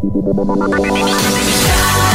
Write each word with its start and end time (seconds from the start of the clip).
Shine. 0.00 2.13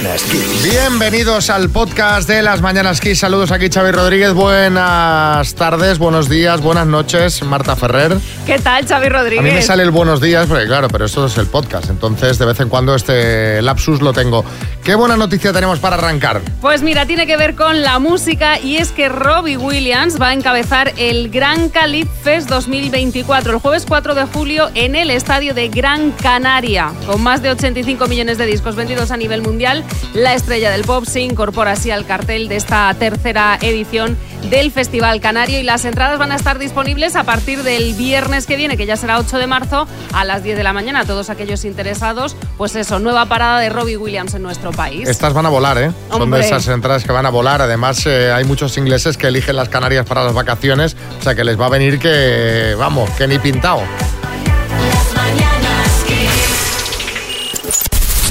Mañanas 0.00 0.22
Kiss. 0.22 0.62
Bienvenidos 0.62 1.50
al 1.50 1.68
podcast 1.68 2.26
de 2.26 2.42
las 2.42 2.62
Mañanas 2.62 3.02
Kiss. 3.02 3.18
Saludos 3.18 3.50
aquí, 3.52 3.68
Xavi 3.68 3.90
Rodríguez. 3.90 4.32
Buenas 4.32 5.54
tardes, 5.54 5.98
buenos 5.98 6.30
días, 6.30 6.62
buenas 6.62 6.86
noches, 6.86 7.42
Marta 7.42 7.76
Ferrer. 7.76 8.16
¿Qué 8.46 8.58
tal, 8.58 8.86
Xavi 8.86 9.10
Rodríguez? 9.10 9.40
A 9.40 9.42
mí 9.42 9.50
me 9.50 9.60
sale 9.60 9.82
el 9.82 9.90
buenos 9.90 10.22
días, 10.22 10.46
porque 10.46 10.64
claro, 10.66 10.88
pero 10.88 11.04
esto 11.04 11.26
es 11.26 11.36
el 11.36 11.46
podcast. 11.46 11.90
Entonces, 11.90 12.38
de 12.38 12.46
vez 12.46 12.58
en 12.60 12.70
cuando 12.70 12.94
este 12.94 13.60
lapsus 13.60 14.00
lo 14.00 14.14
tengo. 14.14 14.42
¿Qué 14.82 14.94
buena 14.94 15.18
noticia 15.18 15.52
tenemos 15.52 15.78
para 15.78 15.96
arrancar? 15.96 16.40
Pues 16.62 16.82
mira, 16.82 17.04
tiene 17.04 17.26
que 17.26 17.36
ver 17.36 17.54
con 17.54 17.82
la 17.82 17.98
música 17.98 18.58
y 18.58 18.78
es 18.78 18.92
que 18.92 19.10
Robbie 19.10 19.58
Williams 19.58 20.20
va 20.20 20.28
a 20.28 20.32
encabezar 20.32 20.94
el 20.96 21.28
Gran 21.28 21.68
Calip 21.68 22.08
Fest 22.22 22.48
2024 22.48 23.52
el 23.52 23.58
jueves 23.58 23.84
4 23.86 24.14
de 24.14 24.24
julio 24.24 24.70
en 24.74 24.96
el 24.96 25.10
estadio 25.10 25.52
de 25.52 25.68
Gran 25.68 26.12
Canaria. 26.12 26.92
Con 27.06 27.22
más 27.22 27.42
de 27.42 27.50
85 27.50 28.06
millones 28.06 28.38
de 28.38 28.46
discos 28.46 28.74
vendidos 28.74 29.10
a 29.10 29.18
nivel 29.18 29.42
mundial, 29.42 29.84
la 30.14 30.34
estrella 30.34 30.70
del 30.70 30.82
pop 30.82 31.04
se 31.04 31.20
incorpora 31.20 31.72
así 31.72 31.90
al 31.90 32.06
cartel 32.06 32.48
de 32.48 32.56
esta 32.56 32.92
tercera 32.94 33.58
edición 33.60 34.16
del 34.48 34.70
Festival 34.70 35.20
Canario 35.20 35.60
y 35.60 35.62
las 35.62 35.84
entradas 35.84 36.18
van 36.18 36.32
a 36.32 36.36
estar 36.36 36.58
disponibles 36.58 37.14
a 37.16 37.24
partir 37.24 37.62
del 37.62 37.94
viernes 37.94 38.46
que 38.46 38.56
viene, 38.56 38.76
que 38.76 38.86
ya 38.86 38.96
será 38.96 39.18
8 39.18 39.38
de 39.38 39.46
marzo, 39.46 39.86
a 40.12 40.24
las 40.24 40.42
10 40.42 40.56
de 40.56 40.62
la 40.62 40.72
mañana. 40.72 41.04
Todos 41.04 41.30
aquellos 41.30 41.64
interesados, 41.64 42.36
pues 42.56 42.74
eso, 42.74 42.98
nueva 42.98 43.26
parada 43.26 43.60
de 43.60 43.68
Robbie 43.68 43.96
Williams 43.96 44.34
en 44.34 44.42
nuestro 44.42 44.72
país. 44.72 45.08
Estas 45.08 45.32
van 45.34 45.46
a 45.46 45.48
volar, 45.50 45.78
¿eh? 45.78 45.92
Son 46.10 46.30
de 46.30 46.40
esas 46.40 46.66
entradas 46.68 47.04
que 47.04 47.12
van 47.12 47.26
a 47.26 47.30
volar. 47.30 47.62
Además, 47.62 48.04
eh, 48.06 48.32
hay 48.32 48.44
muchos 48.44 48.76
ingleses 48.78 49.16
que 49.16 49.28
eligen 49.28 49.56
las 49.56 49.68
Canarias 49.68 50.06
para 50.06 50.24
las 50.24 50.34
vacaciones. 50.34 50.96
O 51.20 51.22
sea, 51.22 51.34
que 51.34 51.44
les 51.44 51.60
va 51.60 51.66
a 51.66 51.70
venir 51.70 51.98
que, 51.98 52.74
vamos, 52.78 53.10
que 53.10 53.26
ni 53.28 53.38
pintado. 53.38 53.82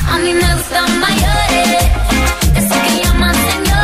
A 0.08 0.18
mí 0.18 0.34
me 0.34 0.46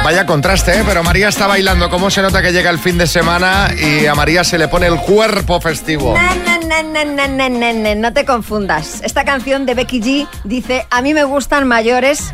Vaya 0.06 0.24
contraste, 0.28 0.78
¿eh? 0.78 0.84
Pero 0.86 1.04
María 1.04 1.30
está 1.30 1.48
bailando. 1.48 1.90
¿Cómo 1.90 2.12
se 2.12 2.22
nota 2.22 2.44
que 2.44 2.52
llega 2.52 2.70
el 2.70 2.78
fin 2.78 3.00
de 3.00 3.08
semana 3.08 3.70
y 3.76 4.06
a 4.06 4.14
María 4.14 4.44
se 4.44 4.60
le 4.60 4.68
pone 4.68 4.86
el 4.86 4.98
cuerpo 4.98 5.60
festivo? 5.60 6.14
Na, 6.14 6.84
na, 6.84 7.96
No 7.96 8.14
te 8.14 8.24
confundas. 8.24 9.02
Esta 9.04 9.26
canción 9.26 9.66
de 9.66 9.74
Becky 9.74 10.02
G 10.02 10.28
dice, 10.44 10.86
a 10.92 11.02
mí 11.02 11.16
me 11.16 11.24
gustan 11.24 11.68
mayores 11.68 12.34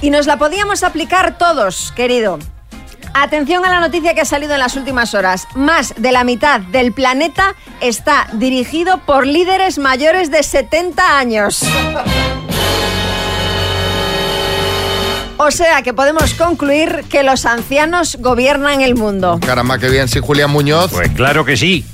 y 0.00 0.10
nos 0.10 0.26
la 0.26 0.38
podíamos 0.38 0.84
aplicar 0.84 1.36
todos, 1.38 1.92
querido. 1.96 2.38
Atención 3.14 3.64
a 3.64 3.70
la 3.70 3.80
noticia 3.80 4.14
que 4.14 4.20
ha 4.20 4.24
salido 4.24 4.54
en 4.54 4.60
las 4.60 4.76
últimas 4.76 5.12
horas. 5.14 5.48
Más 5.56 5.94
de 5.96 6.12
la 6.12 6.22
mitad 6.22 6.60
del 6.60 6.92
planeta 6.92 7.56
está 7.80 8.28
dirigido 8.34 8.98
por 8.98 9.26
líderes 9.26 9.78
mayores 9.78 10.30
de 10.30 10.44
70 10.44 11.18
años. 11.18 11.64
O 15.48 15.50
sea 15.50 15.80
que 15.80 15.94
podemos 15.94 16.34
concluir 16.34 17.04
que 17.08 17.22
los 17.22 17.46
ancianos 17.46 18.18
gobiernan 18.20 18.82
el 18.82 18.94
mundo. 18.94 19.40
Caramba, 19.46 19.78
qué 19.78 19.88
bien. 19.88 20.06
Sí, 20.06 20.20
Julián 20.20 20.50
Muñoz. 20.50 20.90
Pues 20.92 21.08
claro 21.12 21.46
que 21.46 21.56
sí. 21.56 21.86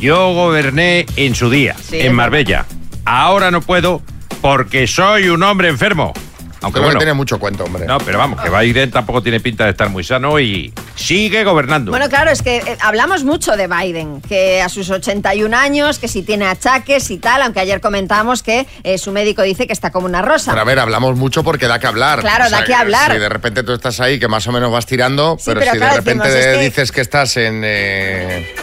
Yo 0.00 0.34
goberné 0.34 1.06
en 1.14 1.36
su 1.36 1.48
día, 1.48 1.76
Sí, 1.80 2.00
en 2.00 2.12
Marbella. 2.16 2.66
Ahora 3.04 3.52
no 3.52 3.60
puedo 3.60 4.02
porque 4.40 4.88
soy 4.88 5.28
un 5.28 5.44
hombre 5.44 5.68
enfermo. 5.68 6.12
Aunque 6.60 6.80
bueno, 6.80 6.98
tiene 6.98 7.12
mucho 7.14 7.38
cuento, 7.38 7.64
hombre. 7.64 7.86
no, 7.86 7.98
pero 7.98 8.18
vamos, 8.18 8.40
que 8.40 8.50
Biden 8.50 8.90
tampoco 8.90 9.22
tiene 9.22 9.38
pinta 9.40 9.64
de 9.64 9.70
estar 9.70 9.88
muy 9.88 10.02
sano 10.02 10.40
y 10.40 10.72
sigue 10.96 11.44
gobernando. 11.44 11.90
Bueno, 11.92 12.08
claro, 12.08 12.30
es 12.30 12.42
que 12.42 12.56
eh, 12.56 12.76
hablamos 12.80 13.22
mucho 13.24 13.56
de 13.56 13.68
Biden, 13.68 14.20
que 14.22 14.60
a 14.60 14.68
sus 14.68 14.90
81 14.90 15.56
años, 15.56 15.98
que 15.98 16.08
si 16.08 16.22
tiene 16.22 16.46
achaques 16.46 17.10
y 17.10 17.18
tal, 17.18 17.42
aunque 17.42 17.60
ayer 17.60 17.80
comentamos 17.80 18.42
que 18.42 18.66
eh, 18.82 18.98
su 18.98 19.12
médico 19.12 19.42
dice 19.42 19.66
que 19.66 19.72
está 19.72 19.90
como 19.92 20.06
una 20.06 20.20
rosa. 20.22 20.50
Pero 20.50 20.62
a 20.62 20.64
ver, 20.64 20.78
hablamos 20.80 21.16
mucho 21.16 21.44
porque 21.44 21.68
da 21.68 21.78
que 21.78 21.86
hablar. 21.86 22.20
Claro, 22.20 22.50
da 22.50 22.64
que 22.64 22.74
hablar. 22.74 23.12
Si 23.12 23.18
de 23.18 23.28
repente 23.28 23.62
tú 23.62 23.72
estás 23.72 24.00
ahí, 24.00 24.18
que 24.18 24.26
más 24.28 24.46
o 24.48 24.52
menos 24.52 24.72
vas 24.72 24.86
tirando, 24.86 25.36
Sí, 25.38 25.44
pero, 25.46 25.60
pero 25.60 25.72
si 25.72 25.78
claro, 25.78 25.92
de 25.94 25.98
repente 26.00 26.28
decimos, 26.28 26.46
es 26.52 26.56
que- 26.58 26.64
dices 26.64 26.92
que 26.92 27.00
estás 27.00 27.36
en 27.36 27.62
eh, 27.64 28.54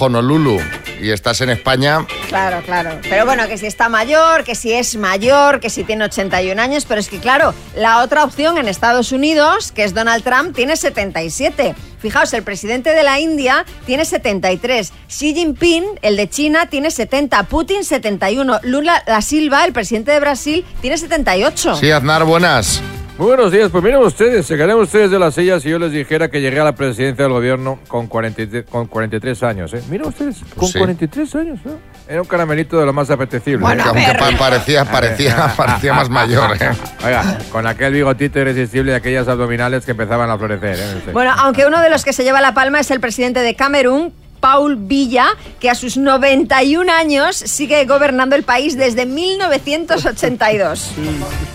Honolulu 0.00 0.58
y 1.00 1.10
estás 1.10 1.40
en 1.40 1.50
España, 1.50 2.06
Claro, 2.28 2.62
claro. 2.64 2.98
Pero 3.08 3.26
bueno, 3.26 3.48
que 3.48 3.58
si 3.58 3.66
está 3.66 3.88
mayor, 3.88 4.44
que 4.44 4.54
si 4.54 4.72
es 4.72 4.96
mayor, 4.96 5.60
que 5.60 5.68
si 5.70 5.82
tiene 5.82 6.04
81 6.04 6.60
años, 6.60 6.84
pero 6.86 7.00
es 7.00 7.08
que 7.08 7.18
claro, 7.18 7.54
la 7.74 8.02
otra 8.02 8.22
opción 8.24 8.56
en 8.58 8.68
Estados 8.68 9.10
Unidos, 9.12 9.72
que 9.72 9.82
es 9.84 9.94
Donald 9.94 10.22
Trump, 10.22 10.54
tiene 10.54 10.76
77. 10.76 11.74
Fijaos, 11.98 12.32
el 12.32 12.42
presidente 12.42 12.94
de 12.94 13.02
la 13.02 13.18
India 13.20 13.64
tiene 13.84 14.04
73, 14.04 14.92
Xi 15.08 15.34
Jinping, 15.34 15.84
el 16.02 16.16
de 16.16 16.28
China, 16.30 16.66
tiene 16.66 16.90
70, 16.90 17.42
Putin 17.44 17.84
71, 17.84 18.60
Lula 18.62 19.02
da 19.06 19.20
Silva, 19.20 19.64
el 19.64 19.72
presidente 19.72 20.12
de 20.12 20.20
Brasil, 20.20 20.64
tiene 20.80 20.96
78. 20.96 21.76
sí, 21.76 21.90
Aznar, 21.90 22.24
buenas. 22.24 22.80
Muy 23.20 23.26
buenos 23.26 23.52
días, 23.52 23.68
pues 23.70 23.84
miren 23.84 24.00
ustedes, 24.00 24.46
se 24.46 24.56
ganan 24.56 24.78
ustedes 24.78 25.10
de 25.10 25.18
las 25.18 25.34
sillas 25.34 25.62
si 25.62 25.68
yo 25.68 25.78
les 25.78 25.92
dijera 25.92 26.30
que 26.30 26.40
llegué 26.40 26.58
a 26.58 26.64
la 26.64 26.74
presidencia 26.74 27.22
del 27.24 27.34
gobierno 27.34 27.78
con, 27.86 28.06
43 28.06 28.64
con 28.64 28.86
43 28.86 29.42
años, 29.42 29.74
¿eh? 29.74 29.82
Miren 29.90 30.06
ustedes, 30.06 30.38
con 30.56 30.66
Sí. 30.66 30.78
43 30.78 31.34
años, 31.34 31.58
¿no? 31.62 31.72
Era 32.08 32.22
un 32.22 32.26
caramelito 32.26 32.80
de 32.80 32.86
lo 32.86 32.94
más 32.94 33.10
apetecible. 33.10 33.58
Bueno, 33.58 33.84
¿eh? 33.94 34.06
Aunque 34.18 34.38
parecía, 34.38 34.86
parecía, 34.86 35.52
parecía 35.56 35.92
más 35.92 36.08
mayor. 36.08 36.56
¿eh? 36.62 36.70
Oiga, 37.04 37.38
con 37.52 37.66
aquel 37.66 37.92
bigotito 37.92 38.38
irresistible 38.38 38.92
y 38.92 38.94
aquellas 38.94 39.28
abdominales 39.28 39.84
que 39.84 39.90
empezaban 39.90 40.30
a 40.30 40.38
florecer, 40.38 40.78
¿eh? 40.78 41.10
Bueno, 41.12 41.34
aunque 41.36 41.66
uno 41.66 41.82
de 41.82 41.90
los 41.90 42.06
que 42.06 42.14
se 42.14 42.24
lleva 42.24 42.40
la 42.40 42.54
palma 42.54 42.80
es 42.80 42.90
el 42.90 43.00
presidente 43.00 43.40
de 43.40 43.54
Camerún, 43.54 44.14
Paul 44.40 44.76
Villa, 44.76 45.26
que 45.60 45.70
a 45.70 45.74
sus 45.74 45.96
91 45.96 46.90
años 46.90 47.36
sigue 47.36 47.84
gobernando 47.84 48.34
el 48.34 48.42
país 48.42 48.76
desde 48.76 49.06
1982. 49.06 50.92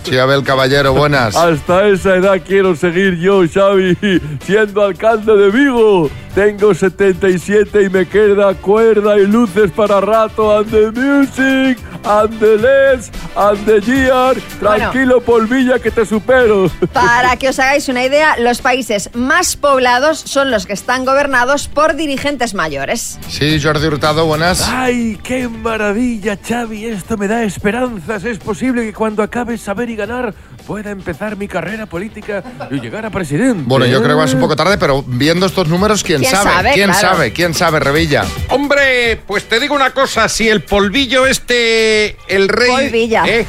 Sí, 0.04 0.18
Abel 0.18 0.42
Caballero, 0.44 0.94
buenas. 0.94 1.36
Hasta 1.36 1.88
esa 1.88 2.16
edad 2.16 2.40
quiero 2.46 2.74
seguir 2.76 3.18
yo, 3.18 3.42
Xavi, 3.52 3.96
siendo 4.44 4.82
alcalde 4.82 5.36
de 5.36 5.50
Vigo. 5.50 6.10
Tengo 6.36 6.74
77 6.74 7.84
y 7.84 7.88
me 7.88 8.06
queda 8.06 8.52
cuerda 8.52 9.16
y 9.16 9.26
luces 9.26 9.70
para 9.70 10.02
rato. 10.02 10.54
And 10.54 10.70
the 10.70 10.92
music, 10.92 11.78
and 12.04 12.38
the 12.38 12.58
less, 12.58 13.10
and 13.34 13.64
the 13.64 13.80
year. 13.80 14.38
Tranquilo, 14.60 15.22
polvilla, 15.22 15.78
que 15.78 15.90
te 15.90 16.04
supero. 16.04 16.70
Para 16.92 17.38
que 17.38 17.48
os 17.48 17.58
hagáis 17.58 17.88
una 17.88 18.04
idea, 18.04 18.36
los 18.38 18.60
países 18.60 19.08
más 19.14 19.56
poblados 19.56 20.18
son 20.18 20.50
los 20.50 20.66
que 20.66 20.74
están 20.74 21.06
gobernados 21.06 21.68
por 21.68 21.96
dirigentes 21.96 22.52
mayores. 22.52 23.18
Sí, 23.30 23.58
Jordi 23.58 23.86
Hurtado, 23.86 24.26
buenas. 24.26 24.68
¡Ay, 24.68 25.18
qué 25.22 25.48
maravilla, 25.48 26.36
Xavi! 26.36 26.84
Esto 26.84 27.16
me 27.16 27.28
da 27.28 27.44
esperanzas. 27.44 28.24
Es 28.24 28.36
posible 28.36 28.82
que 28.82 28.92
cuando 28.92 29.22
acabe 29.22 29.56
saber 29.56 29.88
y 29.88 29.96
ganar 29.96 30.34
pueda 30.66 30.90
empezar 30.90 31.36
mi 31.36 31.48
carrera 31.48 31.86
política 31.86 32.42
y 32.70 32.80
llegar 32.80 33.06
a 33.06 33.10
presidente. 33.10 33.62
Bueno, 33.66 33.86
yo 33.86 33.98
creo 34.02 34.16
que 34.16 34.22
vas 34.22 34.34
un 34.34 34.40
poco 34.40 34.56
tarde, 34.56 34.76
pero 34.78 35.02
viendo 35.06 35.46
estos 35.46 35.68
números, 35.68 36.02
¿quién, 36.02 36.20
¿Quién 36.20 36.30
sabe? 36.32 36.50
sabe? 36.50 36.72
¿Quién 36.72 36.90
Claro. 36.90 37.08
sabe? 37.08 37.32
¿Quién 37.32 37.54
sabe, 37.54 37.80
Revilla? 37.80 38.24
Hombre, 38.50 39.20
pues 39.26 39.48
te 39.48 39.60
digo 39.60 39.74
una 39.74 39.92
cosa, 39.92 40.28
si 40.28 40.48
el 40.48 40.62
polvillo 40.62 41.26
este, 41.26 42.16
el 42.28 42.48
rey... 42.48 42.68
Paul 42.70 42.90
Villa. 42.90 43.24
¿eh? 43.26 43.46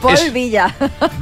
Paul 0.00 0.14
Es- 0.14 0.32
Villa. 0.32 0.74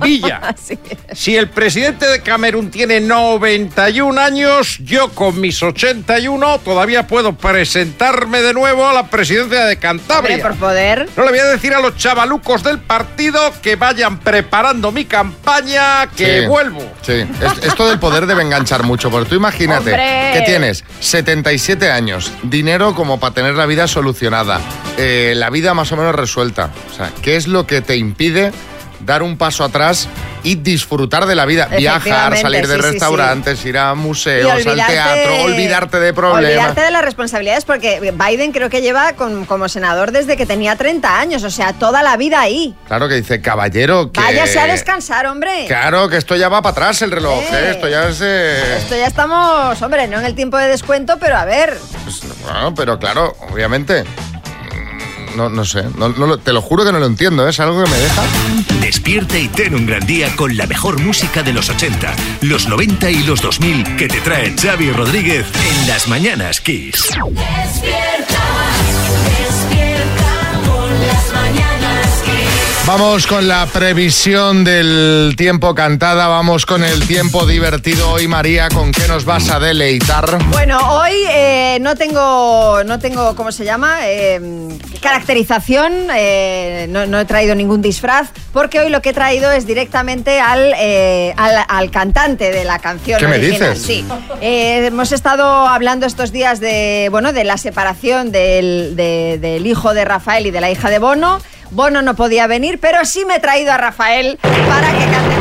Villa. 0.03 0.54
Si 1.12 1.34
el 1.34 1.48
presidente 1.48 2.06
de 2.06 2.20
Camerún 2.20 2.70
tiene 2.70 3.00
91 3.00 4.20
años, 4.20 4.78
yo 4.81 5.09
con 5.10 5.41
mis 5.41 5.62
81 5.62 6.59
todavía 6.62 7.06
puedo 7.06 7.32
presentarme 7.37 8.42
de 8.42 8.53
nuevo 8.53 8.87
a 8.87 8.92
la 8.92 9.06
presidencia 9.09 9.60
de 9.60 9.64
Hombre, 9.75 9.78
Cantabria. 9.78 10.42
por 10.42 10.56
poder. 10.56 11.09
No 11.16 11.25
le 11.25 11.31
voy 11.31 11.38
a 11.38 11.44
decir 11.47 11.72
a 11.72 11.81
los 11.81 11.97
chavalucos 11.97 12.62
del 12.64 12.78
partido 12.81 13.41
que 13.62 13.76
vayan 13.76 14.19
preparando 14.19 14.93
mi 14.93 15.06
campaña, 15.06 16.06
que 16.14 16.41
Sí. 16.43 16.47
vuelvo. 16.47 16.82
Sí, 17.03 17.12
es- 17.12 17.64
esto 17.64 17.88
del 17.88 17.98
poder 17.98 18.26
debe 18.26 18.43
enganchar 18.43 18.82
mucho, 18.82 19.11
porque 19.11 19.28
tú 19.31 19.34
imagínate 19.37 19.90
¡Hombre! 19.93 20.31
que 20.34 20.43
tienes 20.44 20.84
77 21.00 21.90
años, 21.90 22.31
dinero 22.43 22.94
como 22.94 23.19
para 23.19 23.32
tener 23.32 23.55
la 23.55 23.64
vida 23.67 23.87
solucionada, 23.88 24.61
eh, 24.99 25.32
la 25.37 25.49
vida 25.50 25.73
más 25.73 25.90
o 25.93 25.96
menos 25.96 26.14
resuelta. 26.14 26.70
O 26.93 26.94
sea, 26.94 27.11
¿qué 27.23 27.37
es 27.37 27.46
lo 27.46 27.67
que 27.67 27.81
te 27.81 27.96
impide 27.96 28.52
dar 29.06 29.23
un 29.23 29.38
paso 29.38 29.64
atrás 29.64 30.08
y 30.43 30.56
disfrutar 30.56 31.25
de 31.26 31.35
la 31.35 31.47
vida? 31.47 31.67
Viajar, 31.67 32.37
salir 32.37 32.67
de 32.67 32.75
sí, 32.75 32.81
sí, 32.81 32.87
sí. 32.87 32.93
restaurantes, 32.93 33.64
ir 33.64 33.79
a 33.79 33.94
museos, 33.94 34.67
al 34.67 34.76
teatro, 34.87 35.43
olvidarte 35.44 35.99
de 35.99 36.12
problemas. 36.12 36.44
Olvidarte 36.44 36.81
de 36.82 36.91
las 36.91 37.03
responsabilidades, 37.05 37.64
porque 37.64 38.12
Biden 38.12 38.53
creo 38.53 38.69
que 38.69 38.82
lleva 38.82 39.14
con- 39.14 39.44
como 39.47 39.69
senador 39.69 40.12
desde 40.12 40.37
que 40.37 40.44
tenía 40.47 40.76
30 40.76 41.19
años, 41.19 41.43
o 41.44 41.50
sea, 41.50 41.73
toda 41.73 42.03
la 42.03 42.17
vida 42.17 42.41
ahí. 42.41 42.75
Claro 42.88 43.08
que 43.08 43.14
dice, 43.14 43.41
caballero, 43.41 44.12
que... 44.12 44.20
Váyase 44.20 44.58
a 44.61 44.67
descansar, 44.67 45.26
hombre. 45.26 45.64
Claro, 45.67 46.09
que 46.09 46.17
esto 46.17 46.37
ya 46.37 46.49
va 46.49 46.61
para 46.62 46.73
atrás 46.73 47.00
el 47.02 47.11
reloj, 47.12 47.41
Eh. 47.43 47.49
¿eh? 47.52 47.70
Esto 47.75 47.88
ya 47.88 48.09
es... 48.09 48.20
eh, 48.23 48.76
Esto 48.79 48.97
ya 48.97 49.06
estamos, 49.06 49.81
hombre, 49.82 50.06
no 50.09 50.19
en 50.19 50.26
el 50.26 50.35
tiempo 50.35 50.56
de 50.59 50.69
descuento, 50.69 51.17
pero 51.19 51.37
a 51.37 51.44
ver. 51.44 51.79
pues, 52.05 52.20
bueno, 52.43 52.75
pero 52.75 52.99
claro, 52.99 53.35
obviamente. 53.50 54.05
No, 55.37 55.49
no 55.49 55.65
sé. 55.65 55.85
No- 55.97 56.09
no 56.09 56.38
te 56.38 56.53
lo 56.53 56.62
juro 56.62 56.85
que 56.85 56.93
no 56.93 56.99
lo 56.99 57.06
entiendo, 57.06 57.47
¿eh? 57.47 57.50
es 57.50 57.61
algo 57.61 57.85
que 57.85 57.91
me 57.91 57.97
deja. 57.99 58.23
Despierta 58.81 59.38
y 59.38 59.49
ten 59.49 59.75
un 59.75 59.87
gran 59.87 60.05
día 60.06 60.35
con 60.37 60.56
la 60.56 60.67
mejor 60.67 61.00
música 61.00 61.43
de 61.43 61.53
los 61.53 61.69
80, 61.69 62.15
los 62.43 62.69
90 62.69 63.11
y 63.11 63.23
los 63.25 63.41
2000 63.43 63.97
que 63.97 64.09
te 64.09 64.21
trae 64.21 64.55
Xavi 64.56 64.91
Rodríguez 64.93 65.47
en 65.83 65.88
las 65.88 66.09
mañanas 66.09 66.61
Kiss. 66.61 67.11
Despierta 67.31 68.45
Vamos 72.87 73.27
con 73.27 73.49
la 73.49 73.67
previsión 73.67 74.62
del 74.62 75.35
tiempo 75.37 75.75
cantada, 75.75 76.29
vamos 76.29 76.65
con 76.67 76.85
el 76.85 77.05
tiempo 77.09 77.44
divertido. 77.44 78.12
Hoy, 78.12 78.29
María, 78.29 78.69
¿con 78.69 78.93
qué 78.93 79.09
nos 79.09 79.25
vas 79.25 79.50
a 79.50 79.59
deleitar? 79.59 80.38
Bueno, 80.50 80.79
hoy 80.93 81.11
eh, 81.29 81.79
no 81.81 81.97
tengo, 81.97 82.85
no 82.85 83.00
tengo, 83.00 83.35
¿cómo 83.35 83.50
se 83.50 83.65
llama? 83.65 83.99
Eh, 84.05 84.41
caracterización, 85.03 85.93
eh, 86.17 86.87
no, 86.88 87.06
no 87.06 87.19
he 87.19 87.25
traído 87.25 87.56
ningún 87.56 87.83
disfraz, 87.83 88.29
porque 88.53 88.79
hoy 88.79 88.88
lo 88.88 89.03
que 89.03 89.09
he 89.11 89.15
traído 89.15 89.50
es 89.50 89.67
directamente 89.67 90.38
al, 90.38 90.73
eh, 90.79 91.35
al, 91.37 91.56
al 91.67 91.91
cantante 91.91 92.53
de 92.53 92.65
la 92.65 92.79
canción 92.79 93.19
¿Qué 93.19 93.27
me 93.27 93.38
original. 93.38 93.75
dices? 93.75 93.85
Sí. 93.85 94.05
Eh, 94.41 94.87
hemos 94.87 95.11
estado 95.11 95.44
hablando 95.67 96.06
estos 96.06 96.31
días 96.31 96.61
de, 96.61 97.09
bueno, 97.11 97.33
de 97.33 97.43
la 97.43 97.59
separación 97.59 98.31
del, 98.31 98.94
de- 98.94 99.38
del 99.41 99.67
hijo 99.67 99.93
de 99.93 100.05
Rafael 100.05 100.47
y 100.47 100.53
de 100.53 100.61
la 100.61 100.71
hija 100.71 100.88
de 100.88 101.00
Bono. 101.00 101.41
Bono 101.70 102.02
no 102.02 102.14
podía 102.14 102.46
venir, 102.46 102.78
pero 102.80 103.04
sí 103.04 103.24
me 103.24 103.36
he 103.36 103.40
traído 103.40 103.72
a 103.72 103.76
Rafael 103.76 104.38
para 104.42 104.90
que 104.92 105.04
cante. 105.04 105.36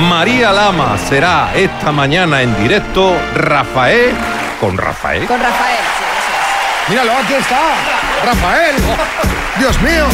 María 0.09 0.51
Lama 0.51 0.97
será 1.09 1.51
esta 1.55 1.91
mañana 1.91 2.41
en 2.41 2.55
directo 2.61 3.15
Rafael 3.35 4.15
con 4.59 4.77
Rafael. 4.77 5.25
Con 5.25 5.39
Rafael, 5.39 5.79
sí, 5.97 6.03
es. 6.03 6.89
Míralo, 6.89 7.11
aquí 7.13 7.33
está. 7.33 7.75
Rafael. 8.25 8.75
Dios 9.59 9.81
mío. 9.81 10.05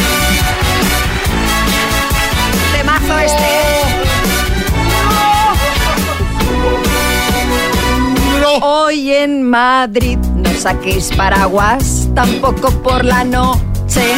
Temazo 2.75 3.19
este. 3.19 3.73
Hoy 8.61 9.13
en 9.13 9.43
Madrid 9.49 10.17
no 10.17 10.32
saquéis 10.57 11.11
paraguas, 11.15 12.09
tampoco 12.15 12.69
por 12.81 13.03
la 13.03 13.23
noche. 13.23 14.13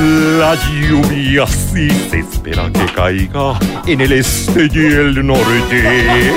La 0.00 0.56
lluvia 0.56 1.46
sí 1.46 1.88
se 2.10 2.18
espera 2.18 2.68
que 2.72 2.84
caiga 2.92 3.58
en 3.86 4.00
el 4.00 4.12
este 4.12 4.68
y 4.72 4.78
el 4.78 5.24
norte. 5.24 6.32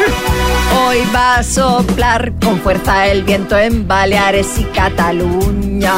Hoy 0.80 0.98
va 1.14 1.38
a 1.38 1.44
soplar 1.44 2.34
con 2.44 2.60
fuerza 2.60 3.08
el 3.08 3.24
viento 3.24 3.58
en 3.58 3.88
Baleares 3.88 4.60
y 4.60 4.64
Cataluña. 4.66 5.94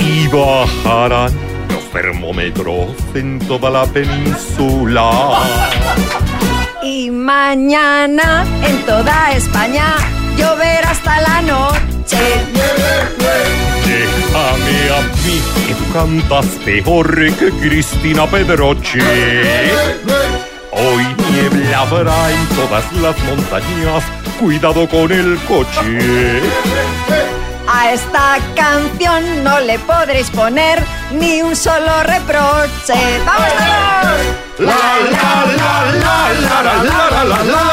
Y 0.00 0.26
bajarán 0.26 1.32
los 1.68 1.84
termómetros 1.92 2.88
en 3.14 3.38
toda 3.38 3.70
la 3.70 3.86
península. 3.86 5.38
Y 6.82 7.10
mañana 7.10 8.44
en 8.66 8.84
toda 8.86 9.32
España 9.32 9.94
lloverá 10.36 10.90
hasta 10.90 11.20
la 11.20 11.42
noche. 11.42 12.18
Déjame 13.86 14.90
a 14.90 15.02
mí 15.24 15.42
que 15.66 15.74
tú 15.74 15.92
cantas 15.92 16.46
mejor 16.64 17.34
que 17.36 17.50
Cristina 17.60 18.26
Pedroche. 18.26 19.00
Hoy 20.70 21.04
niebla 21.30 21.80
habrá 21.80 22.30
en 22.30 22.46
todas 22.48 22.92
las 22.94 23.18
montañas. 23.24 24.04
Cuidado 24.40 24.88
con 24.88 25.12
el 25.12 25.38
coche. 25.46 26.40
A 27.68 27.92
esta 27.92 28.38
canción 28.56 29.44
no 29.44 29.60
le 29.60 29.78
podréis 29.78 30.30
poner 30.30 30.82
ni 31.12 31.42
un 31.42 31.54
solo 31.54 32.02
reproche. 32.04 33.20
¡Vamos 33.24 33.48
la 34.58 34.76
la 35.08 35.22
la 35.58 35.72
la 35.72 36.32
la 36.42 36.62
la 36.62 36.84
la 36.84 37.24
la 37.24 37.24
la 37.24 37.64
la 37.64 37.71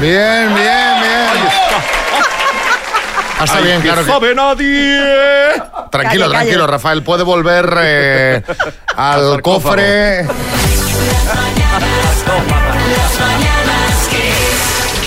Bien, 0.00 0.54
bien, 0.54 0.54
bien. 0.54 1.48
Ah, 3.40 3.44
está 3.44 3.60
bien, 3.60 3.80
claro 3.80 4.04
que... 4.04 4.10
sabe 4.10 4.34
nadie. 4.34 5.00
Tranquilo, 5.90 5.90
Calle, 5.90 6.18
calle. 6.20 6.30
tranquilo, 6.30 6.66
Rafael. 6.66 7.02
Puede 7.02 7.22
volver 7.24 7.74
eh, 7.82 8.42
al 8.96 9.42
cofre. 9.42 10.20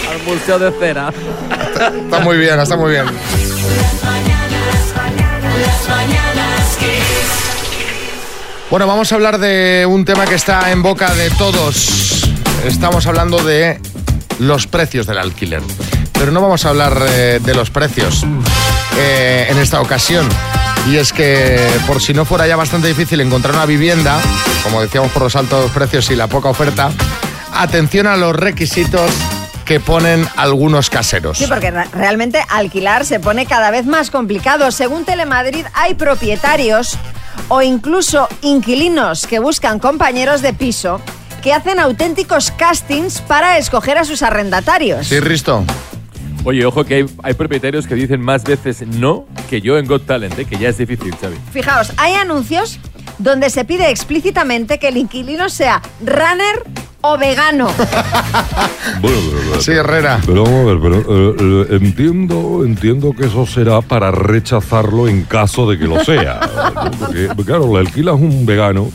Al 0.09 0.23
museo 0.25 0.59
de 0.59 0.71
cera. 0.79 1.09
Está 2.06 2.19
muy 2.19 2.38
bien, 2.38 2.59
está 2.59 2.75
muy 2.75 2.91
bien. 2.91 3.06
Bueno, 8.71 8.88
vamos 8.88 9.12
a 9.12 9.15
hablar 9.15 9.38
de 9.38 9.85
un 9.88 10.06
tema 10.06 10.25
que 10.25 10.35
está 10.35 10.71
en 10.71 10.81
boca 10.81 11.13
de 11.13 11.29
todos. 11.31 12.23
Estamos 12.65 13.06
hablando 13.06 13.44
de 13.44 13.79
los 14.39 14.65
precios 14.65 15.06
del 15.06 15.18
alquiler. 15.18 15.62
Pero 16.13 16.31
no 16.31 16.39
vamos 16.41 16.65
a 16.65 16.69
hablar 16.69 16.97
eh, 17.09 17.39
de 17.44 17.53
los 17.53 17.69
precios 17.69 18.25
eh, 18.97 19.47
en 19.50 19.57
esta 19.57 19.81
ocasión. 19.81 20.27
Y 20.89 20.95
es 20.95 21.12
que 21.12 21.59
por 21.85 22.01
si 22.01 22.13
no 22.13 22.23
fuera 22.23 22.47
ya 22.47 22.56
bastante 22.56 22.88
difícil 22.88 23.19
encontrar 23.19 23.56
una 23.56 23.65
vivienda, 23.65 24.19
como 24.63 24.81
decíamos 24.81 25.12
por 25.12 25.23
los 25.23 25.35
altos 25.35 25.69
precios 25.71 26.09
y 26.09 26.15
la 26.15 26.27
poca 26.27 26.47
oferta, 26.50 26.91
atención 27.53 28.07
a 28.07 28.15
los 28.15 28.33
requisitos 28.35 29.12
que 29.65 29.79
ponen 29.81 30.27
algunos 30.38 30.89
caseros. 30.89 31.38
Sí, 31.38 31.45
porque 31.47 31.71
re- 31.71 31.85
realmente 31.94 32.44
alquilar 32.50 33.06
se 33.06 33.19
pone 33.19 33.45
cada 33.45 33.69
vez 33.69 33.85
más 33.85 34.09
complicado. 34.12 34.71
Según 34.71 35.06
Telemadrid, 35.06 35.65
hay 35.73 35.94
propietarios 35.94 36.97
o 37.50 37.62
incluso 37.62 38.28
inquilinos 38.42 39.28
que 39.28 39.39
buscan 39.39 39.80
compañeros 39.80 40.42
de 40.42 40.54
piso 40.54 41.01
que 41.42 41.54
hacen 41.54 41.80
auténticos 41.80 42.51
castings 42.51 43.22
para 43.22 43.57
escoger 43.57 43.98
a 43.98 44.06
sus 44.06 44.22
arrendatarios. 44.22 45.07
Sí, 45.07 45.19
Risto. 45.19 45.63
Oye, 46.44 46.66
ojo 46.66 46.86
que 46.86 46.95
hay, 46.95 47.06
hay 47.24 47.33
propietarios 47.33 47.86
que 47.86 47.95
dicen 47.95 48.19
más 48.22 48.44
veces 48.44 48.86
no 48.86 49.25
que 49.50 49.62
yo 49.62 49.78
en 49.78 49.86
Got 49.86 50.06
Talent, 50.06 50.38
¿eh? 50.39 50.45
que 50.45 50.57
ya 50.57 50.69
es 50.69 50.78
difícil, 50.78 51.16
Xavi. 51.16 51.36
Fijaos, 51.51 51.92
hay 51.98 52.13
anuncios 52.13 52.80
donde 53.19 53.50
se 53.50 53.63
pide 53.66 53.89
explícitamente 53.89 54.80
que 54.80 54.88
el 54.88 54.98
inquilino 54.98 55.50
sea 55.50 55.81
runner 56.00 56.63
o 57.01 57.18
vegano. 57.18 57.68
Bueno, 59.01 59.18
pero, 59.50 59.62
Sí, 59.62 59.71
Herrera. 59.71 60.19
pero 60.25 60.44
vamos 60.44 60.62
a 60.62 60.74
ver, 60.74 60.80
pero 60.81 60.95
eh, 61.00 61.36
eh, 61.39 61.77
entiendo, 61.81 62.64
entiendo 62.66 63.14
que 63.14 63.25
eso 63.25 63.45
será 63.45 63.81
para 63.81 64.11
rechazarlo 64.11 65.07
en 65.07 65.23
caso 65.23 65.69
de 65.69 65.78
que 65.78 65.85
lo 65.87 66.04
sea. 66.04 66.40
¿no? 66.75 66.92
Porque, 66.92 67.30
claro, 67.45 67.73
le 67.73 67.80
alquilas 67.80 68.16
un 68.16 68.45
vegano 68.45 68.90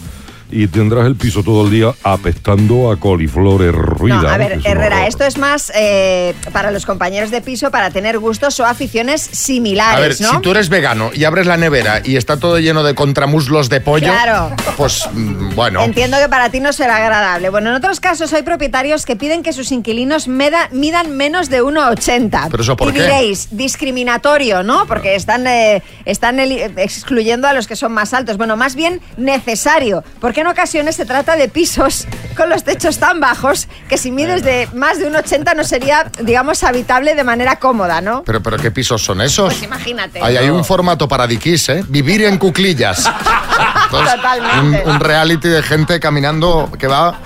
y 0.51 0.67
tendrás 0.69 1.07
el 1.07 1.17
piso 1.17 1.43
todo 1.43 1.65
el 1.65 1.71
día 1.71 1.93
apestando 2.03 2.91
a 2.91 2.97
coliflor 2.99 3.63
herruida. 3.63 4.23
No, 4.23 4.29
a 4.29 4.37
ver, 4.39 4.61
Herrera, 4.65 5.07
esto 5.07 5.25
es 5.25 5.39
más 5.39 5.73
eh, 5.75 6.35
para 6.53 6.71
los 6.71 6.87
compañeros 6.87 7.31
de 7.31 7.41
piso 7.41 7.71
para 7.71 7.91
tener 7.91 8.19
gustos 8.19 8.59
o 8.61 8.67
aficiones 8.67 9.27
A 9.27 9.29
ver, 9.29 9.37
similares, 9.37 10.21
¿no? 10.21 10.31
si 10.31 10.39
tú 10.39 10.51
eres 10.53 10.69
vegano 10.69 11.11
y 11.15 11.25
abres 11.25 11.47
la 11.47 11.57
nevera 11.57 12.01
y 12.05 12.17
está 12.17 12.39
todo 12.39 12.59
lleno 12.59 12.83
de 12.85 12.95
contramuslos 12.95 13.69
de 13.69 13.81
pollo, 13.81 14.07
Claro. 14.13 14.55
pues 14.77 15.09
mm, 15.13 15.55
bueno. 15.55 15.83
Entiendo 15.83 16.17
que 16.19 16.29
para 16.29 16.51
ti 16.51 16.61
no 16.61 16.73
será 16.73 16.97
agradable. 16.97 17.49
Bueno, 17.51 17.71
en 17.71 17.77
otros 17.77 18.01
casos 18.01 18.33
hay 18.33 18.43
propietarios 18.43 19.05
que 19.05 19.17
piden 19.17 19.43
que 19.43 19.53
sus 19.53 19.73
inquilinos 19.73 20.29
meda- 20.29 20.69
midan 20.73 21.17
menos 21.17 21.51
de 21.51 21.63
1,80. 21.63 22.49
¿Pero 22.51 22.63
eso 22.63 22.77
por 22.77 22.89
y 22.89 22.93
qué? 22.93 23.03
diréis, 23.03 23.49
discriminatorio, 23.51 24.63
¿no? 24.63 24.87
Porque 24.87 25.15
están, 25.15 25.47
eh, 25.47 25.83
están 26.05 26.39
excluyendo 26.41 27.49
a 27.49 27.53
los 27.53 27.67
que 27.67 27.77
son 27.77 27.93
más 27.93 28.15
altos. 28.15 28.37
Bueno, 28.37 28.57
más 28.57 28.75
bien 28.75 29.01
necesario, 29.17 30.05
porque 30.21 30.36
en 30.41 30.47
ocasiones 30.49 30.97
se 30.97 31.05
trata 31.07 31.37
de 31.37 31.49
pisos 31.49 32.07
con 32.37 32.49
los 32.51 32.65
techos 32.65 32.99
tan 32.99 33.21
bajos 33.21 33.69
que 33.89 33.97
si 33.99 34.11
mides 34.11 34.43
de 34.43 34.69
más 34.75 34.99
de 34.99 35.11
1,80 35.11 35.55
no 35.57 35.65
sería, 35.65 36.11
digamos, 36.23 36.63
habitable 36.65 37.15
de 37.15 37.25
manera 37.25 37.57
cómoda, 37.57 38.01
¿no? 38.01 38.23
Pero, 38.25 38.43
pero 38.43 38.57
¿qué 38.59 38.71
pisos 38.71 39.03
son 39.03 39.21
esos? 39.21 39.53
Pues 39.55 39.63
imagínate. 39.63 40.21
Ahí 40.23 40.37
hay 40.37 40.51
un 40.51 40.65
formato 40.65 41.09
para 41.09 41.27
diquis, 41.27 41.69
¿eh? 41.71 41.85
Vivir 41.89 42.25
en 42.25 42.39
cuclillas. 42.39 43.07
Entonces, 43.85 44.15
Totalmente. 44.17 44.83
Un, 44.85 44.91
un 44.95 45.01
reality 45.01 45.49
de 45.49 45.63
gente 45.63 46.01
caminando 46.01 46.71
que 46.79 46.87
va... 46.87 47.19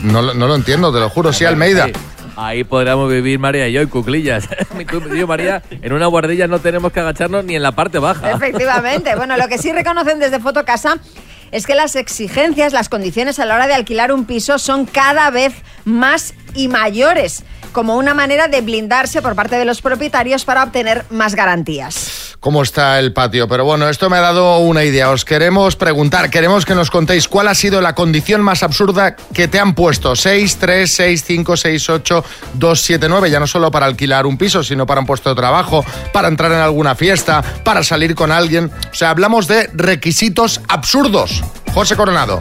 No, 0.00 0.20
lo- 0.20 0.34
no 0.34 0.48
lo 0.48 0.54
entiendo, 0.56 0.92
te 0.92 0.98
lo 0.98 1.08
juro. 1.08 1.32
Sí, 1.32 1.44
Almeida. 1.44 1.86
Ahí 2.34 2.64
podríamos 2.64 3.10
vivir 3.10 3.38
María 3.38 3.68
y 3.68 3.72
yo 3.72 3.82
en 3.82 3.88
cuclillas. 3.88 4.48
Yo, 5.16 5.26
María, 5.26 5.62
en 5.70 5.92
una 5.92 6.06
guardilla 6.06 6.46
no 6.48 6.58
tenemos 6.60 6.90
que 6.92 6.98
agacharnos 7.00 7.44
ni 7.44 7.54
en 7.54 7.62
la 7.62 7.72
parte 7.72 7.98
baja. 7.98 8.32
Efectivamente. 8.32 9.14
Bueno, 9.14 9.36
lo 9.36 9.46
que 9.48 9.58
sí 9.58 9.70
reconocen 9.70 10.18
desde 10.18 10.40
Fotocasa 10.40 10.96
es 11.52 11.66
que 11.66 11.74
las 11.74 11.94
exigencias, 11.94 12.72
las 12.72 12.88
condiciones 12.88 13.38
a 13.38 13.44
la 13.44 13.54
hora 13.54 13.66
de 13.68 13.74
alquilar 13.74 14.10
un 14.10 14.24
piso 14.24 14.58
son 14.58 14.86
cada 14.86 15.30
vez 15.30 15.52
más 15.84 16.34
y 16.54 16.68
mayores, 16.68 17.44
como 17.72 17.96
una 17.96 18.14
manera 18.14 18.48
de 18.48 18.60
blindarse 18.60 19.22
por 19.22 19.34
parte 19.34 19.56
de 19.56 19.64
los 19.64 19.82
propietarios 19.82 20.44
para 20.44 20.62
obtener 20.62 21.04
más 21.10 21.34
garantías. 21.34 22.36
cómo 22.40 22.62
está 22.62 22.98
el 22.98 23.12
patio. 23.12 23.46
Pero 23.46 23.64
bueno, 23.64 23.88
esto 23.88 24.10
me 24.10 24.16
ha 24.16 24.20
dado 24.20 24.58
una 24.58 24.82
idea. 24.82 25.10
Os 25.10 25.24
queremos 25.24 25.76
preguntar, 25.76 26.28
queremos 26.28 26.66
que 26.66 26.74
nos 26.74 26.90
contéis 26.90 27.28
cuál 27.28 27.46
ha 27.46 27.54
sido 27.54 27.80
la 27.80 27.94
condición 27.94 28.40
más 28.40 28.64
absurda 28.64 29.14
que 29.14 29.46
te 29.46 29.60
han 29.60 29.74
puesto. 29.74 30.16
6, 30.16 30.56
3, 30.58 30.90
6, 30.90 31.24
5, 31.24 31.56
6, 31.56 31.88
8, 31.88 32.24
2, 32.54 32.80
7, 32.80 33.08
9. 33.08 33.30
Ya 33.30 33.38
no 33.38 33.46
solo 33.46 33.70
para 33.70 33.86
alquilar 33.86 34.26
un 34.26 34.36
piso, 34.36 34.64
sino 34.64 34.86
para 34.86 35.00
un 35.00 35.06
puesto 35.06 35.30
de 35.30 35.36
trabajo, 35.36 35.84
para 36.12 36.26
entrar 36.26 36.50
en 36.50 36.58
alguna 36.58 36.96
fiesta, 36.96 37.42
para 37.62 37.84
salir 37.84 38.16
con 38.16 38.32
alguien. 38.32 38.72
O 38.90 38.94
sea, 38.94 39.10
hablamos 39.10 39.46
de 39.46 39.70
requisitos 39.72 40.60
absurdos. 40.66 41.44
José 41.72 41.94
Coronado. 41.94 42.40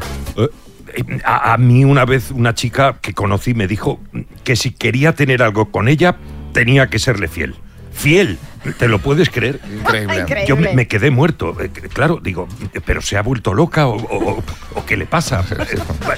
A, 1.23 1.53
a 1.53 1.57
mí 1.57 1.83
una 1.85 2.05
vez 2.05 2.31
una 2.31 2.53
chica 2.53 2.97
que 3.01 3.13
conocí 3.13 3.53
me 3.53 3.67
dijo 3.67 3.99
que 4.43 4.55
si 4.55 4.71
quería 4.71 5.13
tener 5.13 5.41
algo 5.43 5.71
con 5.71 5.87
ella 5.87 6.17
tenía 6.53 6.87
que 6.89 6.99
serle 6.99 7.27
fiel. 7.27 7.55
Fiel, 7.93 8.39
¿te 8.79 8.87
lo 8.87 8.99
puedes 8.99 9.29
creer? 9.29 9.59
Increíble. 9.69 10.19
Increíble. 10.21 10.45
Yo 10.47 10.55
me, 10.55 10.73
me 10.73 10.87
quedé 10.87 11.11
muerto. 11.11 11.55
Eh, 11.61 11.69
Claro, 11.93 12.19
digo, 12.23 12.47
pero 12.85 13.01
se 13.01 13.17
ha 13.17 13.21
vuelto 13.21 13.53
loca 13.53 13.85
o, 13.87 13.97
o- 13.97 14.43
o 14.75 14.85
qué 14.85 14.95
le 14.95 15.05
pasa. 15.05 15.43
Eh, 15.59 15.77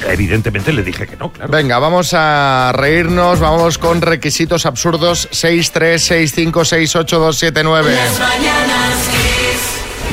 Evidentemente 0.10 0.72
le 0.72 0.84
dije 0.84 1.08
que 1.08 1.18
no, 1.18 1.32
claro. 1.34 1.52
Venga, 1.52 1.80
vamos 1.80 2.14
a 2.14 2.72
reírnos, 2.76 3.40
vamos 3.40 3.80
con 3.80 4.02
requisitos 4.02 4.68
absurdos 4.68 5.28
6, 5.32 5.72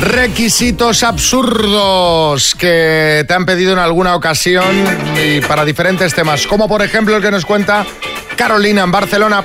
Requisitos 0.00 1.02
absurdos 1.02 2.54
que 2.54 3.22
te 3.28 3.34
han 3.34 3.44
pedido 3.44 3.74
en 3.74 3.78
alguna 3.78 4.16
ocasión 4.16 4.64
y 5.22 5.42
para 5.42 5.62
diferentes 5.62 6.14
temas, 6.14 6.46
como 6.46 6.68
por 6.68 6.80
ejemplo 6.80 7.16
el 7.16 7.22
que 7.22 7.30
nos 7.30 7.44
cuenta 7.44 7.84
Carolina 8.34 8.82
en 8.82 8.90
Barcelona. 8.90 9.44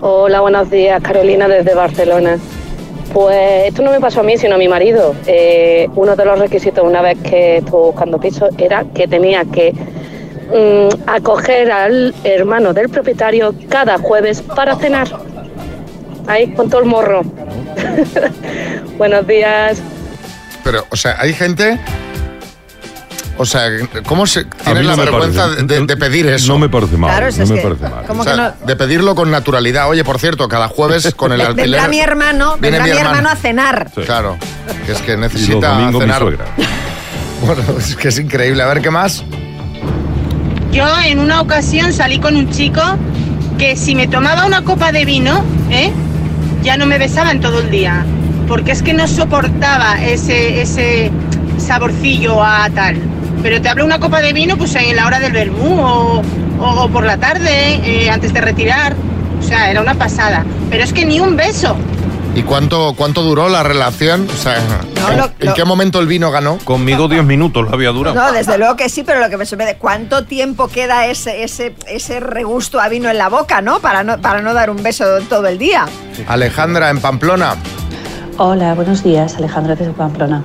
Hola, 0.00 0.40
buenos 0.40 0.70
días, 0.70 1.00
Carolina 1.02 1.46
desde 1.46 1.72
Barcelona. 1.72 2.36
Pues 3.12 3.68
esto 3.68 3.82
no 3.82 3.92
me 3.92 4.00
pasó 4.00 4.20
a 4.20 4.22
mí, 4.24 4.36
sino 4.36 4.56
a 4.56 4.58
mi 4.58 4.66
marido. 4.66 5.14
Eh, 5.24 5.88
uno 5.94 6.16
de 6.16 6.24
los 6.24 6.40
requisitos 6.40 6.84
una 6.84 7.00
vez 7.00 7.18
que 7.22 7.58
estuvo 7.58 7.92
buscando 7.92 8.18
piso 8.18 8.48
era 8.58 8.84
que 8.92 9.06
tenía 9.06 9.44
que 9.44 9.72
mm, 9.72 11.08
acoger 11.08 11.70
al 11.70 12.12
hermano 12.24 12.72
del 12.72 12.88
propietario 12.88 13.54
cada 13.68 13.98
jueves 13.98 14.42
para 14.42 14.74
cenar. 14.74 15.08
Ahí, 16.30 16.52
con 16.54 16.70
todo 16.70 16.80
el 16.82 16.86
morro. 16.86 17.22
buenos 18.98 19.26
días. 19.26 19.78
Pero, 20.62 20.86
o 20.90 20.96
sea, 20.96 21.16
hay 21.18 21.32
gente... 21.34 21.78
O 23.36 23.44
sea, 23.46 23.64
¿cómo 24.06 24.26
se, 24.26 24.44
tienes 24.44 24.84
la 24.84 24.94
vergüenza 24.96 25.48
de, 25.48 25.86
de 25.86 25.96
pedir 25.96 26.26
eso? 26.26 26.52
No 26.52 26.58
me 26.58 26.68
parece 26.68 26.96
mal. 26.98 27.10
Claro, 27.10 27.26
eso 27.28 27.38
no 27.38 27.44
es 27.44 27.50
me 27.50 27.56
que- 27.56 27.62
parece 27.62 27.88
mal. 27.88 28.04
¿cómo 28.06 28.20
O 28.20 28.24
sea, 28.24 28.34
que 28.34 28.40
no? 28.40 28.66
de 28.66 28.76
pedirlo 28.76 29.14
con 29.14 29.30
naturalidad. 29.30 29.88
Oye, 29.88 30.04
por 30.04 30.18
cierto, 30.20 30.46
cada 30.46 30.68
jueves 30.68 31.12
con 31.16 31.32
el 31.32 31.40
alquiler... 31.40 31.70
Vendrá 31.70 31.88
mi 31.88 32.00
hermano, 32.00 32.58
Viene 32.60 32.76
vendrá 32.78 32.84
mi 32.94 32.98
hermano. 33.00 33.16
hermano 33.18 33.28
a 33.30 33.36
cenar. 33.36 33.90
Sí. 33.94 34.02
Claro, 34.02 34.36
que 34.86 34.92
es 34.92 35.00
que 35.00 35.16
necesita 35.16 35.70
domingos 35.70 35.94
mi 35.94 36.00
cenar. 36.00 36.18
suegra. 36.20 36.44
Bueno, 37.46 37.62
es 37.78 37.96
que 37.96 38.08
es 38.08 38.18
increíble. 38.18 38.62
A 38.62 38.66
ver, 38.66 38.82
¿qué 38.82 38.90
más? 38.90 39.24
Yo 40.72 40.86
en 41.06 41.18
una 41.18 41.40
ocasión 41.40 41.94
salí 41.94 42.18
con 42.20 42.36
un 42.36 42.50
chico 42.50 42.82
que 43.56 43.76
si 43.76 43.94
me 43.94 44.06
tomaba 44.08 44.44
una 44.44 44.62
copa 44.62 44.92
de 44.92 45.06
vino, 45.06 45.42
¿eh? 45.70 45.90
Ya 46.62 46.76
no 46.76 46.86
me 46.86 46.98
besaba 46.98 47.30
en 47.30 47.40
todo 47.40 47.60
el 47.60 47.70
día, 47.70 48.04
porque 48.48 48.72
es 48.72 48.82
que 48.82 48.92
no 48.92 49.06
soportaba 49.08 50.02
ese, 50.04 50.60
ese 50.62 51.10
saborcillo 51.58 52.42
a 52.42 52.68
tal. 52.70 52.96
Pero 53.42 53.60
te 53.62 53.68
hablo 53.68 53.84
una 53.84 53.98
copa 53.98 54.20
de 54.20 54.32
vino 54.32 54.56
pues 54.56 54.74
en 54.74 54.94
la 54.96 55.06
hora 55.06 55.18
del 55.20 55.32
vermú 55.32 55.80
o, 55.80 56.22
o- 56.60 56.82
o 56.84 56.88
por 56.90 57.04
la 57.04 57.16
tarde, 57.16 57.80
eh, 57.84 58.10
antes 58.10 58.32
de 58.34 58.40
retirar. 58.40 58.94
O 59.38 59.42
sea, 59.42 59.70
era 59.70 59.80
una 59.80 59.94
pasada. 59.94 60.44
Pero 60.68 60.84
es 60.84 60.92
que 60.92 61.06
ni 61.06 61.20
un 61.20 61.36
beso. 61.36 61.76
¿Y 62.34 62.42
cuánto, 62.44 62.94
cuánto 62.96 63.22
duró 63.22 63.48
la 63.48 63.62
relación? 63.62 64.26
O 64.32 64.36
sea, 64.36 64.56
No, 65.00 65.10
¿en, 65.10 65.18
lo- 65.18 65.24
en 65.40 65.48
lo- 65.48 65.54
qué 65.54 65.64
momento 65.64 65.98
el 65.98 66.06
vino 66.06 66.30
ganó? 66.30 66.58
Conmigo 66.58 67.08
10 67.08 67.24
minutos 67.24 67.64
lo 67.64 67.74
había 67.74 67.90
durado. 67.90 68.14
No, 68.14 68.32
desde 68.32 68.56
luego 68.56 68.76
que 68.76 68.88
sí, 68.88 69.02
pero 69.02 69.20
lo 69.20 69.28
que 69.28 69.36
me 69.36 69.44
sorprende, 69.44 69.76
¿cuánto 69.76 70.24
tiempo 70.24 70.68
queda 70.68 71.06
ese, 71.06 71.42
ese, 71.42 71.74
ese 71.88 72.20
regusto 72.20 72.80
a 72.80 72.88
vino 72.88 73.10
en 73.10 73.18
la 73.18 73.28
boca, 73.28 73.60
¿no? 73.62 73.80
Para 73.80 74.04
no, 74.04 74.20
para 74.20 74.40
no 74.42 74.54
dar 74.54 74.70
un 74.70 74.82
beso 74.82 75.04
todo 75.28 75.46
el 75.48 75.58
día. 75.58 75.86
Alejandra 76.28 76.90
en 76.90 77.00
Pamplona. 77.00 77.56
Hola, 78.38 78.74
buenos 78.74 79.02
días, 79.02 79.34
Alejandra 79.36 79.74
desde 79.74 79.92
Pamplona. 79.92 80.44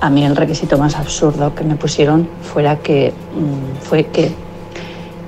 A 0.00 0.10
mí 0.10 0.24
el 0.24 0.36
requisito 0.36 0.78
más 0.78 0.94
absurdo 0.94 1.52
que 1.54 1.64
me 1.64 1.74
pusieron 1.74 2.28
fuera 2.54 2.76
que 2.76 3.12
mm, 3.34 3.84
fue 3.84 4.06
que, 4.06 4.32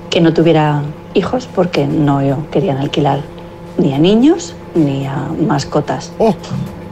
que 0.09 0.21
no 0.21 0.33
tuviera 0.33 0.81
hijos 1.13 1.49
porque 1.53 1.85
no 1.85 2.23
yo 2.23 2.49
querían 2.49 2.77
alquilar 2.77 3.19
ni 3.77 3.93
a 3.93 3.99
niños 3.99 4.55
ni 4.75 5.05
a 5.05 5.27
mascotas. 5.47 6.11
Oh, 6.17 6.35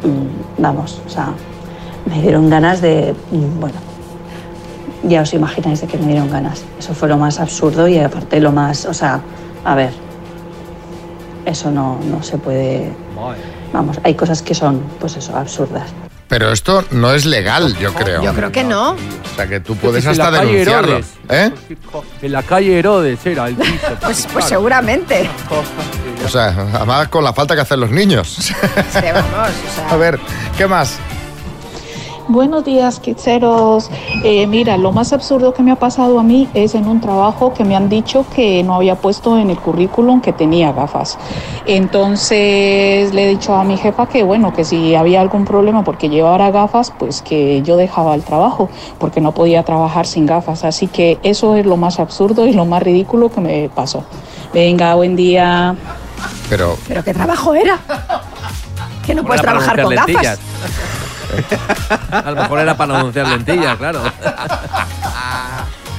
Mm, 0.03 0.61
vamos, 0.61 1.01
o 1.05 1.09
sea, 1.09 1.33
me 2.05 2.21
dieron 2.21 2.49
ganas 2.49 2.81
de, 2.81 3.13
mm, 3.31 3.59
bueno, 3.59 3.75
ya 5.03 5.21
os 5.21 5.33
imagináis 5.33 5.81
de 5.81 5.87
que 5.87 5.97
me 5.97 6.07
dieron 6.07 6.29
ganas. 6.29 6.63
Eso 6.77 6.93
fue 6.93 7.09
lo 7.09 7.17
más 7.17 7.39
absurdo 7.39 7.87
y 7.87 7.97
aparte 7.97 8.39
lo 8.39 8.51
más, 8.51 8.85
o 8.85 8.93
sea, 8.93 9.21
a 9.65 9.75
ver, 9.75 9.91
eso 11.45 11.69
no, 11.71 11.97
no 12.09 12.23
se 12.23 12.37
puede, 12.37 12.91
vamos, 13.73 13.99
hay 14.03 14.13
cosas 14.15 14.41
que 14.41 14.53
son, 14.53 14.81
pues 14.99 15.17
eso, 15.17 15.35
absurdas. 15.35 15.91
Pero 16.29 16.51
esto 16.51 16.85
no 16.91 17.11
es 17.11 17.25
legal, 17.25 17.75
yo 17.77 17.91
creo. 17.91 18.21
Yo 18.21 18.33
creo 18.33 18.51
que 18.51 18.63
no. 18.63 18.91
O 18.91 19.35
sea, 19.35 19.47
que 19.47 19.59
tú 19.59 19.75
puedes 19.75 20.05
En 20.05 20.15
la 20.17 20.25
hasta 20.25 20.37
calle 20.37 20.51
denunciarlo. 20.51 20.91
Herodes. 20.91 21.13
¿Eh? 21.27 21.51
En 22.21 22.31
la 22.31 22.43
calle 22.43 22.79
Herodes 22.79 23.25
era 23.25 23.47
el 23.47 23.55
piso. 23.55 23.87
Pues, 23.99 24.27
pues 24.31 24.45
seguramente. 24.45 25.27
O 26.23 26.29
sea, 26.29 26.49
además 26.73 27.07
con 27.07 27.23
la 27.23 27.33
falta 27.33 27.55
que 27.55 27.61
hacen 27.61 27.79
los 27.79 27.89
niños. 27.89 28.53
Que 29.01 29.11
vamos, 29.11 29.49
o 29.49 29.75
sea, 29.75 29.89
A 29.89 29.97
ver, 29.97 30.19
¿qué 30.55 30.67
más? 30.67 30.99
Buenos 32.29 32.63
días, 32.63 32.99
quitzeros. 32.99 33.89
Eh, 34.23 34.45
mira, 34.45 34.77
lo 34.77 34.91
más 34.91 35.13
absurdo 35.13 35.51
que 35.55 35.63
me 35.63 35.71
ha 35.71 35.77
pasado 35.77 36.19
a 36.19 36.23
mí 36.23 36.47
es 36.53 36.75
en 36.75 36.87
un 36.87 37.01
trabajo 37.01 37.55
que 37.55 37.63
me 37.63 37.75
han 37.75 37.89
dicho 37.89 38.23
que 38.35 38.61
no 38.61 38.75
había 38.75 38.93
puesto 38.93 39.39
en 39.39 39.49
el 39.49 39.57
currículum 39.57 40.21
que 40.21 40.31
tenía 40.31 40.71
gafas. 40.71 41.17
Entonces 41.65 43.11
le 43.15 43.23
he 43.23 43.27
dicho 43.29 43.55
a 43.55 43.63
mi 43.63 43.77
jefa 43.77 44.05
que 44.05 44.21
bueno, 44.21 44.53
que 44.53 44.63
si 44.63 44.93
había 44.93 45.21
algún 45.21 45.43
problema 45.43 45.83
porque 45.83 46.07
llevara 46.07 46.51
gafas, 46.51 46.93
pues 46.99 47.23
que 47.23 47.63
yo 47.63 47.77
dejaba 47.77 48.13
el 48.13 48.21
trabajo, 48.21 48.69
porque 48.99 49.21
no 49.21 49.31
podía 49.31 49.63
trabajar 49.63 50.05
sin 50.05 50.27
gafas. 50.27 50.63
Así 50.63 50.85
que 50.85 51.17
eso 51.23 51.55
es 51.55 51.65
lo 51.65 51.77
más 51.77 51.99
absurdo 51.99 52.45
y 52.45 52.53
lo 52.53 52.65
más 52.65 52.83
ridículo 52.83 53.31
que 53.31 53.41
me 53.41 53.69
pasó. 53.69 54.03
Venga, 54.53 54.93
buen 54.93 55.15
día. 55.15 55.75
Pero, 56.47 56.77
¿Pero 56.87 57.03
qué 57.03 57.11
trabajo 57.11 57.55
era? 57.55 57.79
Que 59.03 59.15
no 59.15 59.23
puedes 59.23 59.41
trabajar 59.41 59.81
con 59.81 59.95
gafas. 59.95 60.07
lentillas. 60.07 60.39
A 62.11 62.31
lo 62.31 62.35
mejor 62.41 62.59
era 62.59 62.75
para 62.77 62.97
anunciar 62.99 63.27
lentillas, 63.27 63.77
claro. 63.77 64.01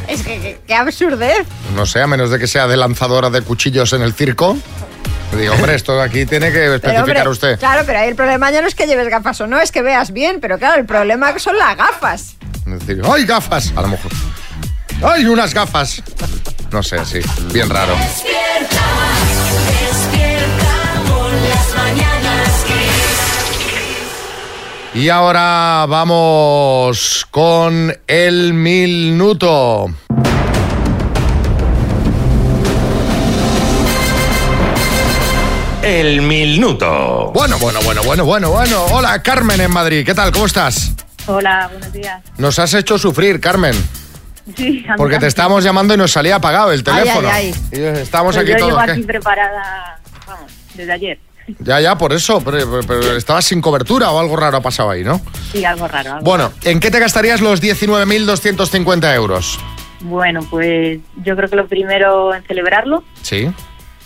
Es 0.09 0.23
que 0.23 0.41
qué- 0.41 0.61
qué 0.67 0.75
absurdez. 0.75 1.47
no 1.77 1.87
sé, 1.87 2.03
a 2.03 2.07
menos 2.07 2.31
de 2.31 2.39
que 2.39 2.47
sea 2.47 2.67
de 2.67 2.77
lanzadora 2.77 3.31
de 3.31 3.43
cuchillos 3.43 3.93
en 3.93 4.03
el 4.03 4.13
circo. 4.13 4.57
Digo, 5.39 5.55
hombre, 5.55 5.77
esto 5.77 6.01
aquí 6.03 6.27
tiene 6.27 6.47
que 6.51 6.59
Pero, 6.59 6.75
especificar 6.75 7.07
hombre, 7.07 7.29
usted. 7.29 7.59
Claro, 7.61 7.83
pero 7.87 8.01
ahí 8.01 8.09
el 8.09 8.17
problema 8.17 8.51
ya 8.51 8.61
no 8.63 8.67
es 8.67 8.75
que 8.75 8.87
lleves 8.89 9.09
gafas 9.09 9.41
o 9.41 9.47
no, 9.47 9.61
es 9.61 9.71
que 9.71 9.81
veas 9.83 10.13
bien, 10.13 10.41
pero 10.41 10.59
claro, 10.59 10.81
el 10.81 10.87
problema 10.87 11.39
son 11.39 11.57
las 11.57 11.77
gafas. 11.77 12.35
Es 12.67 12.81
decir, 12.87 13.01
¡ay, 13.09 13.25
gafas! 13.25 13.73
A 13.77 13.83
lo 13.83 13.89
mejor. 13.89 14.11
¡Ay, 15.05 15.27
unas 15.27 15.55
gafas! 15.55 16.03
No 16.73 16.83
sé, 16.83 17.05
sí, 17.05 17.21
bien 17.53 17.71
raro. 17.71 17.95
Despierta 17.95 18.80
Y 24.93 25.09
ahora 25.09 25.87
vamos 25.89 27.27
con 27.31 27.95
el 28.09 28.53
minuto. 28.53 29.87
El 35.83 36.21
minuto. 36.23 37.31
Bueno, 37.35 37.59
bueno, 37.59 37.81
bueno, 37.83 38.03
bueno, 38.05 38.25
bueno, 38.25 38.51
bueno. 38.51 38.85
Hola, 38.93 39.23
Carmen 39.23 39.61
en 39.61 39.71
Madrid. 39.71 40.05
¿Qué 40.05 40.15
tal? 40.15 40.31
¿Cómo 40.31 40.47
estás? 40.47 40.93
Hola, 41.27 41.69
buenos 41.73 41.93
días. 41.93 42.23
Nos 42.37 42.59
has 42.59 42.75
hecho 42.75 42.99
sufrir, 42.99 43.41
Carmen. 43.41 43.75
Sí, 44.57 44.85
Porque 44.97 45.19
te 45.19 45.27
estábamos 45.27 45.65
llamando 45.65 45.95
y 45.95 45.97
nos 45.97 46.11
salía 46.13 46.37
apagado 46.37 46.73
el 46.73 46.81
Ay, 46.81 46.85
teléfono. 46.85 47.29
ay, 47.33 47.55
Y 47.73 47.81
estamos 47.81 48.35
Pues 48.35 48.45
aquí 48.45 48.53
yo 48.53 48.59
todos. 48.59 48.73
llevo 48.73 48.85
¿qué? 48.85 48.91
aquí 48.93 49.03
preparada, 49.03 50.01
vamos, 50.27 50.51
desde 50.75 50.93
ayer. 50.93 51.19
Ya, 51.59 51.81
ya, 51.81 51.97
por 51.99 52.13
eso. 52.13 52.41
Pero, 52.43 53.17
estabas 53.17 53.45
sin 53.45 53.61
cobertura 53.61 54.11
o 54.11 54.21
algo 54.21 54.37
raro 54.37 54.59
ha 54.59 54.61
pasado 54.63 54.91
ahí, 54.91 55.03
¿no? 55.05 55.21
Sí, 55.53 55.65
algo 55.65 55.89
raro. 55.89 56.13
algo 56.15 56.25
Bueno, 56.25 56.53
¿en 56.65 56.79
qué 56.81 56.91
te 56.91 56.99
gastarías 57.01 57.41
los 57.41 57.61
19.250 57.61 59.15
euros? 59.15 59.59
Bueno, 60.03 60.41
pues 60.49 60.99
yo 61.25 61.37
creo 61.37 61.49
que 61.49 61.57
lo 61.57 61.67
primero 61.67 62.35
en 62.35 62.43
celebrarlo 62.45 63.05
Sí. 63.23 63.51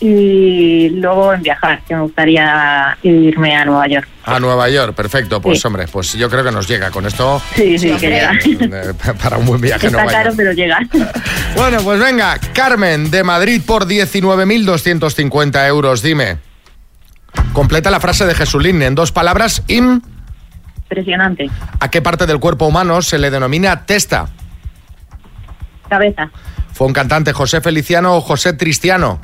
y 0.01 0.89
luego 0.89 1.33
en 1.33 1.41
viajar, 1.41 1.81
que 1.87 1.95
me 1.95 2.01
gustaría 2.01 2.97
irme 3.01 3.55
a 3.55 3.63
Nueva 3.63 3.87
York. 3.87 4.07
A 4.25 4.39
Nueva 4.41 4.67
York, 4.69 4.93
perfecto. 4.93 5.39
Pues 5.41 5.61
Sí. 5.61 5.67
hombre, 5.67 5.87
pues 5.87 6.11
yo 6.13 6.29
creo 6.29 6.43
que 6.43 6.51
nos 6.51 6.67
llega 6.67 6.91
con 6.91 7.05
esto 7.05 7.41
Sí, 7.55 7.77
sí, 7.79 7.91
que 7.91 8.09
llega. 8.09 8.33
para 9.23 9.37
un 9.37 9.45
buen 9.45 9.61
viaje 9.61 9.85
a 9.85 9.89
Está 9.89 10.01
Nueva 10.03 10.11
caro, 10.11 10.25
York. 10.31 10.35
pero 10.37 10.51
llega. 10.51 10.79
Bueno, 11.55 11.77
pues 11.85 12.01
venga, 12.01 12.37
Carmen 12.53 13.09
de 13.09 13.23
Madrid 13.23 13.61
por 13.65 13.87
19.250 13.87 15.65
euros, 15.69 16.01
dime. 16.01 16.37
Completa 17.53 17.89
la 17.91 17.99
frase 17.99 18.25
de 18.25 18.35
Jesulín 18.35 18.81
en 18.81 18.95
dos 18.95 19.11
palabras. 19.11 19.63
Im. 19.67 20.01
Impresionante. 20.83 21.49
¿A 21.79 21.89
qué 21.89 22.01
parte 22.01 22.25
del 22.25 22.39
cuerpo 22.39 22.67
humano 22.67 23.01
se 23.01 23.17
le 23.17 23.31
denomina 23.31 23.85
testa? 23.85 24.27
Cabeza. 25.89 26.29
¿Fue 26.73 26.87
un 26.87 26.93
cantante 26.93 27.33
José 27.33 27.61
Feliciano 27.61 28.15
o 28.15 28.21
José 28.21 28.53
Tristiano? 28.53 29.19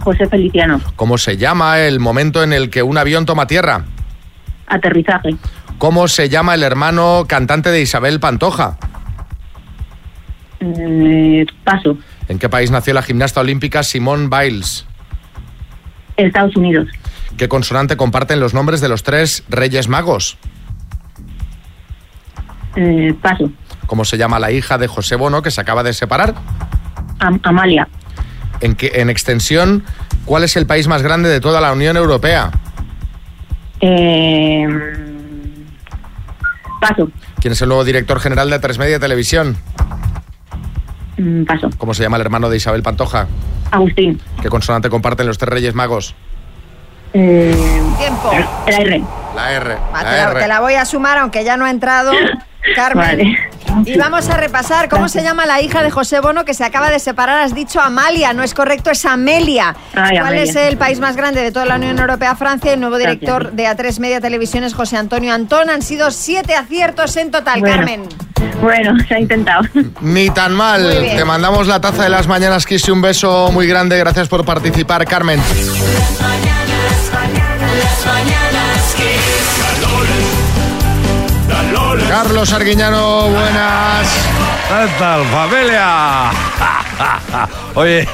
José 0.00 0.26
Feliciano. 0.26 0.80
¿Cómo 0.96 1.16
se 1.16 1.36
llama 1.36 1.80
el 1.80 2.00
momento 2.00 2.42
en 2.42 2.52
el 2.52 2.70
que 2.70 2.82
un 2.82 2.98
avión 2.98 3.24
toma 3.24 3.46
tierra? 3.46 3.84
Aterrizaje. 4.66 5.36
¿Cómo 5.78 6.06
se 6.08 6.28
llama 6.28 6.54
el 6.54 6.62
hermano 6.62 7.24
cantante 7.26 7.70
de 7.70 7.80
Isabel 7.80 8.20
Pantoja? 8.20 8.76
Eh, 10.60 11.44
paso. 11.64 11.96
¿En 12.28 12.38
qué 12.38 12.48
país 12.48 12.70
nació 12.70 12.94
la 12.94 13.02
gimnasta 13.02 13.40
olímpica 13.40 13.82
Simone 13.82 14.28
Biles? 14.28 14.86
Estados 16.16 16.56
Unidos. 16.56 16.88
¿Qué 17.36 17.48
consonante 17.48 17.96
comparten 17.96 18.40
los 18.40 18.54
nombres 18.54 18.80
de 18.80 18.88
los 18.88 19.02
tres 19.02 19.42
reyes 19.48 19.88
magos? 19.88 20.36
Eh, 22.76 23.14
paso. 23.20 23.50
¿Cómo 23.86 24.04
se 24.04 24.16
llama 24.16 24.38
la 24.38 24.50
hija 24.52 24.78
de 24.78 24.86
José 24.86 25.16
Bono 25.16 25.42
que 25.42 25.50
se 25.50 25.60
acaba 25.60 25.82
de 25.82 25.92
separar? 25.92 26.34
Am- 27.18 27.40
Amalia. 27.42 27.88
¿En, 28.60 28.76
en 28.80 29.10
extensión, 29.10 29.84
cuál 30.24 30.44
es 30.44 30.56
el 30.56 30.66
país 30.66 30.86
más 30.88 31.02
grande 31.02 31.28
de 31.28 31.40
toda 31.40 31.60
la 31.60 31.72
Unión 31.72 31.96
Europea? 31.96 32.50
Eh, 33.80 34.68
paso. 36.80 37.10
¿Quién 37.40 37.52
es 37.52 37.62
el 37.62 37.68
nuevo 37.68 37.84
director 37.84 38.20
general 38.20 38.48
de 38.50 38.58
Tres 38.60 38.78
Media 38.78 39.00
Televisión? 39.00 39.56
Mm, 41.18 41.42
paso. 41.44 41.68
¿Cómo 41.76 41.92
se 41.92 42.04
llama 42.04 42.16
el 42.18 42.22
hermano 42.22 42.48
de 42.48 42.56
Isabel 42.56 42.82
Pantoja? 42.82 43.26
Agustín. 43.72 44.20
¿Qué 44.40 44.48
consonante 44.48 44.88
comparten 44.88 45.26
los 45.26 45.38
tres 45.38 45.48
reyes 45.52 45.74
magos? 45.74 46.14
Eh, 47.14 47.82
Tiempo. 47.98 48.30
la 48.66 48.76
R. 48.78 49.02
La 49.34 49.52
R. 49.52 49.76
La 49.92 49.98
te, 50.00 50.04
la, 50.04 50.30
R. 50.30 50.40
te 50.40 50.48
la 50.48 50.60
voy 50.60 50.74
a 50.74 50.84
sumar, 50.84 51.18
aunque 51.18 51.44
ya 51.44 51.56
no 51.56 51.64
ha 51.64 51.70
entrado. 51.70 52.12
Carmen. 52.76 53.06
Vale. 53.06 53.38
Y 53.86 53.96
vamos 53.96 54.28
a 54.28 54.36
repasar 54.36 54.88
cómo 54.88 55.08
se 55.08 55.22
llama 55.22 55.46
la 55.46 55.60
hija 55.62 55.82
de 55.82 55.90
José 55.90 56.20
Bono 56.20 56.44
que 56.44 56.52
se 56.54 56.62
acaba 56.64 56.90
de 56.90 56.98
separar. 56.98 57.40
Has 57.42 57.54
dicho 57.54 57.80
Amalia, 57.80 58.32
no 58.34 58.42
es 58.42 58.54
correcto, 58.54 58.90
es 58.90 59.04
Amelia. 59.06 59.74
Ay, 59.94 60.18
¿Cuál 60.18 60.34
Amelia. 60.34 60.42
es 60.42 60.56
el 60.56 60.76
país 60.76 61.00
más 61.00 61.16
grande 61.16 61.42
de 61.42 61.50
toda 61.50 61.64
la 61.64 61.76
Unión 61.76 61.98
Europea? 61.98 62.36
Francia. 62.36 62.72
El 62.74 62.80
nuevo 62.80 62.96
Gracias. 62.96 63.20
director 63.20 63.52
de 63.52 63.66
A3 63.66 63.98
Media 63.98 64.20
Televisión 64.20 64.62
es 64.64 64.74
José 64.74 64.96
Antonio 64.96 65.32
Antón. 65.34 65.70
Han 65.70 65.82
sido 65.82 66.10
siete 66.10 66.54
aciertos 66.54 67.16
en 67.16 67.30
total, 67.30 67.60
Bueno. 67.60 67.76
Carmen. 67.76 68.02
Bueno, 68.60 68.92
se 69.08 69.14
ha 69.14 69.18
intentado. 69.18 69.62
Ni 70.00 70.30
tan 70.30 70.52
mal. 70.54 70.88
Te 71.16 71.24
mandamos 71.24 71.66
la 71.66 71.80
taza 71.80 72.04
de 72.04 72.10
las 72.10 72.28
mañanas, 72.28 72.66
Kiss, 72.66 72.86
y 72.88 72.90
un 72.90 73.00
beso 73.02 73.50
muy 73.52 73.66
grande. 73.66 73.98
Gracias 73.98 74.28
por 74.28 74.44
participar, 74.44 75.04
Carmen. 75.06 75.40
Las 75.40 76.70
Carlos 82.08 82.52
Arguiñano, 82.52 83.28
buenas. 83.30 84.06
¿Qué 84.68 84.88
tal, 84.98 85.24
familia? 85.26 86.30
Oye, 87.74 88.06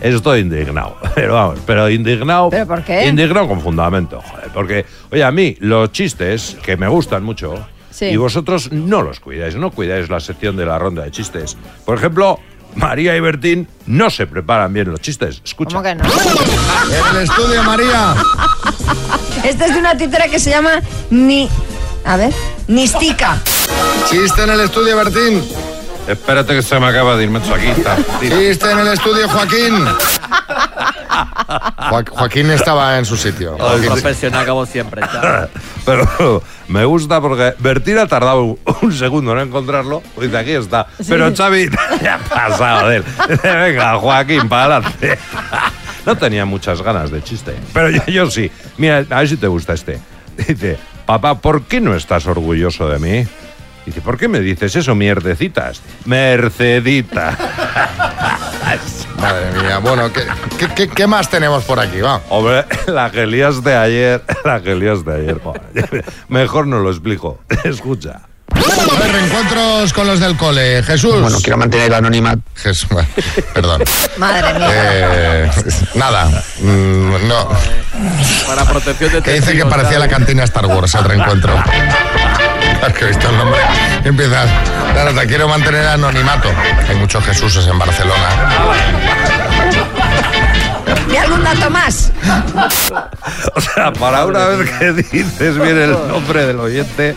estoy 0.00 0.40
indignado. 0.40 0.96
Pero 1.14 1.34
vamos, 1.34 1.58
pero 1.66 1.90
indignado. 1.90 2.48
¿Pero 2.48 2.66
por 2.66 2.82
qué? 2.82 3.06
Indignado 3.06 3.48
con 3.48 3.60
fundamento, 3.60 4.22
joder. 4.22 4.48
Porque, 4.54 4.86
oye, 5.10 5.22
a 5.22 5.30
mí 5.30 5.56
los 5.60 5.92
chistes, 5.92 6.56
que 6.62 6.76
me 6.78 6.88
gustan 6.88 7.22
mucho, 7.22 7.66
Sí. 7.90 8.06
y 8.06 8.16
vosotros 8.16 8.72
no 8.72 9.02
los 9.02 9.20
cuidáis, 9.20 9.54
no 9.56 9.70
cuidáis 9.70 10.08
la 10.08 10.18
sección 10.20 10.56
de 10.56 10.64
la 10.64 10.78
ronda 10.78 11.02
de 11.04 11.10
chistes. 11.10 11.58
Por 11.84 11.98
ejemplo, 11.98 12.40
María 12.76 13.14
y 13.14 13.20
Bertín 13.20 13.68
no 13.86 14.08
se 14.08 14.26
preparan 14.26 14.72
bien 14.72 14.90
los 14.90 15.00
chistes. 15.00 15.42
Escucha. 15.44 15.76
¿Cómo 15.76 15.82
que 15.82 15.94
no? 15.94 16.04
El 16.04 17.22
estudio, 17.22 17.62
María. 17.62 18.14
Este 19.44 19.66
es 19.66 19.74
de 19.74 19.78
una 19.78 19.94
títera 19.96 20.28
que 20.28 20.38
se 20.38 20.48
llama 20.50 20.80
Ni. 21.10 21.50
A 22.04 22.16
ver. 22.16 22.32
Nistica. 22.68 23.38
Chiste 24.10 24.42
en 24.44 24.50
el 24.50 24.60
estudio, 24.60 24.96
Bertín. 24.96 25.42
Espérate 26.08 26.54
que 26.54 26.62
se 26.62 26.78
me 26.80 26.86
acaba 26.86 27.16
de 27.16 27.24
ir 27.24 27.30
macho 27.30 27.54
aquí. 27.54 27.66
está. 27.68 27.96
Chiste 28.20 28.70
en 28.70 28.78
el 28.80 28.88
estudio, 28.88 29.28
Joaquín. 29.28 29.84
Jo- 31.90 32.04
Joaquín 32.10 32.50
estaba 32.50 32.98
en 32.98 33.04
su 33.04 33.16
sitio. 33.16 33.56
Joaquín- 33.58 33.86
profesional 33.92 34.46
como 34.46 34.66
siempre. 34.66 35.02
Pero 35.86 36.42
me 36.68 36.84
gusta 36.84 37.20
porque 37.20 37.54
Bertín 37.58 37.98
ha 37.98 38.06
tardado 38.06 38.42
un, 38.42 38.58
un 38.82 38.92
segundo 38.92 39.32
en 39.32 39.38
encontrarlo. 39.48 40.02
Dice, 40.20 40.36
aquí 40.38 40.52
está. 40.52 40.86
Pero 41.08 41.32
Xavi 41.34 41.70
ya 42.02 42.14
ha 42.16 42.18
pasado 42.18 42.88
de 42.88 42.96
él. 42.96 43.04
Dice, 43.28 43.48
venga, 43.56 43.96
Joaquín, 43.98 44.48
para 44.48 44.76
adelante. 44.76 45.18
No 46.04 46.16
tenía 46.16 46.44
muchas 46.44 46.82
ganas 46.82 47.12
de 47.12 47.22
chiste. 47.22 47.54
Pero 47.72 47.88
yo, 47.88 48.04
yo 48.06 48.28
sí. 48.28 48.50
Mira, 48.76 49.04
a 49.08 49.18
ver 49.20 49.28
si 49.28 49.36
te 49.36 49.46
gusta 49.46 49.74
este. 49.74 50.00
Dice, 50.36 50.76
papá, 51.06 51.38
¿por 51.38 51.62
qué 51.62 51.80
no 51.80 51.94
estás 51.94 52.26
orgulloso 52.26 52.88
de 52.88 52.98
mí? 52.98 53.26
Dice, 53.86 54.00
¿por 54.00 54.16
qué 54.16 54.28
me 54.28 54.40
dices 54.40 54.76
eso, 54.76 54.94
mierdecitas? 54.94 55.82
Mercedita. 56.04 57.36
Madre 59.20 59.60
mía. 59.60 59.78
Bueno, 59.78 60.12
¿qué, 60.12 60.22
qué- 60.58 60.68
qué- 60.74 60.88
qué 60.88 61.06
más 61.06 61.28
tenemos 61.28 61.64
por 61.64 61.78
aquí? 61.80 62.00
Va. 62.00 62.20
Hombre, 62.28 62.64
la 62.86 63.10
que 63.10 63.26
de 63.62 63.76
ayer, 63.76 64.22
la 64.44 64.62
que 64.62 64.74
de 65.04 65.14
ayer. 65.14 65.40
Mejor 66.28 66.66
no 66.66 66.78
lo 66.80 66.90
explico. 66.90 67.40
Escucha. 67.64 68.22
A 68.64 68.98
ver, 69.00 69.12
reencuentros 69.12 69.92
con 69.92 70.06
los 70.06 70.20
del 70.20 70.36
cole. 70.36 70.82
Jesús. 70.82 71.20
Bueno, 71.20 71.38
quiero 71.42 71.56
mantener 71.56 71.86
el 71.86 71.94
anonimato. 71.94 72.42
Jesús, 72.56 72.88
bueno, 72.90 73.08
perdón. 73.54 73.82
Madre 74.16 74.54
mía. 74.54 74.68
Eh, 74.70 75.50
nada, 75.94 76.26
mm, 76.60 77.28
no. 77.28 77.48
Para 78.46 78.64
protección 78.64 79.12
de 79.12 79.22
Que 79.22 79.32
dice 79.34 79.56
que 79.56 79.66
parecía 79.66 79.98
la 79.98 80.08
cantina 80.08 80.44
Star 80.44 80.66
Wars 80.66 80.94
el 80.94 81.04
reencuentro. 81.04 81.54
Es 82.86 82.94
que 82.94 83.04
he 83.04 83.08
visto 83.08 83.28
el 83.28 83.36
nombre. 83.36 83.60
Empiezas. 84.02 84.50
Claro, 84.92 85.14
te 85.14 85.26
quiero 85.28 85.46
mantener 85.46 85.86
anonimato. 85.86 86.50
Hay 86.88 86.96
muchos 86.96 87.24
Jesuses 87.24 87.64
en 87.68 87.78
Barcelona. 87.78 88.28
¿Y 91.12 91.16
algún 91.16 91.44
dato 91.44 91.70
más? 91.70 92.10
O 93.54 93.60
sea, 93.60 93.92
para 93.92 94.26
una 94.26 94.46
vez 94.46 94.70
que 94.78 94.92
dices 94.92 95.56
bien 95.58 95.78
el 95.78 95.92
nombre 95.92 96.46
del 96.46 96.58
oyente, 96.58 97.14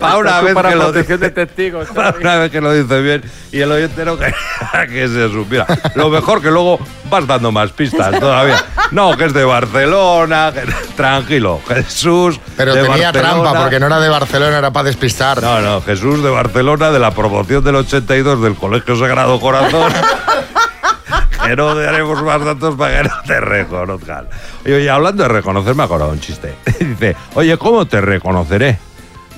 para 0.00 0.16
una 0.16 0.40
vez 0.40 0.54
para 0.54 0.70
que 0.70 0.76
lo 0.76 0.92
de 0.92 1.04
testigos. 1.30 1.88
para 1.88 2.16
una 2.18 2.36
vez 2.38 2.50
que 2.50 2.60
lo 2.60 2.72
dices 2.72 3.02
bien 3.02 3.22
y 3.52 3.60
el 3.60 3.70
oyente 3.70 4.04
no 4.04 4.16
quería 4.16 4.34
que 4.88 5.08
se 5.08 5.28
supiera. 5.28 5.66
Lo 5.94 6.08
mejor 6.08 6.40
que 6.42 6.50
luego 6.50 6.78
vas 7.10 7.26
dando 7.26 7.52
más 7.52 7.70
pistas 7.72 8.18
todavía. 8.18 8.64
No, 8.90 9.16
que 9.16 9.26
es 9.26 9.32
de 9.34 9.44
Barcelona, 9.44 10.52
que- 10.52 10.62
tranquilo, 10.96 11.60
Jesús. 11.68 12.40
Pero 12.56 12.74
de 12.74 12.82
tenía 12.82 13.12
Barcelona. 13.12 13.42
trampa 13.42 13.60
porque 13.62 13.78
no 13.78 13.86
era 13.86 14.00
de 14.00 14.08
Barcelona, 14.08 14.58
era 14.58 14.72
para 14.72 14.84
despistar. 14.84 15.42
No, 15.42 15.60
no, 15.60 15.80
Jesús 15.82 16.22
de 16.22 16.30
Barcelona, 16.30 16.90
de 16.90 16.98
la 16.98 17.10
promoción 17.12 17.62
del 17.62 17.76
82 17.76 18.42
del 18.42 18.54
Colegio 18.56 18.96
Sagrado 18.96 19.38
Corazón. 19.38 19.92
que 21.46 21.56
no 21.56 21.74
daremos 21.74 22.22
más 22.22 22.44
datos 22.44 22.74
para 22.76 23.02
que 23.02 23.08
no 23.08 23.14
te 23.26 23.40
reconozcan. 23.40 24.28
Y 24.64 24.72
oye, 24.72 24.90
hablando 24.90 25.22
de 25.22 25.28
reconocer, 25.30 25.74
me 25.74 25.82
ha 25.82 25.86
acordado 25.86 26.10
un 26.10 26.20
chiste. 26.20 26.54
Dice, 26.78 27.16
oye, 27.34 27.56
¿cómo 27.56 27.86
te 27.86 28.00
reconoceré? 28.00 28.78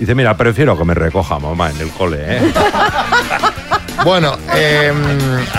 Dice, 0.02 0.16
mira, 0.16 0.36
prefiero 0.36 0.76
que 0.76 0.84
me 0.84 0.94
recoja 0.94 1.38
mamá 1.38 1.70
en 1.70 1.76
el 1.80 1.88
cole, 1.90 2.16
¿eh? 2.20 2.52
Bueno, 4.02 4.36
eh, 4.52 4.92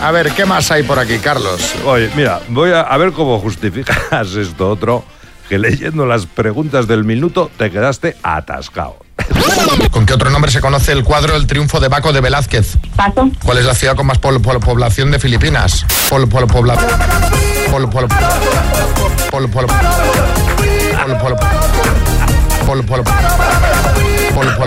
a 0.01 0.11
ver, 0.11 0.31
¿qué 0.33 0.45
más 0.45 0.69
hay 0.69 0.83
por 0.83 0.99
aquí, 0.99 1.17
Carlos? 1.19 1.61
Oye, 1.85 2.09
mira, 2.13 2.41
voy 2.49 2.71
a, 2.73 2.81
a 2.81 2.97
ver 2.97 3.13
cómo 3.13 3.39
justificas 3.39 4.33
esto 4.35 4.69
otro, 4.69 5.05
que 5.47 5.57
leyendo 5.57 6.05
las 6.05 6.25
preguntas 6.25 6.87
del 6.89 7.05
minuto 7.05 7.51
te 7.55 7.71
quedaste 7.71 8.17
atascado. 8.21 8.97
¿Con 9.91 10.05
qué 10.05 10.13
otro 10.13 10.29
nombre 10.29 10.51
se 10.51 10.59
conoce 10.59 10.91
el 10.91 11.05
cuadro 11.05 11.37
El 11.37 11.47
triunfo 11.47 11.79
de 11.79 11.87
Baco 11.87 12.11
de 12.11 12.19
Velázquez? 12.19 12.75
Paso. 12.97 13.29
¿Cuál 13.45 13.59
es 13.59 13.65
la 13.65 13.75
ciudad 13.75 13.95
con 13.95 14.07
más 14.07 14.17
pol- 14.17 14.41
pol- 14.41 14.59
población 14.59 15.09
de 15.09 15.19
Filipinas? 15.19 15.85
Pol- 16.09 16.27
pol- 16.27 16.47
pobla- 16.47 16.75
pol- 17.71 17.89
pol- 17.89 18.09
pol- 19.31 19.47
pol- 19.47 19.47
pol- 19.57 19.67
pol- 21.21 21.37
pol- 21.37 21.37
pol- 22.65 22.83
pol- 22.85 23.03
pol- 24.33 24.47
pol- 24.55 24.63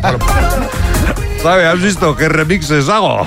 pol- 0.00 0.18
¿Sabes? 1.42 1.66
¿Has 1.66 1.80
visto 1.80 2.16
qué 2.16 2.28
remixes 2.28 2.88
hago? 2.88 3.24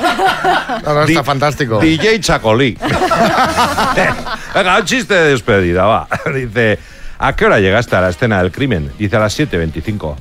No, 0.85 0.93
no, 0.93 1.03
está 1.03 1.23
fantástico. 1.23 1.79
DJ 1.79 2.19
Chacolí. 2.19 2.77
Venga, 4.53 4.77
un 4.79 4.85
chiste 4.85 5.13
de 5.13 5.29
despedida, 5.31 5.85
va. 5.85 6.07
Dice, 6.35 6.77
¿a 7.19 7.33
qué 7.35 7.45
hora 7.45 7.59
llegaste 7.59 7.95
a 7.95 8.01
la 8.01 8.09
escena 8.09 8.41
del 8.43 8.51
crimen? 8.51 8.91
Dice, 8.99 9.15
a 9.15 9.19
las 9.19 9.39
7.25. 9.39 10.15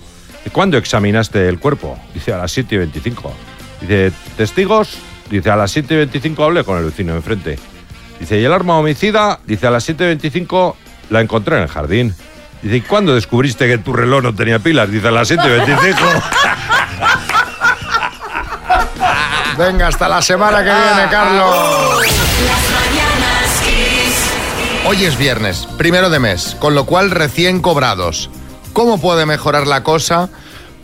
¿Y 0.47 0.51
cuándo 0.51 0.79
examinaste 0.79 1.49
el 1.49 1.59
cuerpo? 1.59 1.99
Dice, 2.15 2.33
a 2.33 2.39
las 2.39 2.57
7.25. 2.57 3.31
Dice, 3.81 4.13
¿testigos? 4.37 4.99
Dice, 5.29 5.51
a 5.51 5.57
las 5.57 5.77
7.25 5.77 6.45
hablé 6.45 6.63
con 6.65 6.79
el 6.79 6.85
vecino 6.85 7.15
enfrente. 7.17 7.59
Dice, 8.21 8.39
¿y 8.41 8.45
el 8.45 8.53
arma 8.53 8.79
homicida? 8.79 9.41
Dice, 9.47 9.67
a 9.67 9.71
las 9.71 9.89
7.25 9.89 10.75
la 11.11 11.21
encontré 11.21 11.57
en 11.57 11.63
el 11.63 11.69
jardín. 11.69 12.15
Dice, 12.63 12.77
¿y 12.77 12.81
cuándo 12.83 13.15
descubriste 13.15 13.67
que 13.67 13.79
tu 13.79 13.93
reloj 13.93 14.23
no 14.23 14.35
tenía 14.35 14.59
pilas? 14.59 14.91
Dice, 14.91 15.09
a 15.09 15.11
las 15.11 15.31
7.25. 15.31 15.97
Venga, 19.59 19.89
hasta 19.89 20.09
la 20.09 20.23
semana 20.23 20.59
que 20.59 20.71
viene, 20.71 21.11
Carlos. 21.11 22.07
Las 22.47 22.71
mañanas 22.71 23.61
Kiss. 23.65 24.31
Hoy 24.87 25.05
es 25.05 25.19
viernes, 25.19 25.69
primero 25.77 26.09
de 26.11 26.19
mes, 26.19 26.57
con 26.59 26.75
lo 26.75 26.87
cual 26.87 27.11
recién 27.11 27.61
cobrados. 27.61 28.31
¿Cómo 28.73 29.01
puede 29.01 29.27
mejorar 29.27 29.67
la 29.67 29.83
cosa? 29.83 30.29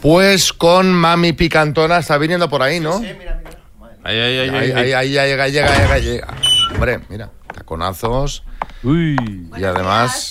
Pues 0.03 0.53
con 0.53 0.93
Mami 0.93 1.33
Picantona, 1.33 1.99
está 1.99 2.19
viniendo 2.19 2.51
por 2.51 2.63
ahí, 2.63 2.81
¿no? 2.81 2.97
Ahí, 4.05 4.19
ahí, 4.21 4.39
ahí, 4.39 4.51
Ahí, 4.51 4.73
ahí, 4.73 4.93
ahí, 4.93 5.13
ya 5.13 5.25
llega, 5.25 5.49
llega, 5.49 5.77
llega, 5.79 5.99
llega. 5.99 6.29
Hombre, 6.75 7.01
mira, 7.09 7.31
taconazos. 7.55 8.43
Y 8.85 9.65
además, 9.65 10.31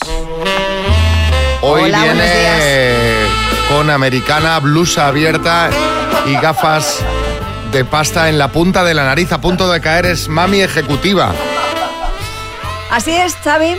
hoy 1.68 1.84
Hola, 1.84 2.02
viene 2.04 3.28
con 3.70 3.90
americana, 3.90 4.60
blusa 4.60 5.08
abierta 5.08 5.70
y 6.28 6.34
gafas 6.36 7.00
de 7.72 7.84
pasta 7.84 8.30
en 8.30 8.38
la 8.38 8.50
punta 8.50 8.84
de 8.84 8.94
la 8.94 9.04
nariz, 9.06 9.32
a 9.32 9.42
punto 9.42 9.70
de 9.72 9.82
caer, 9.82 10.06
es 10.06 10.28
mami 10.30 10.62
ejecutiva. 10.62 11.34
Así 12.92 13.12
es, 13.12 13.36
Xavi. 13.44 13.76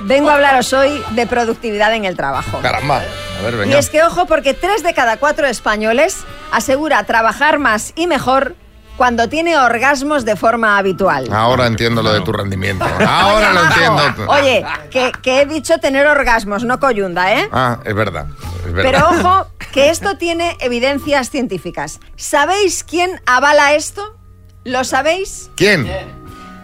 Vengo 0.00 0.30
a 0.30 0.34
hablaros 0.34 0.72
hoy 0.72 1.02
de 1.10 1.26
productividad 1.26 1.94
en 1.94 2.04
el 2.04 2.16
trabajo. 2.16 2.58
Caramba. 2.60 2.98
A 3.38 3.42
ver, 3.44 3.54
Y 3.54 3.56
venga. 3.56 3.78
es 3.78 3.88
que, 3.90 4.02
ojo, 4.02 4.26
porque 4.26 4.54
tres 4.54 4.82
de 4.82 4.94
cada 4.94 5.16
cuatro 5.16 5.46
españoles 5.46 6.18
asegura 6.52 7.02
trabajar 7.04 7.58
más 7.58 7.92
y 7.96 8.06
mejor 8.06 8.54
cuando 8.98 9.28
tiene 9.30 9.56
orgasmos 9.56 10.24
de 10.26 10.36
forma 10.36 10.76
habitual. 10.76 11.32
Ahora 11.32 11.66
entiendo 11.66 12.02
lo 12.02 12.12
de 12.12 12.20
tu 12.20 12.32
rendimiento. 12.32 12.84
Ahora 13.08 13.52
lo 13.54 13.64
entiendo. 13.64 14.02
Oye, 14.28 14.66
que, 14.90 15.12
que 15.22 15.40
he 15.40 15.46
dicho 15.46 15.78
tener 15.78 16.06
orgasmos, 16.06 16.64
no 16.64 16.78
coyunda, 16.80 17.32
¿eh? 17.32 17.48
Ah, 17.52 17.78
es 17.84 17.94
verdad. 17.94 18.26
Es 18.66 18.72
verdad. 18.72 18.90
Pero 18.90 19.08
ojo, 19.30 19.46
que 19.72 19.88
esto 19.88 20.18
tiene 20.18 20.56
evidencias 20.60 21.30
científicas. 21.30 22.00
¿Sabéis 22.16 22.84
quién 22.84 23.22
avala 23.24 23.74
esto? 23.74 24.16
¿Lo 24.64 24.82
sabéis? 24.84 25.50
¿Quién? 25.56 25.88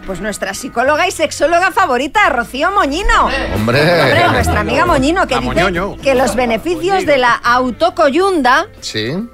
Pues 0.05 0.19
nuestra 0.21 0.53
psicóloga 0.53 1.07
y 1.07 1.11
sexóloga 1.11 1.71
favorita, 1.71 2.29
Rocío 2.29 2.69
Moñino. 2.71 3.25
Hombre. 3.55 3.81
Hombre, 3.81 4.27
nuestra 4.29 4.59
amiga 4.59 4.85
Moñino, 4.85 5.25
que 5.25 5.33
La 5.35 5.41
dice 5.41 5.53
Moñoño. 5.53 5.95
que 6.03 6.13
los 6.13 6.35
beneficios 6.35 7.07
de 7.07 7.17
la 7.17 7.33
autocoyunda, 7.33 8.67
Sí. 8.81 9.27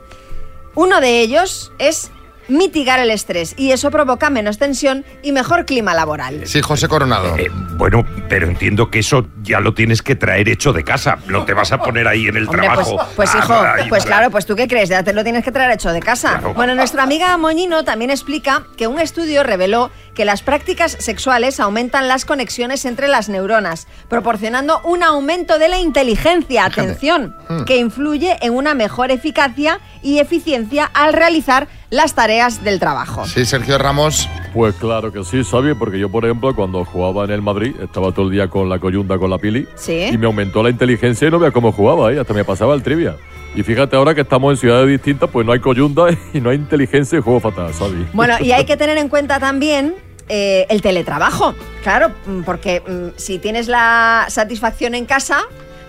uno 0.76 1.02
de 1.02 1.20
ellos 1.20 1.74
es 1.78 2.12
mitigar 2.52 3.00
el 3.00 3.10
estrés 3.12 3.54
y 3.58 3.72
eso 3.72 3.90
provoca 3.92 4.30
menos 4.30 4.58
tensión 4.58 5.06
y 5.24 5.32
mejor 5.32 5.66
clima 5.66 5.94
laboral. 5.94 6.42
Sí, 6.46 6.62
José 6.62 6.88
Coronado. 6.88 7.36
Eh, 7.38 7.50
Bueno, 7.78 8.06
pero 8.30 8.46
entiendo 8.48 8.92
que 8.92 9.00
eso 9.00 9.26
ya 9.42 9.60
lo 9.60 9.74
tienes 9.74 10.02
que 10.04 10.16
traer 10.16 10.48
hecho 10.50 10.72
de 10.74 10.84
casa. 10.84 11.18
No 11.28 11.46
te 11.46 11.54
vas 11.54 11.72
a 11.72 11.80
poner 11.80 12.08
ahí 12.08 12.28
en 12.28 12.38
el 12.38 12.48
Hombre, 12.48 12.68
pues, 12.76 12.88
trabajo. 12.88 13.08
pues, 13.16 13.30
Ah, 13.34 13.76
hijo, 13.80 13.90
pues 13.90 14.06
claro, 14.06 14.30
pues 14.30 14.46
tú 14.46 14.56
qué 14.56 14.68
crees, 14.68 14.90
ya 14.90 15.02
te 15.04 15.14
lo 15.14 15.24
tienes 15.24 15.44
que 15.44 15.52
traer 15.52 15.72
hecho 15.72 15.92
de 15.92 16.00
casa. 16.02 16.42
Bueno, 16.56 16.76
nuestra 16.76 17.02
amiga 17.04 17.36
Moñino 17.38 17.84
también 17.84 18.12
explica 18.12 18.64
que 18.78 18.86
un 18.88 19.00
estudio 19.00 19.42
reveló 19.44 19.90
que 20.14 20.26
las 20.26 20.44
prácticas 20.44 20.92
sexuales 21.00 21.60
aumentan 21.60 22.08
las 22.08 22.26
conexiones 22.26 22.86
entre 22.86 23.08
las 23.08 23.30
neuronas, 23.30 23.88
proporcionando 24.10 24.82
un 24.84 25.02
aumento 25.04 25.58
de 25.58 25.70
la 25.70 25.80
inteligencia, 25.80 26.66
atención, 26.66 27.36
Hmm. 27.50 27.64
que 27.64 27.78
influye 27.78 28.38
en 28.42 28.54
una 28.54 28.74
mejor 28.76 29.10
eficacia 29.12 29.80
y 30.04 30.20
eficiencia 30.20 30.92
al 30.94 31.14
realizar 31.14 31.68
las 31.92 32.16
tareas 32.16 32.64
del 32.64 32.80
trabajo. 32.80 33.26
Sí, 33.28 33.46
Sergio 33.46 33.78
Ramos. 33.78 34.28
Pues 34.54 34.74
claro 34.76 35.12
que 35.12 35.24
sí, 35.24 35.44
¿sabes? 35.44 35.76
Porque 35.78 36.00
yo, 36.00 36.10
por 36.10 36.26
ejemplo, 36.26 36.56
cuando 36.56 36.84
jugaba 36.86 37.26
en 37.26 37.32
el 37.32 37.42
Madrid, 37.42 37.76
estaba 37.82 38.12
todo 38.12 38.26
el 38.26 38.32
día 38.32 38.48
con 38.48 38.70
la 38.70 38.80
coyunda, 38.80 39.20
con 39.20 39.30
la 39.30 39.38
pili. 39.38 39.68
Sí. 39.76 40.08
Y 40.12 40.18
me 40.18 40.26
aumentó 40.26 40.64
la 40.64 40.70
inteligencia 40.70 41.28
y 41.28 41.32
no 41.32 41.38
veía 41.38 41.52
cómo 41.52 41.72
jugaba, 41.72 42.12
¿eh? 42.12 42.20
Hasta 42.20 42.34
me 42.34 42.46
pasaba 42.46 42.74
el 42.74 42.82
trivia. 42.82 43.18
Y 43.54 43.64
fíjate 43.64 43.98
ahora 43.98 44.16
que 44.16 44.22
estamos 44.22 44.54
en 44.54 44.58
ciudades 44.58 44.88
distintas, 44.88 45.30
pues 45.30 45.46
no 45.46 45.52
hay 45.52 45.60
coyunda 45.60 46.08
y 46.34 46.40
no 46.40 46.50
hay 46.50 46.56
inteligencia 46.58 47.20
y 47.20 47.22
juego 47.22 47.42
fatal, 47.42 47.74
¿sabes? 47.74 48.12
Bueno, 48.14 48.36
y 48.40 48.52
hay 48.54 48.66
que 48.66 48.78
tener 48.78 48.98
en 48.98 49.10
cuenta 49.10 49.40
también 49.40 49.96
eh, 50.30 50.66
el 50.70 50.82
teletrabajo. 50.82 51.54
Claro, 51.84 52.14
porque 52.46 52.82
mm, 52.88 53.18
si 53.18 53.38
tienes 53.38 53.68
la 53.68 54.28
satisfacción 54.30 54.96
en 54.96 55.06
casa, 55.06 55.42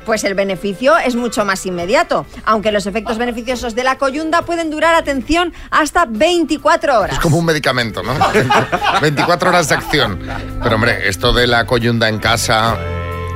pues 0.04 0.24
el 0.24 0.34
beneficio 0.34 0.96
es 0.98 1.16
mucho 1.16 1.44
más 1.44 1.64
inmediato. 1.66 2.26
Aunque 2.44 2.72
los 2.72 2.86
efectos 2.86 3.18
beneficiosos 3.18 3.74
de 3.74 3.84
la 3.84 3.98
coyunda 3.98 4.42
pueden 4.42 4.70
durar, 4.70 4.94
atención, 4.94 5.52
hasta 5.70 6.06
24 6.06 6.98
horas. 7.00 7.14
Es 7.14 7.20
como 7.20 7.38
un 7.38 7.44
medicamento, 7.44 8.02
¿no? 8.02 8.14
24 9.00 9.48
horas 9.50 9.68
de 9.68 9.74
acción. 9.74 10.20
Pero 10.62 10.74
hombre, 10.76 11.08
esto 11.08 11.32
de 11.32 11.46
la 11.46 11.66
coyunda 11.66 12.08
en 12.08 12.18
casa, 12.18 12.76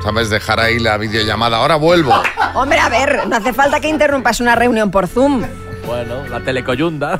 ¿sabes? 0.03 0.29
Dejar 0.29 0.59
ahí 0.59 0.79
la 0.79 0.97
videollamada. 0.97 1.57
Ahora 1.57 1.75
vuelvo. 1.75 2.13
Hombre, 2.53 2.79
a 2.79 2.89
ver, 2.89 3.27
no 3.27 3.35
hace 3.35 3.53
falta 3.53 3.79
que 3.79 3.89
interrumpas 3.89 4.39
una 4.39 4.55
reunión 4.55 4.91
por 4.91 5.07
Zoom. 5.07 5.43
Bueno, 5.87 6.27
la 6.27 6.39
telecoyunda. 6.41 7.19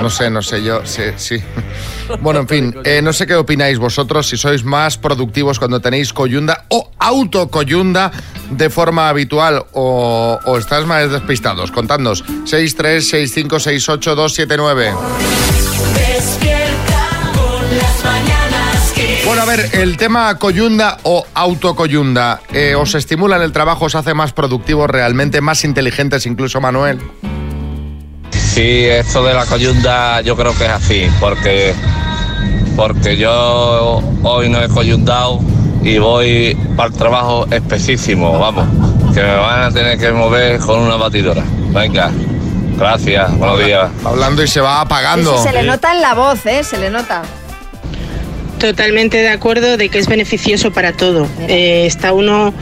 No 0.00 0.08
sé, 0.08 0.30
no 0.30 0.40
sé, 0.40 0.62
yo 0.62 0.86
sí, 0.86 1.02
sí. 1.16 1.42
Bueno, 2.20 2.38
en 2.40 2.48
fin, 2.48 2.74
eh, 2.84 3.02
no 3.02 3.12
sé 3.12 3.26
qué 3.26 3.34
opináis 3.34 3.78
vosotros, 3.78 4.28
si 4.28 4.36
sois 4.36 4.62
más 4.62 4.96
productivos 4.96 5.58
cuando 5.58 5.80
tenéis 5.80 6.12
coyunda 6.12 6.66
o 6.68 6.92
autocoyunda 6.96 8.12
de 8.50 8.70
forma 8.70 9.08
habitual 9.08 9.64
o, 9.72 10.38
o 10.44 10.58
estás 10.58 10.86
más 10.86 11.10
despistados. 11.10 11.72
Contadnos, 11.72 12.24
636568279. 12.44 14.94
Despierta 15.94 17.32
con 17.34 17.76
las 17.76 18.04
mañanas 18.04 18.92
Kiss. 18.94 19.24
Bueno, 19.26 19.42
a 19.42 19.44
ver, 19.44 19.70
el 19.72 19.96
tema 19.96 20.38
coyunda 20.38 20.98
o 21.02 21.26
autocoyunda, 21.34 22.42
eh, 22.52 22.76
¿os 22.76 22.94
estimula 22.94 23.34
en 23.36 23.42
el 23.42 23.50
trabajo, 23.50 23.86
os 23.86 23.96
hace 23.96 24.14
más 24.14 24.32
productivos 24.32 24.88
realmente, 24.88 25.40
más 25.40 25.64
inteligentes 25.64 26.26
incluso, 26.26 26.60
Manuel? 26.60 27.00
Sí, 28.58 28.86
esto 28.86 29.22
de 29.22 29.34
la 29.34 29.46
coyunda 29.46 30.20
yo 30.20 30.34
creo 30.36 30.52
que 30.52 30.64
es 30.64 30.70
así, 30.70 31.06
porque, 31.20 31.72
porque 32.74 33.16
yo 33.16 34.02
hoy 34.24 34.48
no 34.48 34.60
he 34.60 34.68
coyundado 34.68 35.38
y 35.84 35.98
voy 35.98 36.56
para 36.76 36.88
el 36.88 36.94
trabajo 36.96 37.46
espesísimo, 37.52 38.36
vamos, 38.36 38.66
que 39.14 39.22
me 39.22 39.36
van 39.36 39.62
a 39.62 39.70
tener 39.70 39.96
que 39.96 40.10
mover 40.10 40.58
con 40.58 40.80
una 40.80 40.96
batidora. 40.96 41.44
Venga, 41.70 42.10
gracias, 42.76 43.38
buenos 43.38 43.64
días. 43.64 43.90
Hablando 44.04 44.42
y 44.42 44.48
se 44.48 44.60
va 44.60 44.78
Sí, 44.78 44.82
apagando. 44.86 45.36
sí, 45.38 45.44
se 45.44 45.52
le 45.52 45.62
nota 45.62 45.94
en 45.94 46.02
la 46.02 46.14
voz, 46.14 46.44
¿eh? 46.44 46.64
Se 46.64 46.78
le 46.78 46.90
nota. 46.90 47.22
Totalmente 48.58 49.18
de 49.18 49.28
acuerdo 49.28 49.76
de 49.76 49.88
que 49.88 50.00
es 50.00 50.08
beneficioso 50.08 50.72
para 50.72 50.92
todo. 50.92 51.28
Eh, 51.46 51.86
está 51.86 52.12
uno 52.12 52.52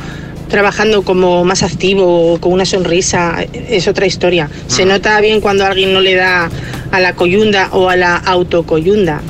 trabajando 0.48 1.02
como 1.02 1.44
más 1.44 1.62
activo, 1.62 2.38
con 2.40 2.52
una 2.52 2.64
sonrisa, 2.64 3.44
es 3.52 3.88
otra 3.88 4.06
historia. 4.06 4.48
Se 4.66 4.84
nota 4.84 5.20
bien 5.20 5.40
cuando 5.40 5.66
alguien 5.66 5.92
no 5.92 6.00
le 6.00 6.14
da 6.14 6.50
a 6.90 7.00
la 7.00 7.14
coyunda 7.14 7.68
o 7.72 7.88
a 7.88 7.96
la 7.96 8.16
autocoyunda. 8.16 9.20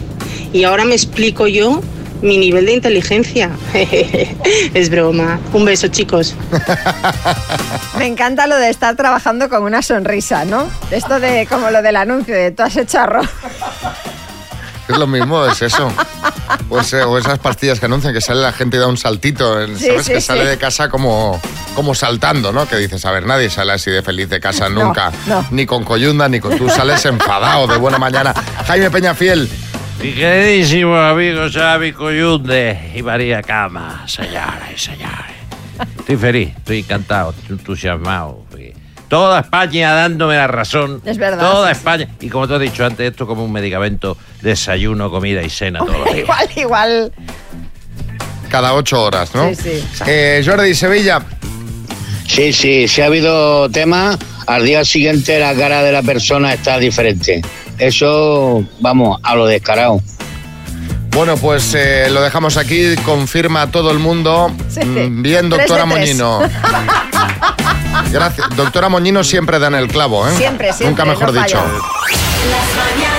Y 0.52 0.64
ahora 0.64 0.84
me 0.84 0.94
explico 0.94 1.46
yo 1.46 1.82
mi 2.22 2.38
nivel 2.38 2.66
de 2.66 2.72
inteligencia. 2.72 3.50
es 4.74 4.90
broma. 4.90 5.38
Un 5.52 5.64
beso, 5.64 5.88
chicos. 5.88 6.34
Me 7.98 8.06
encanta 8.06 8.46
lo 8.46 8.56
de 8.56 8.70
estar 8.70 8.96
trabajando 8.96 9.48
con 9.48 9.62
una 9.62 9.82
sonrisa, 9.82 10.44
¿no? 10.44 10.68
Esto 10.90 11.20
de 11.20 11.46
como 11.46 11.70
lo 11.70 11.82
del 11.82 11.96
anuncio 11.96 12.34
de 12.34 12.50
tú 12.50 12.62
has 12.62 12.76
hecho 12.76 13.00
arroz. 13.00 13.28
Es 14.88 14.96
lo 14.96 15.06
mismo, 15.06 15.44
es 15.46 15.60
eso. 15.62 15.90
O, 16.68 16.80
ese- 16.80 17.02
o 17.02 17.18
esas 17.18 17.38
pastillas 17.38 17.80
que 17.80 17.86
anuncian 17.86 18.12
que 18.14 18.20
sale 18.20 18.40
la 18.40 18.52
gente 18.52 18.76
y 18.76 18.80
da 18.80 18.86
un 18.86 18.96
saltito, 18.96 19.66
Sí, 19.76 19.86
¿sabes? 19.86 20.06
sí, 20.06 20.12
que 20.12 20.20
sale 20.20 20.42
sí. 20.42 20.46
de 20.48 20.58
casa 20.58 20.88
como, 20.88 21.40
como 21.74 21.94
saltando, 21.94 22.52
¿no? 22.52 22.68
Que 22.68 22.76
dices, 22.76 23.04
a 23.04 23.10
ver, 23.10 23.26
nadie 23.26 23.50
sale 23.50 23.72
así 23.72 23.90
de 23.90 24.02
feliz 24.02 24.28
de 24.28 24.38
casa 24.40 24.68
nunca. 24.70 25.10
no. 25.26 25.44
Ni 25.50 25.66
con 25.66 25.84
coyunda, 25.84 26.28
ni 26.28 26.38
con 26.40 26.56
tú 26.56 26.68
sales 26.68 27.04
enfadado 27.04 27.66
de 27.66 27.76
buena 27.78 27.98
mañana. 27.98 28.32
Jaime 28.66 28.90
Peñafiel. 28.90 29.48
Mi 30.02 30.12
queridísimo 30.12 30.94
amigo 30.96 31.42
Xavi 31.52 31.92
Coyunde 31.92 32.92
y 32.94 33.02
María 33.02 33.42
Cama, 33.42 34.04
señores 34.06 34.70
y 34.74 34.78
señores. 34.78 35.36
Estoy 35.98 36.16
feliz, 36.16 36.54
estoy 36.56 36.78
encantado, 36.80 37.30
estoy 37.36 37.56
entusiasmado. 37.58 38.44
Toda 39.08 39.38
España 39.40 39.92
dándome 39.94 40.34
la 40.34 40.48
razón. 40.48 41.00
Es 41.04 41.16
verdad, 41.16 41.38
Toda 41.48 41.68
sí, 41.68 41.74
sí. 41.74 41.78
España. 41.78 42.08
Y 42.20 42.28
como 42.28 42.48
te 42.48 42.56
he 42.56 42.58
dicho 42.58 42.84
antes, 42.84 43.08
esto 43.08 43.24
como 43.26 43.44
un 43.44 43.52
medicamento, 43.52 44.16
desayuno, 44.46 45.10
comida 45.10 45.42
y 45.42 45.50
cena 45.50 45.80
todos 45.80 45.98
los 45.98 46.04
días. 46.14 46.18
igual, 46.18 46.48
igual. 46.56 47.12
Cada 48.48 48.72
ocho 48.74 49.02
horas, 49.02 49.34
¿no? 49.34 49.48
Sí, 49.50 49.56
sí. 49.62 49.84
Eh, 50.06 50.42
Jordi 50.46 50.74
Sevilla. 50.74 51.20
Sí, 52.26 52.52
sí, 52.52 52.88
si 52.88 53.02
ha 53.02 53.06
habido 53.06 53.68
tema, 53.70 54.18
al 54.46 54.64
día 54.64 54.84
siguiente 54.84 55.38
la 55.38 55.54
cara 55.54 55.82
de 55.82 55.92
la 55.92 56.02
persona 56.02 56.52
está 56.54 56.78
diferente. 56.78 57.42
Eso, 57.78 58.64
vamos, 58.80 59.20
a 59.22 59.34
lo 59.34 59.46
descarado. 59.46 60.00
Bueno, 61.10 61.36
pues 61.36 61.72
eh, 61.74 62.08
lo 62.10 62.20
dejamos 62.20 62.56
aquí, 62.56 62.94
confirma 63.04 63.70
todo 63.70 63.90
el 63.90 63.98
mundo. 63.98 64.54
Sí. 64.68 64.84
Mm, 64.84 65.22
Bien, 65.22 65.48
doctora. 65.48 65.86
Moñino. 65.86 66.40
Gracias. 68.12 68.46
Doctora 68.54 68.88
Moñino 68.88 69.24
siempre 69.24 69.58
da 69.58 69.68
en 69.68 69.74
el 69.76 69.88
clavo, 69.88 70.28
¿eh? 70.28 70.32
Siempre, 70.36 70.72
siempre, 70.72 70.88
Nunca 70.88 71.04
mejor 71.04 71.32
no 71.32 71.42
dicho. 71.42 71.56
Las. 71.56 73.15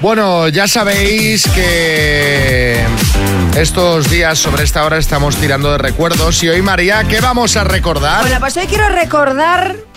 Bueno, 0.00 0.46
ya 0.48 0.68
sabéis 0.68 1.48
que 1.50 2.80
estos 3.56 4.08
días 4.08 4.38
sobre 4.38 4.62
esta 4.62 4.84
hora 4.84 4.96
estamos 4.96 5.34
tirando 5.36 5.72
de 5.72 5.78
recuerdos. 5.78 6.40
Y 6.44 6.48
hoy, 6.48 6.62
María, 6.62 7.02
¿qué 7.02 7.20
vamos 7.20 7.56
a 7.56 7.64
recordar? 7.64 8.20
Bueno, 8.20 8.38
pues 8.38 8.56
hoy 8.56 8.66
quiero 8.66 8.88
recordar 8.90 9.87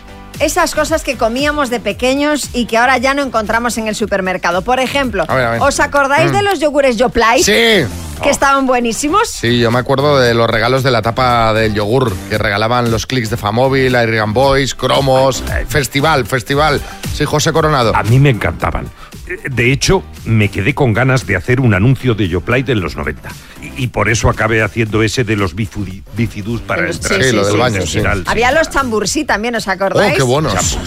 esas 0.42 0.74
cosas 0.76 1.04
que 1.04 1.16
comíamos 1.18 1.70
de 1.70 1.80
pequeños 1.80 2.50
y 2.54 2.66
que 2.66 2.78
ahora 2.78 2.98
ya 2.98 3.14
no 3.14 3.22
encontramos 3.22 3.78
en 3.78 3.88
el 3.88 3.96
supermercado. 3.96 4.62
Por 4.62 4.80
ejemplo, 4.80 5.24
A 5.28 5.36
ver, 5.36 5.46
a 5.46 5.52
ver. 5.52 5.62
¿os 5.62 5.80
acordáis 5.80 6.32
Mm. 6.32 6.36
de 6.36 6.44
los 6.44 6.60
yogures 6.60 6.98
Yoplait? 6.98 7.44
Sí. 7.44 7.88
Que 8.22 8.30
estaban 8.30 8.68
buenísimos. 8.68 9.30
Sí, 9.30 9.60
yo 9.60 9.72
me 9.72 9.80
acuerdo 9.80 10.20
de 10.20 10.36
los 10.36 10.48
regalos 10.48 10.84
de 10.84 10.92
la 10.92 11.02
tapa 11.02 11.54
del 11.56 11.74
yogur 11.74 12.14
que 12.30 12.38
regalaban 12.38 12.92
los 12.92 13.08
clics 13.08 13.32
de 13.32 13.38
Famóvil, 13.38 13.96
Airgun 13.96 14.32
Boys, 14.34 14.76
Cromos, 14.76 15.42
eh, 15.52 15.66
Festival, 15.68 16.28
Festival. 16.28 16.80
Sí, 17.16 17.26
José 17.26 17.52
Coronado. 17.52 17.96
A 17.96 18.04
mí 18.04 18.20
me 18.20 18.30
encantaban. 18.30 18.86
Eh, 19.28 19.38
De 19.50 19.72
hecho, 19.72 20.04
me 20.26 20.50
quedé 20.50 20.76
con 20.76 20.94
ganas 20.94 21.26
de 21.26 21.36
hacer 21.36 21.60
un 21.60 21.74
anuncio 21.74 22.14
de 22.14 22.28
Yoplait 22.28 22.70
en 22.70 22.80
los 22.82 22.96
90. 22.96 23.30
Y, 23.62 23.84
y 23.84 23.88
por 23.88 24.10
eso 24.10 24.30
acabé 24.30 24.64
haciendo 24.64 25.04
ese 25.04 25.24
de 25.24 25.36
los 25.36 25.56
bifudi- 25.56 26.02
bifidus 26.16 26.62
para 26.62 26.90
entrar. 26.90 27.24
sí, 27.24 27.32
lo 27.32 27.44
del 27.46 27.54
sí, 27.54 27.60
baño, 27.60 27.86
sí. 27.86 28.02
Había 28.26 28.52
los 28.52 28.70
chambursí 28.70 29.24
también, 29.24 29.56
¿os 29.56 29.68
acordáis? 29.68 30.14
Oh, 30.14 30.18
qué 30.18 30.24
buenos. 30.24 30.54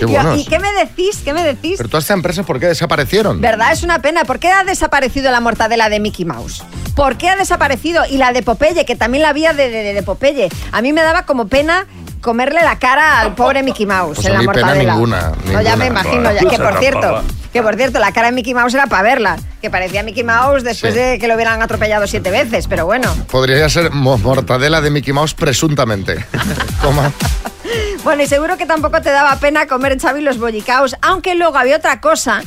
Qué 0.00 0.06
Y- 0.06 0.06
buenos. 0.06 0.38
¿Y 0.40 0.44
qué 0.46 0.58
me 0.58 0.72
decís? 0.72 1.18
¿Qué 1.24 1.32
me 1.32 1.44
decís? 1.44 1.74
Pero 1.76 1.88
todas 1.88 2.04
estas 2.04 2.16
empresas, 2.16 2.44
¿por 2.46 2.58
qué 2.58 2.66
desaparecieron? 2.66 3.40
¿Verdad? 3.40 3.72
Es 3.72 3.82
una 3.82 4.00
pena. 4.00 4.24
¿Por 4.24 4.38
qué 4.38 4.48
ha 4.48 4.64
desaparecido 4.64 5.30
la 5.30 5.40
mortadela 5.40 5.88
de 5.88 6.00
Mickey 6.00 6.24
Mouse? 6.24 6.62
¿Por 6.96 7.16
qué 7.16 7.28
ha 7.28 7.36
desaparecido? 7.36 8.02
Y 8.10 8.16
la 8.16 8.32
de 8.32 8.42
Popeye, 8.42 8.84
que 8.86 8.96
también 8.96 9.22
la 9.22 9.28
había 9.28 9.52
de, 9.52 9.68
de, 9.70 9.92
de 9.94 10.02
Popeye. 10.02 10.48
A 10.72 10.82
mí 10.82 10.92
me 10.92 11.02
daba 11.02 11.26
como 11.26 11.48
pena 11.48 11.86
comerle 12.24 12.62
la 12.62 12.78
cara 12.78 13.20
al 13.20 13.34
pobre 13.34 13.62
Mickey 13.62 13.84
Mouse 13.84 14.14
Pues 14.16 14.26
en 14.26 14.32
a 14.32 14.34
la 14.36 14.40
mí 14.40 14.46
pena 14.48 14.60
mortadela. 14.62 14.92
ninguna, 14.94 15.32
No, 15.52 15.60
ya 15.60 15.76
me 15.76 15.86
imagino. 15.86 16.32
ya- 16.32 16.48
que 16.48 16.58
por 16.58 16.78
cierto, 16.78 17.22
que 17.52 17.62
por 17.62 17.76
cierto, 17.76 17.98
la 17.98 18.12
cara 18.12 18.28
de 18.28 18.32
Mickey 18.32 18.54
Mouse 18.54 18.72
era 18.74 18.86
para 18.86 19.02
verla. 19.02 19.36
Que 19.60 19.68
parecía 19.70 20.02
Mickey 20.02 20.24
Mouse 20.24 20.64
después 20.64 20.94
Sí. 20.94 20.98
de 21.00 21.18
que 21.18 21.28
lo 21.28 21.34
hubieran 21.34 21.62
atropellado 21.62 22.06
siete 22.06 22.30
veces, 22.30 22.66
pero 22.66 22.86
bueno. 22.86 23.14
Podría 23.30 23.68
ser 23.68 23.90
mo- 23.92 24.16
mortadela 24.18 24.80
de 24.80 24.90
Mickey 24.90 25.12
Mouse 25.12 25.34
presuntamente. 25.34 26.24
Toma. 26.82 27.12
Bueno, 28.04 28.22
y 28.22 28.26
seguro 28.26 28.56
que 28.56 28.64
tampoco 28.66 29.00
te 29.02 29.10
daba 29.10 29.36
pena 29.36 29.66
comer, 29.66 29.98
Xavi, 30.00 30.22
los 30.22 30.38
bollicaos, 30.38 30.96
aunque 31.02 31.34
luego 31.34 31.58
había 31.58 31.76
otra 31.76 32.00
cosa 32.00 32.42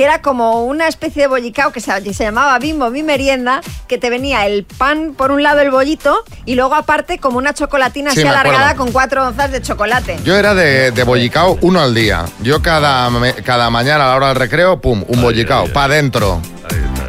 que 0.00 0.04
era 0.04 0.22
como 0.22 0.64
una 0.64 0.88
especie 0.88 1.24
de 1.24 1.28
bollicao 1.28 1.72
que 1.72 1.80
se, 1.80 2.24
llamaba 2.24 2.58
Bimbo 2.58 2.88
Mi 2.88 3.02
Merienda, 3.02 3.60
que 3.86 3.98
te 3.98 4.08
venía 4.08 4.46
el 4.46 4.64
pan 4.64 5.12
por 5.14 5.30
un 5.30 5.42
lado 5.42 5.60
el 5.60 5.70
bollito 5.70 6.24
y 6.46 6.54
luego 6.54 6.74
aparte 6.74 7.18
como 7.18 7.36
una 7.36 7.52
chocolatina 7.52 8.10
Sí, 8.12 8.20
así 8.20 8.26
alargada 8.26 8.76
con 8.76 8.92
cuatro 8.92 9.28
onzas 9.28 9.52
de 9.52 9.60
chocolate. 9.60 10.16
Yo 10.24 10.38
era 10.38 10.54
de, 10.54 10.90
de 10.90 11.04
bollicao 11.04 11.58
uno 11.60 11.82
al 11.82 11.94
día. 11.94 12.24
Yo 12.40 12.62
cada, 12.62 13.10
cada 13.44 13.68
mañana 13.68 14.06
a 14.06 14.08
la 14.08 14.16
hora 14.16 14.28
del 14.28 14.36
recreo, 14.36 14.80
pum, 14.80 15.04
un 15.06 15.20
bollicao, 15.20 15.68
pa' 15.70 15.84
adentro. 15.84 16.40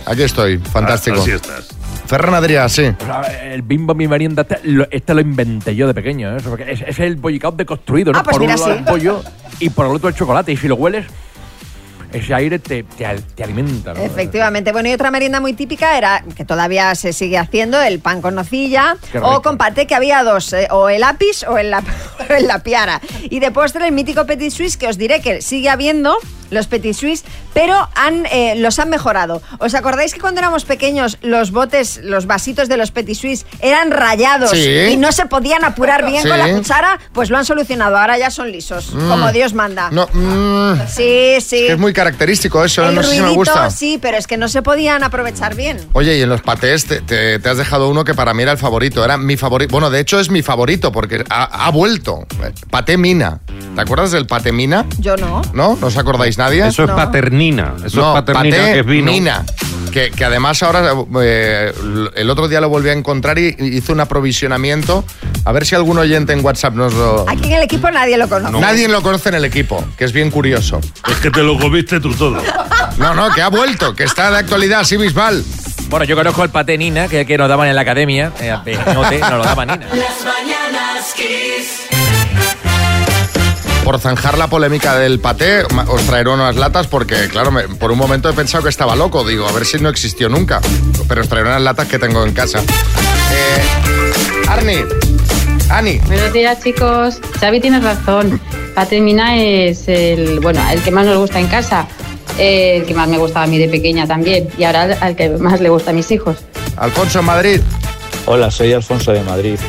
Aquí 0.05 0.23
estoy, 0.23 0.57
fantástico. 0.57 1.21
Así 1.21 1.31
estás. 1.31 1.69
Ferran 2.07 2.33
Adrià, 2.33 2.67
sí. 2.67 2.93
O 2.99 3.05
sea, 3.05 3.21
el 3.53 3.61
bimbo 3.61 3.95
mi 3.95 4.09
merienda, 4.09 4.41
este 4.41 4.59
lo, 4.63 4.85
este 4.91 5.13
lo 5.13 5.21
inventé 5.21 5.77
yo 5.77 5.87
de 5.87 5.93
pequeño, 5.93 6.35
¿eh? 6.35 6.41
Porque 6.43 6.69
es, 6.69 6.81
es 6.81 6.99
el 6.99 7.15
bollicao 7.15 7.53
deconstruido, 7.53 8.11
¿no? 8.11 8.19
Ah, 8.19 8.23
pues 8.23 8.35
por 8.35 8.41
mira, 8.41 8.55
un 8.55 8.59
lado 8.59 8.73
sí. 8.73 8.79
el 8.79 8.83
pollo 8.83 9.23
y 9.61 9.69
por 9.69 9.85
el 9.85 9.95
otro 9.95 10.09
el 10.09 10.15
chocolate. 10.15 10.51
Y 10.51 10.57
si 10.57 10.67
lo 10.67 10.75
hueles, 10.75 11.05
ese 12.13 12.33
aire 12.33 12.59
te, 12.59 12.83
te, 12.83 13.05
al- 13.05 13.23
te 13.23 13.43
alimenta, 13.43 13.93
¿no? 13.93 14.01
Efectivamente. 14.03 14.71
Bueno, 14.71 14.89
y 14.89 14.93
otra 14.93 15.11
merienda 15.11 15.39
muy 15.39 15.53
típica 15.53 15.97
era, 15.97 16.23
que 16.35 16.45
todavía 16.45 16.93
se 16.95 17.13
sigue 17.13 17.37
haciendo, 17.37 17.81
el 17.81 17.99
pan 17.99 18.21
con 18.21 18.35
nocilla 18.35 18.97
Qué 19.11 19.19
o 19.19 19.41
con 19.41 19.57
paté, 19.57 19.87
que 19.87 19.95
había 19.95 20.23
dos, 20.23 20.53
eh, 20.53 20.67
o 20.71 20.89
el 20.89 21.03
apis 21.03 21.43
o 21.47 21.57
el, 21.57 21.71
la, 21.71 21.79
o 22.29 22.33
el 22.33 22.47
la 22.47 22.59
piara. 22.59 23.01
Y 23.23 23.39
de 23.39 23.51
postre 23.51 23.85
el 23.87 23.93
mítico 23.93 24.25
petit 24.25 24.51
suisse, 24.51 24.77
que 24.77 24.87
os 24.87 24.97
diré 24.97 25.21
que 25.21 25.41
sigue 25.41 25.69
habiendo 25.69 26.17
los 26.49 26.67
petit 26.67 26.93
suisse, 26.93 27.23
pero 27.53 27.89
han, 27.95 28.25
eh, 28.31 28.55
los 28.57 28.79
han 28.79 28.89
mejorado. 28.89 29.41
¿Os 29.59 29.73
acordáis 29.75 30.13
que 30.13 30.19
cuando 30.19 30.39
éramos 30.39 30.65
pequeños 30.65 31.17
los 31.21 31.51
botes, 31.51 31.99
los 32.03 32.25
vasitos 32.25 32.69
de 32.69 32.77
los 32.77 32.91
petit 32.91 33.15
suisse 33.17 33.45
eran 33.59 33.91
rayados 33.91 34.51
Sí. 34.51 34.69
y 34.91 34.97
no 34.97 35.11
se 35.11 35.25
podían 35.25 35.63
apurar 35.63 36.05
bien 36.05 36.23
Sí. 36.23 36.29
con 36.29 36.37
la 36.37 36.49
cuchara? 36.51 36.99
Pues 37.13 37.29
lo 37.29 37.37
han 37.37 37.45
solucionado, 37.45 37.97
ahora 37.97 38.17
ya 38.17 38.31
son 38.31 38.51
lisos, 38.51 38.93
Mm. 38.93 39.09
como 39.09 39.31
Dios 39.31 39.53
manda. 39.53 39.89
No, 39.91 40.07
mm, 40.13 40.87
Sí, 40.87 41.35
sí. 41.41 41.57
que 41.67 41.73
es 41.73 41.79
muy 41.79 41.93
característico 41.93 42.63
eso, 42.63 42.87
El 42.87 42.95
no 42.95 43.03
sé 43.03 43.09
si 43.11 43.15
me 43.17 43.21
ruidito, 43.27 43.39
gusta. 43.39 43.69
sí, 43.69 43.99
pero 44.01 44.17
es 44.17 44.27
que 44.27 44.37
no 44.37 44.47
se 44.47 44.61
podían 44.61 45.03
aprovechar 45.03 45.55
bien. 45.55 45.79
Oye, 45.93 46.17
y 46.17 46.21
en 46.21 46.29
los 46.29 46.41
patés 46.41 46.85
te, 46.85 47.01
te- 47.01 47.39
te 47.39 47.49
has 47.49 47.57
dejado 47.57 47.89
uno 47.89 48.03
que 48.03 48.13
para 48.13 48.33
mí 48.33 48.43
era 48.43 48.51
el 48.51 48.57
favorito. 48.57 49.03
Era 49.03 49.17
mi 49.17 49.37
favorito. 49.37 49.71
Bueno, 49.71 49.89
de 49.89 49.99
hecho 49.99 50.19
es 50.19 50.29
mi 50.29 50.41
favorito 50.41 50.91
porque 50.91 51.23
ha, 51.29 51.65
ha 51.67 51.71
vuelto. 51.71 52.25
Paté 52.69 52.97
Mina. 52.97 53.39
¿Te 53.75 53.81
acuerdas 53.81 54.11
del 54.11 54.25
paté 54.27 54.51
Mina? 54.51 54.85
Yo 54.99 55.15
no. 55.17 55.41
¿No? 55.53 55.77
¿No 55.79 55.87
os 55.87 55.97
acordáis 55.97 56.37
nadie? 56.37 56.65
Eso 56.67 56.83
es 56.83 56.89
No. 56.89 56.95
Paternina. 57.41 57.73
Eso 57.85 58.01
no, 58.01 58.09
es 58.09 58.23
paternina, 58.23 58.57
paté 58.57 58.73
que 58.73 58.79
es 58.79 58.85
vino. 58.85 59.11
Mina. 59.11 59.45
Que, 59.91 60.09
que 60.09 60.23
además 60.23 60.63
ahora, 60.63 60.93
eh, 61.21 61.73
el 62.15 62.29
otro 62.29 62.47
día 62.47 62.61
lo 62.61 62.69
volví 62.69 62.89
a 62.89 62.93
encontrar 62.93 63.37
y 63.37 63.55
hizo 63.59 63.91
un 63.91 63.99
aprovisionamiento. 63.99 65.03
A 65.43 65.51
ver 65.51 65.65
si 65.65 65.75
algún 65.75 65.97
oyente 65.97 66.31
en 66.31 66.45
WhatsApp 66.45 66.75
nos 66.75 66.93
lo... 66.93 67.25
Aquí 67.27 67.47
en 67.47 67.57
el 67.57 67.63
equipo 67.63 67.91
nadie 67.91 68.17
lo 68.17 68.29
conoce. 68.29 68.57
Nadie 68.59 68.87
lo 68.87 69.01
conoce 69.01 69.29
en 69.29 69.35
el 69.35 69.45
equipo, 69.45 69.83
que 69.97 70.05
es 70.05 70.13
bien 70.13 70.31
curioso. 70.31 70.79
Es 71.09 71.17
que 71.17 71.29
te 71.29 71.43
lo 71.43 71.59
comiste 71.59 71.99
tú 71.99 72.13
todo. 72.13 72.41
No, 72.97 73.13
no, 73.15 73.31
que 73.31 73.41
ha 73.41 73.49
vuelto, 73.49 73.93
que 73.93 74.03
está 74.05 74.31
de 74.31 74.37
actualidad, 74.37 74.85
sí, 74.85 74.95
Bisbal. 74.95 75.43
Bueno, 75.89 76.05
yo 76.05 76.15
conozco 76.15 76.43
el 76.43 76.51
paté 76.51 76.77
Nina, 76.77 77.09
que, 77.09 77.25
que 77.25 77.37
nos 77.37 77.49
daban 77.49 77.67
en 77.67 77.75
la 77.75 77.81
academia. 77.81 78.31
Eh, 78.39 78.55
de 78.63 78.77
Note, 78.93 79.19
nos 79.19 79.31
lo 79.31 79.43
daba 79.43 79.65
Nina. 79.65 79.87
Las 79.87 80.23
mañanas 80.23 81.13
Kiss. 81.15 82.20
Por 83.83 83.99
zanjar 83.99 84.37
la 84.37 84.47
polémica 84.47 84.95
del 84.97 85.19
paté, 85.19 85.63
os 85.63 86.01
traeré 86.03 86.29
unas 86.29 86.55
latas 86.55 86.87
porque, 86.87 87.27
claro, 87.29 87.51
me- 87.51 87.63
por 87.67 87.91
un 87.91 87.97
momento 87.97 88.29
he 88.29 88.33
pensado 88.33 88.63
que 88.63 88.69
estaba 88.69 88.95
loco. 88.95 89.25
Digo, 89.27 89.47
a 89.47 89.51
ver 89.51 89.65
si 89.65 89.79
no 89.79 89.89
existió 89.89 90.29
nunca. 90.29 90.61
Pero 91.07 91.21
os 91.21 91.27
traeré 91.27 91.49
unas 91.49 91.61
latas 91.61 91.87
que 91.87 91.97
tengo 91.97 92.23
en 92.23 92.31
casa. 92.33 92.59
Eh, 92.59 94.47
Arni, 94.47 94.77
Ani, 95.69 95.97
Buenos 96.05 96.31
días, 96.31 96.59
chicos. 96.63 97.19
Xavi 97.39 97.59
tienes 97.59 97.83
razón. 97.83 98.39
Patemina 98.75 99.35
es 99.37 99.87
el, 99.87 100.39
bueno, 100.39 100.61
el 100.71 100.81
que 100.81 100.91
más 100.91 101.05
nos 101.05 101.17
gusta 101.17 101.39
en 101.39 101.47
casa. 101.47 101.87
eh, 102.37 102.77
el 102.77 102.85
que 102.85 102.93
más 102.93 103.09
me 103.09 103.17
gustaba 103.17 103.43
a 103.43 103.47
mí 103.47 103.57
de 103.57 103.67
pequeña 103.67 104.07
también. 104.07 104.47
Y 104.57 104.63
ahora 104.63 104.83
al- 104.83 104.97
al 105.01 105.15
que 105.15 105.29
más 105.29 105.59
le 105.59 105.69
gusta 105.69 105.89
a 105.91 105.93
mis 105.93 106.09
hijos. 106.11 106.37
Alfonso 106.77 107.19
en 107.19 107.25
Madrid. 107.25 107.61
Hola, 108.25 108.49
soy 108.51 108.71
Alfonso 108.73 109.11
de 109.11 109.21
Madrid. 109.23 109.59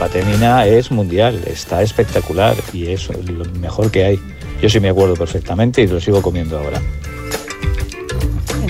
El 0.00 0.06
patemina 0.08 0.64
es 0.64 0.90
mundial, 0.90 1.42
está 1.44 1.82
espectacular 1.82 2.56
y 2.72 2.90
es 2.90 3.10
lo 3.10 3.44
mejor 3.60 3.90
que 3.90 4.06
hay. 4.06 4.20
Yo 4.62 4.70
sí 4.70 4.80
me 4.80 4.88
acuerdo 4.88 5.14
perfectamente 5.14 5.82
y 5.82 5.88
lo 5.88 6.00
sigo 6.00 6.22
comiendo 6.22 6.58
ahora. 6.58 6.80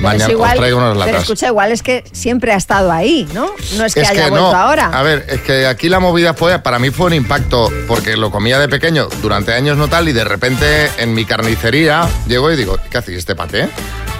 Mañana 0.00 0.24
os 0.24 0.30
igual, 0.32 0.56
traigo 0.56 0.78
unas 0.78 0.94
Pero 0.94 1.06
latas. 1.06 1.22
escucha, 1.22 1.46
igual 1.46 1.70
es 1.70 1.84
que 1.84 2.02
siempre 2.10 2.52
ha 2.52 2.56
estado 2.56 2.90
ahí, 2.90 3.28
¿no? 3.32 3.48
No 3.76 3.84
es 3.84 3.94
que 3.94 4.00
haya 4.00 4.24
no. 4.24 4.30
vuelto 4.30 4.56
ahora. 4.56 4.86
A 4.86 5.02
ver, 5.04 5.24
es 5.28 5.40
que 5.42 5.68
aquí 5.68 5.88
la 5.88 6.00
movida 6.00 6.34
fue, 6.34 6.58
para 6.58 6.80
mí 6.80 6.90
fue 6.90 7.06
un 7.06 7.14
impacto, 7.14 7.70
porque 7.86 8.16
lo 8.16 8.32
comía 8.32 8.58
de 8.58 8.68
pequeño 8.68 9.08
durante 9.22 9.52
años 9.52 9.78
no 9.78 9.86
tal, 9.86 10.08
y 10.08 10.12
de 10.12 10.24
repente 10.24 10.90
en 10.98 11.14
mi 11.14 11.24
carnicería 11.24 12.08
llego 12.26 12.50
y 12.50 12.56
digo, 12.56 12.76
¿qué 12.90 12.98
hace 12.98 13.14
este 13.16 13.36
paté? 13.36 13.68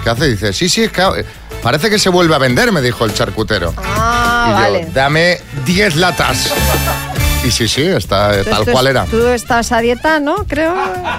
¿Qué 0.05 0.09
hace? 0.09 0.29
Dice, 0.29 0.53
sí, 0.53 0.69
sí, 0.69 0.83
es 0.83 0.91
que 0.93 1.01
eh, 1.01 1.25
parece 1.61 1.89
que 1.89 1.99
se 1.99 2.07
vuelve 2.07 2.35
a 2.35 2.37
vender, 2.37 2.71
me 2.71 2.81
dijo 2.81 3.03
el 3.03 3.13
charcutero. 3.13 3.73
Ah, 3.77 4.20
y 4.47 4.81
yo, 4.83 4.89
dame 4.93 5.37
10 5.65 5.95
latas. 5.97 6.51
Y 7.43 7.49
sí, 7.49 7.67
sí, 7.67 7.81
está 7.83 8.39
eh, 8.39 8.43
tal 8.43 8.65
cual 8.65 8.85
era. 8.85 9.05
Tú 9.05 9.25
estás 9.27 9.71
a 9.71 9.79
dieta, 9.79 10.19
¿no? 10.19 10.45
Creo. 10.47 10.75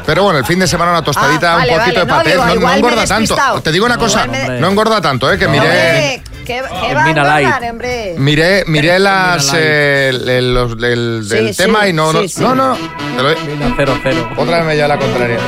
Pero 0.07 0.23
bueno, 0.23 0.39
el 0.39 0.45
fin 0.45 0.61
de 0.61 0.69
semana 0.69 0.93
una 0.93 1.03
tostadita, 1.03 1.55
Ah, 1.55 1.57
vale, 1.57 1.73
un 1.73 1.79
poquito 1.81 2.07
vale, 2.07 2.31
de 2.31 2.37
no, 2.37 2.45
digo, 2.45 2.45
no, 2.45 2.47
no 2.47 2.55
igual 2.55 2.71
me 2.71 2.75
he 2.75 2.79
engorda 2.79 3.07
tanto. 3.07 3.21
despistado. 3.35 3.61
Te 3.63 3.73
digo 3.73 3.87
una 3.87 3.97
cosa, 3.99 4.25
Igual 4.27 4.49
me- 4.53 4.61
no 4.61 4.69
engorda 4.71 5.01
tanto, 5.01 5.33
¿eh? 5.33 5.37
Que 5.37 5.49
miré... 5.49 5.67
Hombre, 5.67 6.23
¿qué, 6.47 6.63
qué 6.87 6.95
va 6.95 7.03
a 7.03 7.07
Mina 7.07 7.25
Light. 7.25 7.71
hombre? 7.71 8.15
Miré, 8.19 8.63
miré 8.69 9.01
las, 9.01 9.51
eh, 9.53 10.11
el, 10.11 10.29
el- 10.29 10.55
los- 10.55 10.73
el- 10.81 11.25
Sí, 11.29 11.35
del 11.35 11.49
sí, 11.57 11.63
tema 11.63 11.89
y 11.89 11.93
no, 11.93 12.13
no, 12.13 12.21
sí, 12.23 12.29
sí. 12.29 12.41
no, 12.41 12.55
no, 12.55 12.77
te 13.17 13.23
lo- 13.23 13.37
Mina 13.41 13.75
0-0. 13.77 14.29
otra 14.37 14.59
vez 14.59 14.67
me 14.67 14.75
lleva 14.77 14.89
la 14.89 14.99
contraria. 14.99 15.39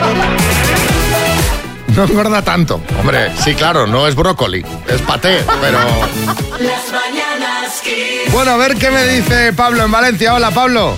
No 1.96 2.04
engorda 2.04 2.42
tanto. 2.42 2.80
Hombre, 2.98 3.32
sí, 3.38 3.54
claro, 3.54 3.86
no 3.86 4.06
es 4.08 4.14
brócoli, 4.14 4.64
es 4.88 5.00
paté, 5.02 5.44
pero... 5.60 5.78
Las 6.58 6.92
mañanas 6.92 7.80
Kiss. 7.82 8.32
Bueno, 8.32 8.52
a 8.52 8.56
ver 8.56 8.76
qué 8.76 8.90
me 8.90 9.06
dice 9.06 9.52
Pablo 9.52 9.84
en 9.84 9.90
Valencia. 9.92 10.34
Hola, 10.34 10.50
Pablo. 10.50 10.94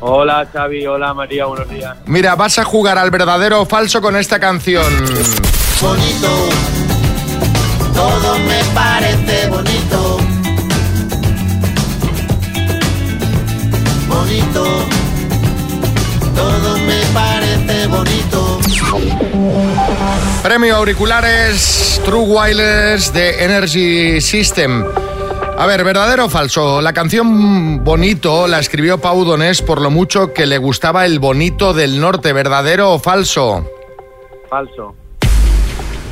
Hola 0.00 0.46
Xavi, 0.52 0.86
hola 0.86 1.14
María, 1.14 1.46
buenos 1.46 1.68
días. 1.68 1.96
Mira, 2.04 2.34
vas 2.34 2.58
a 2.58 2.64
jugar 2.64 2.98
al 2.98 3.10
verdadero 3.10 3.62
o 3.62 3.66
falso 3.66 4.02
con 4.02 4.16
esta 4.16 4.38
canción. 4.38 4.84
bonito, 5.80 6.48
todo 7.94 8.38
me 8.40 8.62
parece. 8.74 9.48
Bonito, 9.48 10.18
Premio 20.44 20.76
auriculares 20.76 22.02
True 22.04 22.20
Wireless 22.20 23.14
de 23.14 23.42
Energy 23.46 24.20
System. 24.20 24.84
A 25.56 25.64
ver, 25.64 25.82
¿verdadero 25.84 26.26
o 26.26 26.28
falso? 26.28 26.82
La 26.82 26.92
canción 26.92 27.82
Bonito 27.82 28.46
la 28.46 28.58
escribió 28.58 28.98
Pau 28.98 29.24
Donés 29.24 29.62
por 29.62 29.80
lo 29.80 29.90
mucho 29.90 30.34
que 30.34 30.44
le 30.44 30.58
gustaba 30.58 31.06
el 31.06 31.18
bonito 31.18 31.72
del 31.72 31.98
norte. 31.98 32.34
¿Verdadero 32.34 32.92
o 32.92 32.98
falso? 32.98 33.66
Falso. 34.50 34.94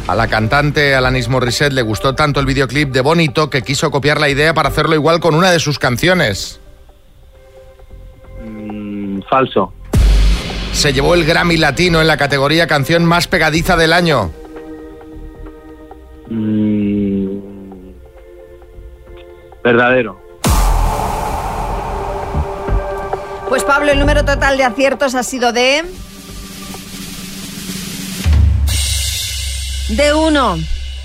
A 0.09 0.15
la 0.15 0.27
cantante 0.29 0.95
Alanis 0.95 1.29
Morissette 1.29 1.75
le 1.75 1.83
gustó 1.83 2.15
tanto 2.15 2.41
el 2.41 2.47
videoclip 2.47 2.91
de 2.91 3.03
Bonito 3.03 3.51
que 3.51 3.61
quiso 3.61 3.91
copiar 3.91 4.19
la 4.19 4.31
idea 4.31 4.55
para 4.55 4.71
hacerlo 4.71 4.95
igual 4.95 5.21
con 5.21 5.35
una 5.35 5.51
de 5.51 5.61
sus 5.61 5.79
canciones. 5.79 6.59
Mm, 8.43 9.21
falso. 9.29 9.75
Se 10.73 10.93
llevó 10.93 11.15
el 11.15 11.25
Grammy 11.25 11.57
Latino 11.57 12.01
en 12.01 12.07
la 12.07 12.17
categoría 12.17 12.67
Canción 12.67 13.05
Más 13.05 13.29
Pegadiza 13.29 13.77
del 13.77 13.93
Año? 13.93 14.33
Mm, 16.29 17.39
verdadero. 19.63 20.21
Pues 23.49 23.65
Pablo, 23.65 23.93
el 23.93 23.99
número 23.99 24.25
total 24.25 24.57
de 24.57 24.65
aciertos 24.65 25.15
ha 25.15 25.23
sido 25.23 25.53
de... 25.53 25.85
De 29.91 30.15
uno. 30.15 30.57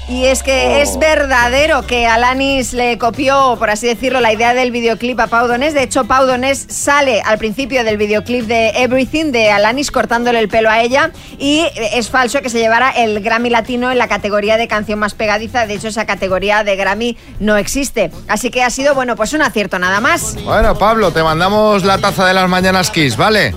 Y 0.09 0.25
es 0.27 0.41
que 0.41 0.81
es 0.81 0.97
verdadero 0.97 1.85
que 1.85 2.07
Alanis 2.07 2.71
le 2.71 2.97
copió, 2.97 3.57
por 3.59 3.69
así 3.69 3.87
decirlo, 3.87 4.21
la 4.21 4.31
idea 4.31 4.53
del 4.53 4.71
videoclip 4.71 5.19
a 5.19 5.27
Pau 5.27 5.49
Donés. 5.49 5.73
De 5.73 5.83
hecho, 5.83 6.05
Pau 6.05 6.25
Donés 6.25 6.65
sale 6.69 7.21
al 7.21 7.37
principio 7.37 7.83
del 7.83 7.97
videoclip 7.97 8.45
de 8.45 8.69
Everything 8.69 9.33
de 9.33 9.51
Alanis 9.51 9.91
cortándole 9.91 10.39
el 10.39 10.47
pelo 10.47 10.69
a 10.69 10.81
ella. 10.81 11.11
Y 11.37 11.67
es 11.91 12.09
falso 12.09 12.41
que 12.41 12.49
se 12.49 12.59
llevara 12.59 12.89
el 12.91 13.19
Grammy 13.21 13.49
Latino 13.49 13.91
en 13.91 13.97
la 13.97 14.07
categoría 14.07 14.55
de 14.55 14.69
canción 14.69 14.97
más 14.97 15.13
pegadiza. 15.13 15.67
De 15.67 15.73
hecho, 15.73 15.89
esa 15.89 16.05
categoría 16.05 16.63
de 16.63 16.77
Grammy 16.77 17.17
no 17.41 17.57
existe. 17.57 18.09
Así 18.29 18.49
que 18.49 18.63
ha 18.63 18.69
sido, 18.69 18.95
bueno, 18.95 19.17
pues 19.17 19.33
un 19.33 19.41
acierto 19.41 19.77
nada 19.77 19.99
más. 19.99 20.41
Bueno, 20.45 20.77
Pablo, 20.77 21.11
te 21.11 21.21
mandamos 21.21 21.83
la 21.83 21.97
taza 21.97 22.25
de 22.25 22.33
las 22.33 22.47
mañanas 22.47 22.91
Kiss, 22.91 23.17
¿vale? 23.17 23.53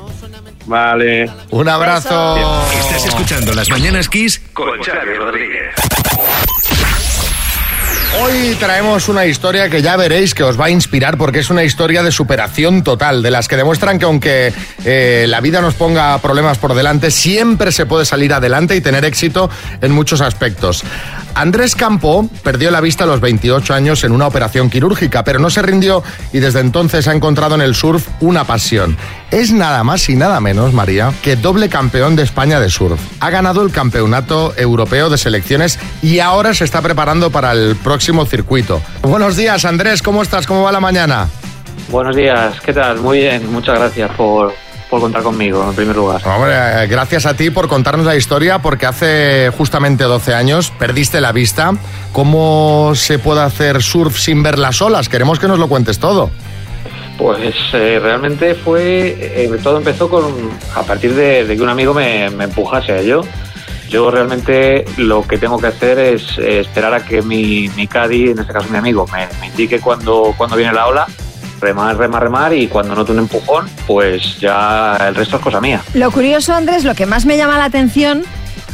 Vale. 0.67 1.31
Un 1.51 1.69
abrazo. 1.69 2.37
Estás 2.73 3.07
escuchando 3.07 3.55
Las 3.55 3.71
Mañanas 3.71 4.09
Kiss 4.09 4.41
con 4.53 4.81
Xavi 4.83 5.15
Rodríguez. 5.15 5.75
Hoy 8.19 8.57
traemos 8.59 9.09
una 9.09 9.25
historia 9.25 9.71
que 9.71 9.83
ya 9.83 9.97
veréis 9.97 10.35
que 10.35 10.43
os 10.43 10.61
va 10.61 10.65
a 10.65 10.71
inspirar 10.71 11.17
porque 11.17 11.39
es 11.39 11.49
una 11.49 11.63
historia 11.63 12.03
de 12.03 12.11
superación 12.11 12.83
total, 12.83 13.23
de 13.23 13.31
las 13.31 13.47
que 13.47 13.57
demuestran 13.57 14.01
que 14.01 14.05
aunque 14.05 14.53
eh, 14.85 15.27
la 15.29 15.41
vida 15.41 15.61
nos 15.61 15.75
ponga 15.75 16.19
problemas 16.19 16.59
por 16.59 16.75
delante, 16.75 17.13
siempre 17.13 17.71
se 17.71 17.87
puede 17.87 18.05
salir 18.05 18.35
adelante 18.35 18.75
y 18.75 18.81
tener 18.81 19.05
éxito 19.05 19.49
en 19.81 19.93
muchos 19.93 20.21
aspectos. 20.23 20.83
Andrés 21.37 21.77
Campo 21.77 22.29
perdió 22.43 22.73
la 22.73 22.81
vista 22.81 23.05
a 23.05 23.07
los 23.07 23.21
28 23.21 23.73
años 23.73 24.03
en 24.03 24.11
una 24.11 24.27
operación 24.27 24.69
quirúrgica, 24.69 25.23
pero 25.23 25.39
no 25.39 25.49
se 25.49 25.63
rindió 25.63 26.03
y 26.33 26.41
desde 26.41 26.59
entonces 26.59 27.07
ha 27.07 27.15
encontrado 27.15 27.55
en 27.55 27.61
el 27.61 27.77
surf 27.77 28.09
una 28.19 28.43
pasión. 28.45 28.97
Es 29.31 29.53
nada 29.53 29.85
más 29.85 30.09
y 30.09 30.17
nada 30.17 30.41
menos, 30.41 30.75
María, 30.75 31.13
que 31.23 31.37
doble 31.37 31.69
campeón 31.69 32.17
de 32.17 32.25
España 32.25 32.59
de 32.59 32.69
surf. 32.69 33.01
Ha 33.21 33.31
ganado 33.31 33.63
el 33.63 33.71
Campeonato 33.71 34.53
Europeo 34.57 35.09
de 35.09 35.19
Selecciones 35.19 35.79
y 36.03 36.19
ahora 36.19 36.53
se 36.53 36.65
está 36.65 36.83
preparando 36.83 37.31
para 37.31 37.53
el 37.53 37.77
próximo 37.77 38.00
circuito. 38.01 38.81
Buenos 39.03 39.37
días, 39.37 39.65
Andrés, 39.65 40.03
¿cómo 40.03 40.23
estás? 40.23 40.47
¿Cómo 40.47 40.63
va 40.63 40.73
la 40.73 40.81
mañana? 40.81 41.29
Buenos 41.91 42.17
días, 42.17 42.61
¿qué 42.61 42.73
tal? 42.73 42.99
Muy 43.01 43.19
bien, 43.19 43.53
muchas 43.53 43.79
gracias 43.79 44.11
por, 44.13 44.55
por 44.89 45.01
contar 45.01 45.23
conmigo, 45.23 45.65
en 45.69 45.75
primer 45.75 45.97
lugar. 45.97 46.21
Hombre, 46.27 46.53
eh, 46.55 46.87
gracias 46.87 47.27
a 47.27 47.35
ti 47.35 47.51
por 47.51 47.69
contarnos 47.69 48.07
la 48.07 48.17
historia, 48.17 48.61
porque 48.61 48.87
hace 48.87 49.51
justamente 49.57 50.05
12 50.05 50.35
años 50.35 50.73
perdiste 50.79 51.21
la 51.21 51.33
vista. 51.33 51.73
¿Cómo 52.13 52.93
se 52.95 53.19
puede 53.19 53.43
hacer 53.43 53.83
surf 53.83 54.19
sin 54.19 54.43
ver 54.43 54.59
las 54.59 54.81
olas? 54.83 55.09
Queremos 55.09 55.39
que 55.39 55.49
nos 55.49 55.59
lo 55.59 55.69
cuentes 55.69 55.99
todo. 55.99 56.31
Pues 57.19 57.55
eh, 57.75 57.99
realmente 58.03 58.55
fue, 58.55 59.17
eh, 59.21 59.51
todo 59.63 59.77
empezó 59.77 60.09
con, 60.09 60.25
a 60.75 60.83
partir 60.83 61.15
de, 61.15 61.45
de 61.45 61.57
que 61.57 61.63
un 61.63 61.69
amigo 61.69 61.93
me, 61.93 62.31
me 62.31 62.45
empujase 62.45 62.93
a 62.93 62.99
ello. 62.99 63.23
Yo 63.91 64.09
realmente 64.09 64.85
lo 64.99 65.27
que 65.27 65.37
tengo 65.37 65.59
que 65.59 65.67
hacer 65.67 65.99
es 65.99 66.39
eh, 66.39 66.61
esperar 66.61 66.95
a 66.95 67.05
que 67.05 67.23
mi, 67.23 67.69
mi 67.71 67.89
caddy, 67.89 68.31
en 68.31 68.39
este 68.39 68.53
caso 68.53 68.69
mi 68.71 68.79
amigo, 68.79 69.05
me, 69.13 69.29
indique 69.45 69.81
cuando, 69.81 70.33
cuando 70.37 70.55
viene 70.55 70.73
la 70.73 70.87
ola, 70.87 71.09
remar, 71.61 71.97
remar, 71.97 72.23
remar 72.23 72.55
y 72.55 72.69
cuando 72.69 72.95
note 72.95 73.11
un 73.11 73.19
empujón, 73.19 73.69
pues 73.89 74.39
ya 74.39 74.97
el 75.09 75.17
resto 75.17 75.39
es 75.39 75.43
cosa 75.43 75.61
mía. 75.61 75.83
Lo 75.95 76.13
curioso, 76.13 76.55
Andrés, 76.55 76.85
lo 76.85 76.95
que 76.95 77.05
más 77.05 77.27
me 77.27 77.37
llama 77.37 77.59
la 77.59 77.65
atención 77.65 78.23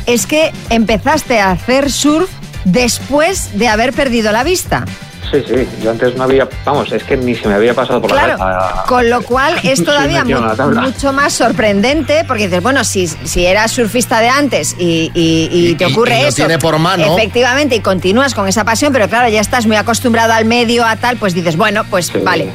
es 0.05 0.27
que 0.27 0.53
empezaste 0.69 1.41
a 1.41 1.51
hacer 1.51 1.91
surf 1.91 2.29
después 2.67 3.59
de 3.59 3.69
haber 3.69 3.95
perdido 3.95 4.33
la 4.33 4.45
vista. 4.45 4.85
Sí, 5.31 5.43
sí, 5.47 5.69
yo 5.83 5.91
antes 5.91 6.15
no 6.17 6.23
había, 6.25 6.49
vamos, 6.65 6.93
es 6.93 7.03
que 7.03 7.17
ni 7.17 7.35
se 7.35 7.49
me 7.49 7.55
había 7.55 7.75
pasado 7.75 8.01
por 8.01 8.11
Claro, 8.11 8.33
la 8.33 8.39
cabeza. 8.39 8.85
con 8.87 9.11
lo 9.11 9.23
cual 9.23 9.55
es 9.65 9.85
todavía 9.85 10.25
mu- 10.25 10.81
mucho 10.83 11.13
más 11.13 11.33
sorprendente 11.33 12.25
porque 12.29 12.45
dices, 12.47 12.63
bueno, 12.63 12.85
si, 12.85 13.09
si 13.09 13.45
eras 13.45 13.73
surfista 13.73 14.21
de 14.21 14.29
antes 14.29 14.77
y, 14.79 15.11
y- 15.15 15.49
y 15.71 15.75
te 15.75 15.87
ocurre 15.87 16.29
eso, 16.29 16.37
tiene 16.37 16.59
por 16.59 16.79
mano. 16.79 17.17
efectivamente, 17.17 17.75
y 17.77 17.81
continúas 17.81 18.35
con 18.35 18.47
esa 18.47 18.65
pasión, 18.65 18.93
pero 18.93 19.09
claro, 19.09 19.29
ya 19.29 19.41
estás 19.41 19.67
muy 19.67 19.77
acostumbrado 19.77 20.33
al 20.33 20.45
medio, 20.45 20.85
a 20.85 20.97
tal, 20.97 21.17
pues 21.17 21.35
dices, 21.35 21.57
bueno, 21.57 21.83
pues 21.91 22.13
vale. 22.23 22.49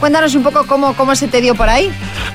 Cuéntanos 0.00 0.34
un 0.34 0.42
poco 0.42 0.66
cómo, 0.66 0.94
cómo 0.94 1.16
se 1.16 1.26
te 1.28 1.40
dio 1.40 1.54
por 1.54 1.68
ahí. 1.68 1.90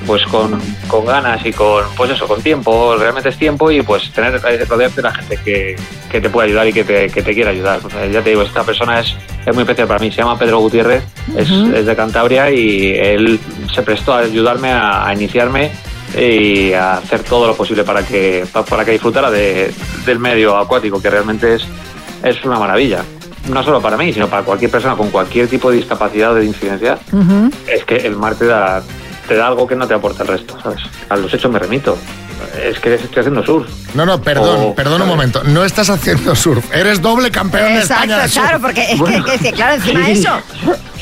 Pues 0.06 0.24
con, 0.26 0.60
con 0.88 1.04
ganas 1.06 1.44
y 1.46 1.52
con, 1.52 1.84
pues 1.96 2.10
eso, 2.10 2.26
con 2.26 2.42
tiempo, 2.42 2.96
realmente 2.96 3.28
es 3.28 3.36
tiempo 3.38 3.70
y 3.70 3.82
pues 3.82 4.10
tener, 4.12 4.34
eh, 4.48 4.64
rodearte 4.64 4.96
de 4.96 5.02
la 5.02 5.14
gente 5.14 5.38
que, 5.44 5.76
que 6.10 6.20
te 6.20 6.28
puede 6.28 6.48
ayudar 6.48 6.66
y 6.66 6.72
que 6.72 6.82
te, 6.84 7.08
que 7.08 7.22
te 7.22 7.34
quiere 7.34 7.50
ayudar. 7.50 7.80
Ya 8.10 8.20
te 8.22 8.30
digo, 8.30 8.42
esta 8.42 8.64
persona 8.64 8.98
es, 9.00 9.14
es 9.46 9.54
muy 9.54 9.62
especial 9.62 9.86
para 9.86 10.00
mí, 10.00 10.10
se 10.10 10.18
llama 10.18 10.36
Pedro 10.38 10.58
Gutiérrez, 10.58 11.04
es, 11.36 11.86
de 11.86 11.96
Cantabria 11.96 12.50
y 12.50 12.94
él 12.96 13.38
se 13.72 13.82
prestó 13.82 14.14
a 14.14 14.18
ayudarme 14.20 14.72
a, 14.72 15.06
a 15.06 15.12
iniciarme 15.14 15.70
y 16.18 16.72
a 16.72 16.94
hacer 16.94 17.22
todo 17.22 17.46
lo 17.46 17.54
posible 17.54 17.84
para 17.84 18.04
que, 18.04 18.44
pa- 18.52 18.64
para 18.64 18.84
que 18.84 18.90
disfrutara 18.90 19.30
de- 19.30 19.72
del 20.04 20.18
medio 20.18 20.56
acuático, 20.58 21.00
que 21.00 21.08
realmente 21.10 21.54
es, 21.54 21.62
es 22.24 22.44
una 22.44 22.58
maravilla. 22.58 23.02
No 23.48 23.62
solo 23.62 23.80
para 23.82 23.96
mí, 23.96 24.12
sino 24.12 24.28
para 24.28 24.44
cualquier 24.44 24.70
persona 24.70 24.94
con 24.96 25.10
cualquier 25.10 25.48
tipo 25.48 25.70
de 25.70 25.78
discapacidad 25.78 26.32
o 26.32 26.34
de 26.36 26.44
incidencia 26.44 26.98
es 27.66 27.84
que 27.84 27.96
el 27.96 28.16
mar 28.16 28.34
te 28.36 28.46
da, 28.46 28.82
te 29.26 29.34
da 29.36 29.48
algo 29.48 29.66
que 29.66 29.74
no 29.74 29.86
te 29.86 29.94
aporta 29.94 30.22
el 30.22 30.28
resto, 30.28 30.58
¿sabes? 30.60 30.80
A 31.08 31.16
los 31.16 31.32
hechos 31.34 31.50
me 31.50 31.58
remito. 31.58 31.98
Es 32.62 32.78
que 32.78 32.94
estoy 32.94 33.20
haciendo 33.20 33.44
surf. 33.44 33.68
No, 33.94 34.06
no, 34.06 34.20
perdón, 34.22 34.56
Oh, 34.60 34.74
perdón 34.74 35.02
un 35.02 35.08
momento. 35.08 35.42
No 35.44 35.64
estás 35.64 35.90
haciendo 35.90 36.34
surf, 36.34 36.64
eres 36.74 37.00
doble 37.02 37.30
campeón 37.30 37.74
de 37.74 37.80
España 37.80 38.16
Exacto, 38.24 38.40
claro, 38.40 38.60
porque 38.60 38.82
es 38.92 39.00
que- 39.02 39.22
que, 39.24 39.38
que, 39.38 39.52
claro, 39.52 39.74
encima 39.74 40.06
Sí. 40.06 40.12
eso. 40.12 40.40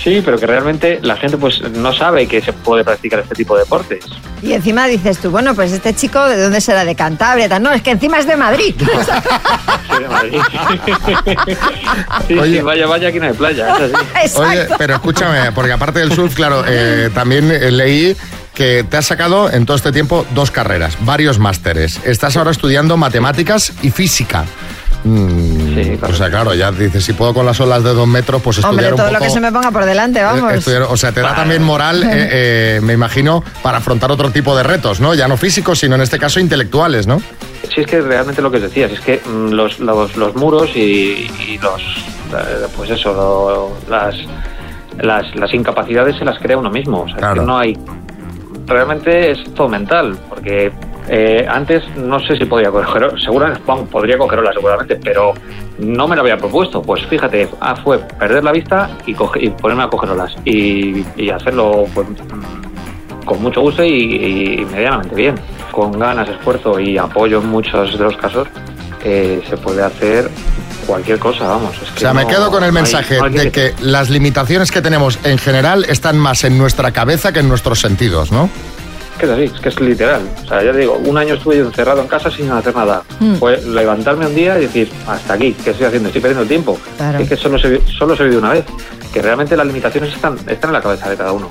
Sí, 0.03 0.23
pero 0.25 0.39
que 0.39 0.47
realmente 0.47 0.99
la 1.03 1.15
gente 1.17 1.37
pues 1.37 1.61
no 1.73 1.93
sabe 1.93 2.27
que 2.27 2.41
se 2.41 2.55
puede 2.55 2.85
practicar 2.85 3.21
este 3.21 3.35
tipo 3.35 3.55
de 3.55 3.65
deportes. 3.65 4.05
Y 4.43 4.55
encima 4.55 4.87
dices 4.87 5.19
tú, 5.19 5.31
bueno, 5.31 5.55
pues 5.55 5.73
este 5.73 5.95
chico, 5.95 6.25
¿de 6.27 6.41
dónde 6.43 6.63
será? 6.63 6.87
De 6.87 6.95
Cantabria, 6.95 7.51
tal. 7.51 7.63
No, 7.63 7.71
es 7.71 7.83
que 7.83 7.91
encima 7.91 8.19
es 8.19 8.27
de 8.27 8.37
Madrid. 8.37 8.75
Soy 9.89 10.03
de 10.03 10.09
Madrid. 10.09 10.41
Sí, 12.29 12.39
sí, 12.45 12.61
vaya, 12.61 12.87
vaya, 12.87 13.09
aquí 13.09 13.19
no 13.19 13.27
hay 13.27 13.33
playa. 13.33 13.77
es 14.23 14.35
así. 14.35 14.39
Oye, 14.39 14.67
pero 14.79 14.95
escúchame, 14.95 15.53
porque 15.53 15.73
aparte 15.73 15.99
del 16.01 16.13
surf, 16.13 16.35
claro, 16.35 16.65
eh, 16.67 17.11
también 17.15 17.51
eh, 17.51 17.71
leí 17.71 18.17
que 18.61 18.85
te 18.85 18.99
has 18.99 19.07
sacado 19.07 19.51
en 19.51 19.65
todo 19.65 19.75
este 19.75 19.91
tiempo 19.91 20.27
dos 20.35 20.51
carreras, 20.51 20.99
varios 21.01 21.39
másteres. 21.39 21.99
Estás 22.05 22.37
ahora 22.37 22.51
estudiando 22.51 22.99
matemáticas 22.99 23.73
y 23.81 23.91
física. 23.91 24.45
Mm, 25.03 25.95
o 26.03 26.13
sea, 26.13 26.29
claro, 26.29 26.53
ya 26.53 26.71
dices, 26.71 27.03
si 27.03 27.15
puedo 27.15 27.33
con 27.33 27.47
las 27.47 27.59
olas 27.59 27.83
de 27.83 27.95
dos 27.95 28.07
metros, 28.07 28.43
pues 28.43 28.59
estudiar 28.59 28.71
Hombre, 28.75 28.91
un 28.91 28.97
todo 28.97 29.07
poco... 29.07 29.19
lo 29.19 29.25
que 29.25 29.31
se 29.31 29.41
me 29.41 29.51
ponga 29.51 29.71
por 29.71 29.87
delante, 29.87 30.23
vamos. 30.23 30.53
eh, 30.53 30.57
estudiar- 30.59 30.87
o 30.91 30.97
sea, 30.99 31.11
te 31.11 31.23
da 31.23 31.35
también 31.35 31.63
moral, 31.63 32.03
eh, 32.05 32.09
eh, 32.77 32.81
me 32.83 32.93
imagino, 32.93 33.43
para 33.63 33.79
afrontar 33.79 34.11
otro 34.13 34.31
tipo 34.31 34.55
de 34.55 34.63
retos, 34.63 35.01
¿no? 35.01 35.15
Ya 35.15 35.27
no 35.27 35.39
físicos, 35.39 35.79
sino 35.79 35.95
en 35.95 36.03
este 36.03 36.19
caso 36.19 36.39
intelectuales, 36.39 37.07
¿no? 37.07 37.23
Sí, 37.75 37.81
es 37.81 37.87
que 37.87 38.03
realmente 38.03 38.43
lo 38.43 38.51
que 38.51 38.59
os 38.59 38.65
decías, 38.65 38.93
es 38.93 39.01
que 39.01 39.23
mm, 39.25 39.53
los, 39.53 39.81
los, 39.81 40.17
los 40.19 40.35
muros 40.37 40.69
y, 40.77 41.31
y 41.49 41.59
los, 41.63 41.81
pues 42.77 42.91
eso, 42.91 43.15
lo- 43.15 43.79
las, 43.89 44.17
las, 44.99 45.35
las 45.35 45.55
incapacidades 45.55 46.17
se 46.19 46.27
las 46.27 46.39
crea 46.39 46.59
uno 46.59 46.69
mismo. 46.71 47.01
O 47.05 47.09
sea, 47.09 47.17
es 47.31 47.39
que 47.39 47.47
no 47.47 47.57
hay, 47.59 47.75
realmente 48.71 49.33
es 49.33 49.45
todo 49.55 49.69
mental, 49.69 50.17
porque 50.29 50.73
eh, 51.09 51.47
antes 51.49 51.83
no 51.97 52.19
sé 52.21 52.37
si 52.37 52.45
podía 52.45 52.71
coger, 52.71 53.13
seguramente, 53.21 53.63
vamos, 53.67 53.89
podría 53.89 54.17
cogerla 54.17 54.53
seguramente, 54.53 54.97
pero 55.03 55.35
no 55.79 56.07
me 56.09 56.15
lo 56.17 56.23
había 56.23 56.37
propuesto. 56.37 56.81
Pues 56.83 57.05
fíjate, 57.07 57.49
ah, 57.61 57.75
fue 57.77 57.99
perder 57.99 58.45
la 58.45 58.53
vista 58.53 58.91
y, 59.07 59.15
coge- 59.15 59.43
y 59.43 59.51
ponerme 59.51 59.83
a 59.85 59.89
coger 59.89 60.11
olas 60.11 60.35
y, 60.45 61.05
y 61.17 61.31
hacerlo 61.31 61.85
pues, 61.95 62.07
mm, 62.09 63.25
con 63.25 63.43
mucho 63.43 63.61
gusto 63.61 63.85
y, 63.85 64.61
y 64.61 64.65
medianamente 64.67 65.15
bien. 65.15 65.35
Con 65.73 65.93
ganas, 65.99 66.29
esfuerzo 66.29 66.79
y 66.81 66.99
apoyo 66.99 67.39
en 67.41 67.47
muchos 67.49 67.97
de 67.99 68.05
los 68.05 68.17
casos, 68.17 68.49
eh, 69.05 69.41
se 69.49 69.57
puede 69.57 69.83
hacer 69.83 70.29
cualquier 70.87 71.19
cosa, 71.19 71.45
vamos. 71.47 71.75
Es 71.83 71.91
que 71.91 71.97
O 71.97 72.01
sea, 72.01 72.15
me 72.15 72.27
quedo 72.27 72.51
con 72.51 72.63
el 72.65 72.73
no 72.73 72.79
hay- 72.79 72.83
mensaje 72.83 73.19
no 73.19 73.25
hay 73.25 73.33
de 73.33 73.51
que 73.51 73.75
las 73.81 74.11
limitaciones 74.11 74.71
que 74.71 74.83
tenemos 74.83 75.19
en 75.25 75.39
general 75.39 75.85
están 75.89 76.19
más 76.19 76.45
en 76.45 76.59
nuestra 76.59 76.93
cabeza 76.93 77.33
que 77.33 77.41
en 77.41 77.49
nuestros 77.49 77.81
sentidos, 77.81 78.31
¿no? 78.33 78.49
que 79.19 79.27
es 79.27 79.33
así, 79.33 79.43
es 79.55 79.61
que 79.61 79.69
es 79.69 79.79
literal. 79.81 80.23
O 80.45 80.49
sea, 80.49 80.63
ya 80.65 80.73
te 80.73 80.79
digo, 80.79 80.95
un 81.05 81.19
año 81.19 81.35
estuve 81.35 81.59
yo 81.59 81.67
encerrado 81.67 82.01
en 82.01 82.07
casa 82.09 82.31
sin 82.31 82.51
hacer 82.53 82.75
nada. 82.75 83.03
Mm. 83.19 83.35
Fue 83.35 83.61
levantarme 83.61 84.27
un 84.27 84.35
día 84.35 84.57
y 84.59 84.63
decir, 84.63 84.91
hasta 85.07 85.35
aquí, 85.35 85.55
¿qué 85.63 85.73
estoy 85.73 85.85
haciendo? 85.89 86.09
Estoy 86.09 86.23
perdiendo 86.23 86.43
el 86.45 86.49
tiempo. 86.49 86.79
Claro. 86.97 87.19
Es 87.19 87.29
que 87.29 87.37
solo 87.37 87.59
se, 87.59 87.83
solo 87.87 88.17
se 88.17 88.25
vive 88.25 88.39
una 88.39 88.53
vez. 88.55 88.65
Que 89.13 89.21
realmente 89.21 89.59
las 89.59 89.67
limitaciones 89.67 90.15
están, 90.15 90.39
están 90.47 90.71
en 90.71 90.73
la 90.73 90.81
cabeza 90.81 91.11
de 91.11 91.17
cada 91.19 91.33
uno. 91.33 91.51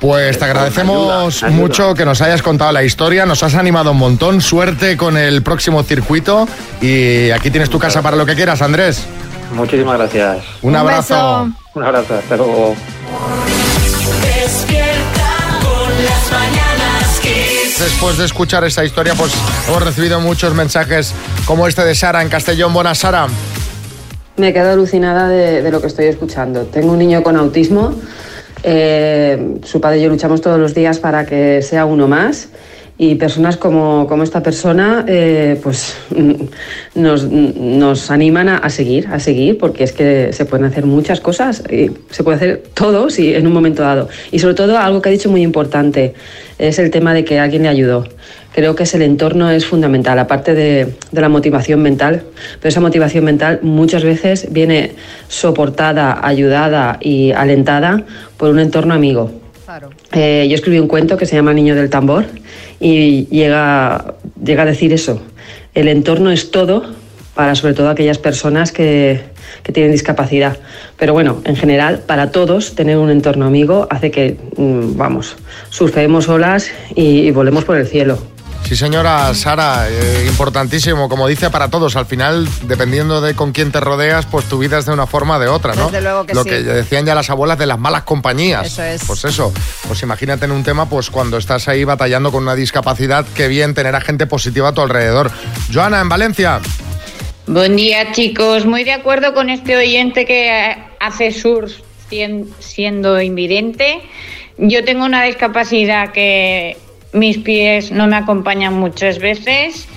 Pues 0.00 0.38
te 0.38 0.44
agradecemos 0.46 0.96
ayuda, 1.42 1.48
ayuda. 1.48 1.50
mucho 1.50 1.94
que 1.94 2.06
nos 2.06 2.22
hayas 2.22 2.40
contado 2.40 2.72
la 2.72 2.82
historia, 2.82 3.26
nos 3.26 3.42
has 3.42 3.54
animado 3.54 3.90
un 3.90 3.98
montón, 3.98 4.40
suerte 4.40 4.96
con 4.96 5.18
el 5.18 5.42
próximo 5.42 5.82
circuito 5.82 6.48
y 6.80 7.30
aquí 7.30 7.50
tienes 7.50 7.68
tu 7.68 7.78
casa 7.78 8.00
para 8.00 8.16
lo 8.16 8.24
que 8.24 8.34
quieras, 8.34 8.62
Andrés. 8.62 9.04
Muchísimas 9.52 9.98
gracias. 9.98 10.38
Un, 10.62 10.74
abrazo. 10.74 11.50
Un 11.74 11.82
abrazo, 11.82 12.14
hasta 12.14 12.36
luego. 12.36 12.74
Despierta 14.22 15.58
con 15.60 16.04
las 16.04 16.32
mañanas 16.32 17.20
Kiss. 17.20 17.78
después 17.78 18.16
de 18.16 18.24
escuchar 18.24 18.64
esta 18.64 18.82
historia, 18.82 19.14
pues 19.14 19.34
hemos 19.68 19.82
recibido 19.82 20.18
muchos 20.20 20.54
mensajes 20.54 21.12
como 21.44 21.66
este 21.66 21.84
de 21.84 21.94
Sara 21.94 22.22
en 22.22 22.30
Castellón. 22.30 22.72
Buenas, 22.72 22.98
Sara. 22.98 23.26
Me 24.38 24.54
quedo 24.54 24.70
alucinada 24.70 25.28
de, 25.28 25.60
de 25.60 25.70
lo 25.70 25.82
que 25.82 25.88
estoy 25.88 26.06
escuchando. 26.06 26.62
Tengo 26.62 26.92
un 26.92 26.98
niño 26.98 27.22
con 27.22 27.36
autismo. 27.36 27.94
Eh, 28.62 29.58
su 29.64 29.80
padre 29.80 29.98
y 29.98 30.02
yo 30.02 30.08
luchamos 30.08 30.40
todos 30.40 30.58
los 30.58 30.74
días 30.74 30.98
para 30.98 31.26
que 31.26 31.62
sea 31.62 31.84
uno 31.84 32.08
más. 32.08 32.48
Y 32.98 33.14
personas 33.14 33.56
como, 33.56 34.06
como 34.06 34.22
esta 34.22 34.42
persona, 34.42 35.06
eh, 35.08 35.58
pues 35.62 35.96
nos, 36.94 37.24
nos 37.24 38.10
animan 38.10 38.50
a, 38.50 38.58
a 38.58 38.68
seguir, 38.68 39.08
a 39.08 39.18
seguir, 39.18 39.56
porque 39.56 39.84
es 39.84 39.92
que 39.92 40.34
se 40.34 40.44
pueden 40.44 40.66
hacer 40.66 40.84
muchas 40.84 41.18
cosas, 41.18 41.62
y 41.70 41.90
se 42.10 42.22
puede 42.22 42.36
hacer 42.36 42.62
todo 42.74 43.08
sí, 43.08 43.32
en 43.34 43.46
un 43.46 43.54
momento 43.54 43.82
dado. 43.82 44.10
Y 44.30 44.38
sobre 44.38 44.52
todo, 44.52 44.76
algo 44.76 45.00
que 45.00 45.08
ha 45.08 45.12
dicho 45.12 45.30
muy 45.30 45.40
importante, 45.40 46.12
es 46.60 46.78
el 46.78 46.90
tema 46.90 47.14
de 47.14 47.24
que 47.24 47.38
alguien 47.38 47.62
le 47.62 47.68
ayudó. 47.68 48.06
Creo 48.52 48.74
que 48.74 48.82
es 48.82 48.94
el 48.94 49.02
entorno 49.02 49.50
es 49.50 49.64
fundamental, 49.64 50.18
aparte 50.18 50.54
de, 50.54 50.94
de 51.10 51.20
la 51.20 51.28
motivación 51.28 51.82
mental, 51.82 52.22
pero 52.60 52.68
esa 52.68 52.80
motivación 52.80 53.24
mental 53.24 53.60
muchas 53.62 54.04
veces 54.04 54.48
viene 54.50 54.92
soportada, 55.28 56.20
ayudada 56.26 56.98
y 57.00 57.32
alentada 57.32 58.04
por 58.36 58.50
un 58.50 58.58
entorno 58.58 58.94
amigo. 58.94 59.30
Eh, 60.12 60.46
yo 60.48 60.54
escribí 60.56 60.80
un 60.80 60.88
cuento 60.88 61.16
que 61.16 61.26
se 61.26 61.36
llama 61.36 61.52
Niño 61.52 61.76
del 61.76 61.90
Tambor 61.90 62.24
y 62.80 63.26
llega, 63.26 64.14
llega 64.44 64.62
a 64.64 64.66
decir 64.66 64.92
eso. 64.92 65.22
El 65.74 65.86
entorno 65.86 66.30
es 66.32 66.50
todo 66.50 66.82
para 67.40 67.54
sobre 67.54 67.72
todo 67.72 67.88
aquellas 67.88 68.18
personas 68.18 68.70
que, 68.70 69.24
que 69.62 69.72
tienen 69.72 69.92
discapacidad. 69.92 70.58
Pero 70.98 71.14
bueno, 71.14 71.40
en 71.46 71.56
general, 71.56 72.00
para 72.00 72.32
todos, 72.32 72.74
tener 72.74 72.98
un 72.98 73.08
entorno 73.08 73.46
amigo 73.46 73.88
hace 73.88 74.10
que, 74.10 74.36
mm, 74.58 74.98
vamos, 74.98 75.36
surfeemos 75.70 76.28
olas 76.28 76.70
y, 76.94 77.20
y 77.20 77.30
volemos 77.30 77.64
por 77.64 77.78
el 77.78 77.86
cielo. 77.86 78.18
Sí, 78.62 78.76
señora 78.76 79.32
Sara, 79.32 79.88
eh, 79.88 80.26
importantísimo, 80.28 81.08
como 81.08 81.26
dice 81.26 81.48
para 81.48 81.68
todos, 81.68 81.96
al 81.96 82.04
final, 82.04 82.46
dependiendo 82.64 83.22
de 83.22 83.34
con 83.34 83.52
quién 83.52 83.72
te 83.72 83.80
rodeas, 83.80 84.26
pues 84.26 84.44
tu 84.44 84.58
vida 84.58 84.76
es 84.76 84.84
de 84.84 84.92
una 84.92 85.06
forma 85.06 85.38
o 85.38 85.40
de 85.40 85.48
otra, 85.48 85.74
¿no? 85.74 85.86
Desde 85.86 86.02
luego 86.02 86.26
que 86.26 86.34
Lo 86.34 86.42
sí. 86.42 86.50
que 86.50 86.62
decían 86.62 87.06
ya 87.06 87.14
las 87.14 87.30
abuelas 87.30 87.56
de 87.56 87.64
las 87.64 87.78
malas 87.78 88.02
compañías. 88.02 88.66
Eso 88.66 88.82
es. 88.82 89.02
Pues 89.06 89.24
eso, 89.24 89.50
pues 89.88 90.02
imagínate 90.02 90.44
en 90.44 90.50
un 90.50 90.62
tema, 90.62 90.90
pues 90.90 91.08
cuando 91.08 91.38
estás 91.38 91.68
ahí 91.68 91.84
batallando 91.84 92.30
con 92.30 92.42
una 92.42 92.54
discapacidad, 92.54 93.24
qué 93.34 93.48
bien 93.48 93.72
tener 93.72 93.96
a 93.96 94.02
gente 94.02 94.26
positiva 94.26 94.68
a 94.68 94.72
tu 94.74 94.82
alrededor. 94.82 95.30
Joana, 95.72 96.02
en 96.02 96.10
Valencia. 96.10 96.60
Buen 97.52 97.74
día, 97.74 98.12
chicos. 98.12 98.64
Muy 98.64 98.84
de 98.84 98.92
acuerdo 98.92 99.34
con 99.34 99.50
este 99.50 99.76
oyente 99.76 100.24
que 100.24 100.76
hace 101.00 101.32
surf 101.32 101.72
sien- 102.08 102.46
siendo 102.60 103.20
invidente. 103.20 104.02
Yo 104.56 104.84
tengo 104.84 105.04
una 105.04 105.24
discapacidad 105.24 106.12
que 106.12 106.76
mis 107.12 107.38
pies 107.38 107.90
no 107.90 108.06
me 108.06 108.14
acompañan 108.16 108.74
muchas 108.74 109.18
veces, 109.18 109.88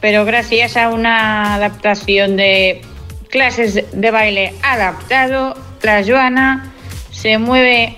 pero 0.00 0.24
gracias 0.24 0.78
a 0.78 0.88
una 0.88 1.54
adaptación 1.56 2.38
de 2.38 2.80
clases 3.28 3.84
de 3.92 4.10
baile 4.10 4.54
adaptado, 4.62 5.58
la 5.82 6.02
Joana 6.02 6.72
se 7.10 7.36
mueve 7.36 7.96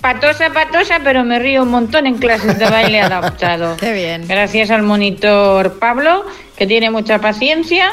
patosa, 0.00 0.54
patosa, 0.54 1.00
pero 1.04 1.22
me 1.22 1.38
río 1.38 1.64
un 1.64 1.70
montón 1.70 2.06
en 2.06 2.16
clases 2.16 2.58
de 2.58 2.64
baile 2.64 3.02
adaptado. 3.02 3.76
Qué 3.80 3.92
bien. 3.92 4.26
Gracias 4.26 4.70
al 4.70 4.84
monitor 4.84 5.78
Pablo, 5.78 6.24
que 6.56 6.66
tiene 6.66 6.90
mucha 6.90 7.18
paciencia 7.20 7.90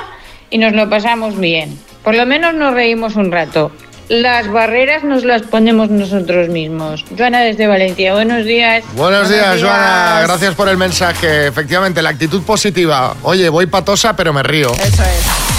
y 0.49 0.57
nos 0.57 0.73
lo 0.73 0.89
pasamos 0.89 1.37
bien. 1.39 1.77
Por 2.03 2.15
lo 2.15 2.25
menos 2.25 2.53
nos 2.53 2.73
reímos 2.73 3.15
un 3.15 3.31
rato. 3.31 3.71
Las 4.07 4.47
barreras 4.51 5.03
nos 5.03 5.23
las 5.23 5.41
ponemos 5.41 5.89
nosotros 5.89 6.49
mismos. 6.49 7.03
Joana 7.17 7.41
desde 7.41 7.65
Valencia, 7.65 8.13
buenos 8.13 8.45
días. 8.45 8.83
Buenos 8.93 9.29
días, 9.29 9.59
Joana. 9.59 10.21
Gracias 10.23 10.53
por 10.53 10.69
el 10.69 10.77
mensaje. 10.77 11.47
Efectivamente, 11.47 12.03
la 12.03 12.09
actitud 12.09 12.43
positiva. 12.43 13.15
Oye, 13.23 13.49
voy 13.49 13.65
patosa, 13.65 14.15
pero 14.15 14.31
me 14.31 14.43
río. 14.43 14.71
Eso 14.73 15.01
es. 15.01 15.54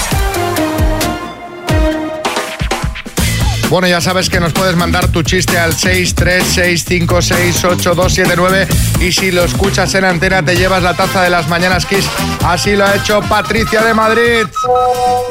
Bueno, 3.68 3.88
ya 3.88 4.00
sabes 4.00 4.30
que 4.30 4.38
nos 4.38 4.52
puedes 4.52 4.76
mandar 4.76 5.08
tu 5.08 5.24
chiste 5.24 5.58
al 5.58 5.72
636568279 5.72 8.68
y 9.00 9.10
si 9.10 9.32
lo 9.32 9.42
escuchas 9.42 9.92
en 9.96 10.04
antena 10.04 10.40
te 10.44 10.54
llevas 10.56 10.84
la 10.84 10.94
taza 10.94 11.20
de 11.22 11.30
las 11.30 11.48
mañanas 11.48 11.84
Kiss. 11.84 12.08
Así 12.44 12.76
lo 12.76 12.84
ha 12.86 12.94
hecho 12.94 13.20
Patricia 13.28 13.82
de 13.82 13.92
Madrid. 13.92 14.46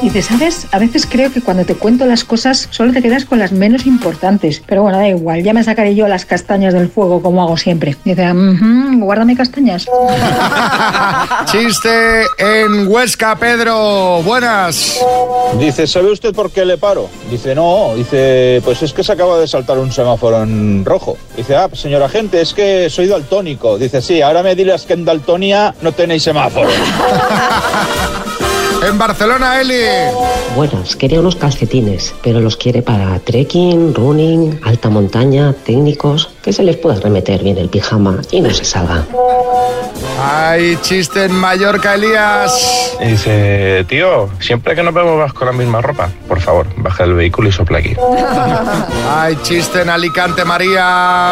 Dice, 0.01 0.21
¿sabes? 0.21 0.67
A 0.73 0.79
veces 0.79 1.07
creo 1.09 1.31
que 1.31 1.39
cuando 1.39 1.63
te 1.63 1.75
cuento 1.75 2.05
las 2.05 2.25
cosas 2.25 2.67
solo 2.71 2.91
te 2.91 3.01
quedas 3.01 3.23
con 3.23 3.39
las 3.39 3.53
menos 3.53 3.85
importantes. 3.85 4.61
Pero 4.65 4.81
bueno, 4.81 4.97
da 4.97 5.07
igual, 5.07 5.41
ya 5.41 5.53
me 5.53 5.63
sacaré 5.63 5.95
yo 5.95 6.05
las 6.09 6.25
castañas 6.25 6.73
del 6.73 6.89
fuego 6.89 7.21
como 7.21 7.41
hago 7.41 7.55
siempre. 7.55 7.95
Dice, 8.03 8.29
"Ujú, 8.33 8.99
guárdame 9.05 9.37
castañas. 9.37 9.85
Chiste 11.45 12.23
en 12.37 12.85
Huesca, 12.89 13.37
Pedro. 13.37 14.21
Buenas. 14.23 14.99
Dice, 15.57 15.87
¿sabe 15.87 16.11
usted 16.11 16.33
por 16.33 16.51
qué 16.51 16.65
le 16.65 16.77
paro? 16.77 17.09
Dice, 17.31 17.55
no, 17.55 17.93
dice, 17.95 18.24
pues 18.63 18.81
es 18.83 18.93
que 18.93 19.03
se 19.03 19.11
acaba 19.11 19.37
de 19.39 19.47
saltar 19.47 19.77
un 19.77 19.91
semáforo 19.91 20.43
en 20.43 20.83
rojo. 20.85 21.17
Dice, 21.35 21.55
ah, 21.55 21.69
señor 21.73 22.03
agente, 22.03 22.41
es 22.41 22.53
que 22.53 22.89
soy 22.89 23.07
daltónico. 23.07 23.77
Dice, 23.77 24.01
sí, 24.01 24.21
ahora 24.21 24.43
me 24.43 24.55
dirás 24.55 24.85
que 24.85 24.93
en 24.93 25.05
Daltonia 25.05 25.73
no 25.81 25.91
tenéis 25.91 26.23
semáforo. 26.23 26.69
En 28.85 28.99
Barcelona, 28.99 29.59
Eli. 29.59 29.81
Buenas, 30.55 30.95
quería 30.95 31.19
unos 31.19 31.35
calcetines, 31.35 32.13
pero 32.21 32.39
los 32.39 32.55
quiere 32.55 32.83
para 32.83 33.17
trekking, 33.17 33.95
running, 33.95 34.59
alta 34.63 34.91
montaña, 34.91 35.55
técnicos, 35.65 36.29
que 36.43 36.53
se 36.53 36.61
les 36.61 36.77
pueda 36.77 36.99
remeter 36.99 37.41
bien 37.43 37.57
el 37.57 37.67
pijama 37.67 38.21
y 38.29 38.41
no 38.41 38.51
se 38.51 38.63
salga. 38.63 39.03
Hay 40.21 40.77
chiste 40.83 41.25
en 41.25 41.31
Mallorca, 41.31 41.95
Elías. 41.95 42.95
Y 43.01 43.05
dice, 43.07 43.85
tío, 43.89 44.29
siempre 44.39 44.75
que 44.75 44.83
nos 44.83 44.93
vemos 44.93 45.17
vas 45.17 45.33
con 45.33 45.47
la 45.47 45.53
misma 45.53 45.81
ropa. 45.81 46.11
Por 46.27 46.39
favor, 46.39 46.67
baja 46.77 47.05
del 47.05 47.15
vehículo 47.15 47.49
y 47.49 47.51
sopla 47.51 47.79
aquí. 47.79 47.95
Hay 49.09 49.35
chiste 49.41 49.81
en 49.81 49.89
Alicante, 49.89 50.45
María. 50.45 51.31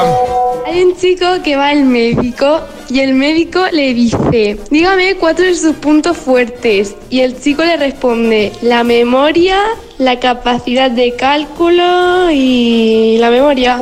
Hay 0.65 0.83
un 0.83 0.97
chico 0.97 1.25
que 1.43 1.55
va 1.55 1.69
al 1.69 1.83
médico 1.83 2.61
y 2.93 2.99
el 2.99 3.15
médico 3.15 3.65
le 3.71 3.95
dice, 3.95 4.59
dígame 4.69 5.15
cuatro 5.15 5.45
de 5.45 5.55
sus 5.55 5.75
puntos 5.77 6.15
fuertes. 6.15 6.95
Y 7.09 7.21
el 7.21 7.41
chico 7.41 7.63
le 7.63 7.75
responde, 7.75 8.53
la 8.61 8.83
memoria, 8.83 9.57
la 9.97 10.19
capacidad 10.19 10.91
de 10.91 11.15
cálculo 11.15 12.29
y 12.29 13.17
la 13.17 13.31
memoria. 13.31 13.81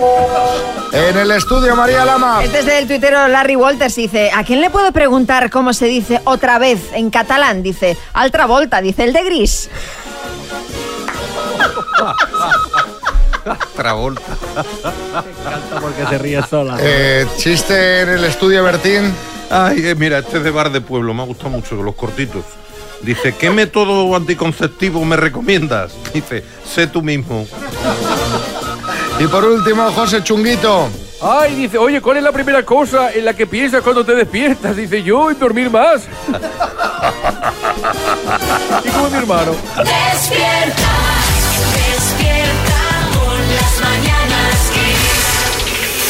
En 0.93 1.17
el 1.17 1.29
estudio, 1.31 1.75
María 1.75 2.05
Lama. 2.05 2.41
Este 2.41 2.59
es 2.59 2.65
del 2.65 2.87
tuitero 2.87 3.27
Larry 3.27 3.57
Walters. 3.57 3.95
Dice: 3.95 4.31
¿A 4.33 4.45
quién 4.45 4.61
le 4.61 4.69
puedo 4.69 4.93
preguntar 4.93 5.49
cómo 5.49 5.73
se 5.73 5.87
dice 5.87 6.21
otra 6.23 6.57
vez 6.57 6.79
en 6.93 7.09
catalán? 7.09 7.63
Dice: 7.63 7.97
Altra 8.13 8.45
volta, 8.45 8.81
dice 8.81 9.03
el 9.03 9.11
de 9.11 9.25
gris. 9.25 9.69
Travolta. 13.75 14.21
porque 15.81 16.05
se 16.07 16.17
ríe 16.17 16.41
sola. 16.43 16.77
Eh, 16.79 17.25
chiste 17.37 18.01
en 18.01 18.09
el 18.09 18.25
estudio, 18.25 18.63
Bertín. 18.63 19.13
Ay, 19.49 19.81
eh, 19.85 19.95
mira, 19.95 20.19
este 20.19 20.37
es 20.37 20.43
de 20.43 20.51
bar 20.51 20.71
de 20.71 20.81
pueblo, 20.81 21.13
me 21.13 21.23
ha 21.23 21.25
gustado 21.25 21.49
mucho, 21.49 21.75
los 21.75 21.95
cortitos. 21.95 22.45
Dice, 23.01 23.35
¿qué 23.35 23.49
método 23.49 24.15
anticonceptivo 24.15 25.03
me 25.03 25.17
recomiendas? 25.17 25.91
Dice, 26.13 26.43
sé 26.63 26.87
tú 26.87 27.01
mismo. 27.01 27.45
Y 29.19 29.27
por 29.27 29.43
último, 29.43 29.91
José 29.91 30.23
Chunguito. 30.23 30.87
Ay, 31.21 31.55
dice, 31.55 31.77
oye, 31.77 32.01
¿cuál 32.01 32.17
es 32.17 32.23
la 32.23 32.31
primera 32.31 32.63
cosa 32.63 33.11
en 33.11 33.25
la 33.25 33.33
que 33.33 33.45
piensas 33.45 33.83
cuando 33.83 34.05
te 34.05 34.15
despiertas? 34.15 34.75
Dice 34.75 35.03
yo, 35.03 35.29
en 35.29 35.37
dormir 35.37 35.69
más. 35.69 36.03
y 38.85 38.89
como 38.89 39.09
mi 39.09 39.17
hermano. 39.17 39.51
Despierta 39.77 41.20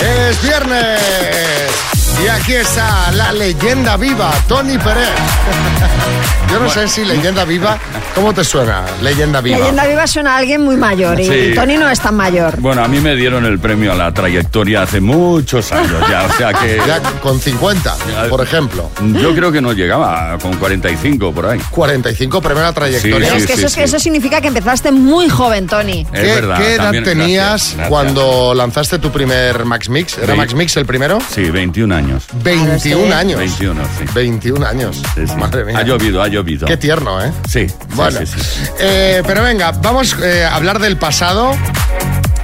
Es 0.02 0.40
viernes. 0.40 2.01
Y 2.24 2.28
aquí 2.28 2.54
está 2.54 3.12
la 3.14 3.32
leyenda 3.32 3.98
viva, 3.98 4.32
Tony 4.48 4.78
Pérez. 4.78 5.10
Yo 6.52 6.60
no 6.60 6.70
sé 6.70 6.86
si 6.90 7.06
leyenda 7.06 7.46
viva, 7.46 7.80
¿cómo 8.14 8.34
te 8.34 8.44
suena? 8.44 8.84
Leyenda 9.02 9.40
viva. 9.40 9.58
Leyenda 9.58 9.88
viva 9.88 10.06
suena 10.06 10.34
a 10.36 10.38
alguien 10.40 10.62
muy 10.62 10.76
mayor 10.76 11.18
y 11.18 11.24
Sí. 11.26 11.52
Tony 11.56 11.78
no 11.78 11.90
es 11.90 12.02
tan 12.02 12.14
mayor. 12.16 12.60
Bueno, 12.60 12.84
a 12.84 12.90
mí 12.90 13.00
me 13.00 13.16
dieron 13.16 13.46
el 13.46 13.58
premio 13.58 13.94
a 13.94 13.96
la 13.96 14.14
trayectoria 14.14 14.82
hace 14.82 15.00
muchos 15.00 15.72
años 15.72 15.94
ya, 16.10 16.26
o 16.26 16.38
sea 16.38 16.54
que... 16.54 16.82
Ya 16.92 17.00
con 17.22 17.40
50, 17.40 17.96
por 18.30 18.42
ejemplo. 18.42 18.90
Yo 19.14 19.34
creo 19.34 19.52
que 19.52 19.62
no 19.62 19.72
llegaba, 19.72 20.38
con 20.42 20.58
45 20.58 21.32
por 21.32 21.46
ahí. 21.46 21.60
45 21.70 22.42
premio 22.42 22.64
a 22.64 22.66
la 22.68 22.74
trayectoria. 22.74 23.30
Sí, 23.32 23.38
es 23.38 23.48
que, 23.48 23.54
eso, 23.54 23.68
es 23.68 23.76
que 23.76 23.84
eso 23.84 24.00
significa 24.00 24.42
que 24.42 24.50
empezaste 24.50 24.92
muy 24.92 25.30
joven, 25.30 25.68
Tony. 25.68 26.06
Es 26.12 26.20
¿Qué, 26.20 26.34
verdad, 26.36 26.58
qué 26.58 26.74
edad 26.74 26.84
también, 26.86 27.04
tenías 27.06 27.46
gracias, 27.46 27.76
gracias. 27.78 27.88
cuando 27.90 28.54
lanzaste 28.54 29.00
tu 29.00 29.10
primer 29.12 29.64
Max 29.64 29.88
Mix? 29.90 30.18
¿Era 30.18 30.36
Max 30.36 30.54
Mix 30.54 30.76
el 30.76 30.86
primero? 30.86 31.20
Sí, 31.34 31.50
21 31.50 31.96
años. 31.96 32.11
21 32.44 33.14
años. 33.14 33.40
21, 33.40 33.84
sí. 33.98 34.06
21 34.14 34.66
años. 34.66 35.02
Madre 35.38 35.66
mía. 35.66 35.78
Ha 35.80 35.84
llovido, 35.84 36.22
ha 36.22 36.28
llovido. 36.28 36.68
Qué 36.68 36.78
tierno, 36.78 37.24
¿eh? 37.24 37.32
Sí, 37.48 37.68
sí, 37.68 37.76
Bueno, 37.96 38.20
sí, 38.20 38.26
sí. 38.28 38.64
Eh, 38.80 39.24
pero 39.26 39.44
venga, 39.44 39.72
vamos 39.72 40.16
eh, 40.22 40.44
a 40.44 40.56
hablar 40.56 40.80
del 40.80 40.98
pasado. 40.98 41.56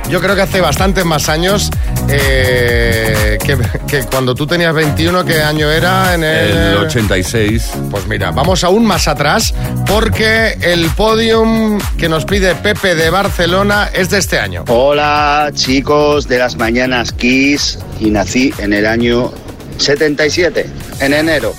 Yo 0.09 0.21
creo 0.21 0.35
que 0.35 0.41
hace 0.41 0.61
bastantes 0.61 1.03
más 1.03 1.27
años 1.27 1.69
eh, 2.09 3.37
que, 3.43 3.57
que 3.87 4.03
cuando 4.05 4.33
tú 4.35 4.47
tenías 4.47 4.73
21, 4.73 5.25
¿qué 5.25 5.41
año 5.41 5.69
era? 5.69 6.13
En 6.13 6.23
el... 6.23 6.57
El 6.57 6.77
86. 6.77 7.71
Pues 7.91 8.07
mira, 8.07 8.31
vamos 8.31 8.63
aún 8.63 8.85
más 8.85 9.09
atrás 9.09 9.53
porque 9.85 10.57
el 10.61 10.89
podium 10.91 11.77
que 11.97 12.07
nos 12.07 12.23
pide 12.23 12.55
Pepe 12.55 12.95
de 12.95 13.09
Barcelona 13.09 13.89
es 13.93 14.09
de 14.09 14.19
este 14.19 14.39
año. 14.39 14.63
Hola 14.69 15.51
chicos 15.53 16.27
de 16.29 16.39
las 16.39 16.55
mañanas 16.55 17.11
Kiss 17.11 17.77
y 17.99 18.09
nací 18.09 18.53
en 18.59 18.71
el 18.71 18.85
año 18.85 19.33
77, 19.77 20.65
en 20.99 21.13
enero. 21.13 21.53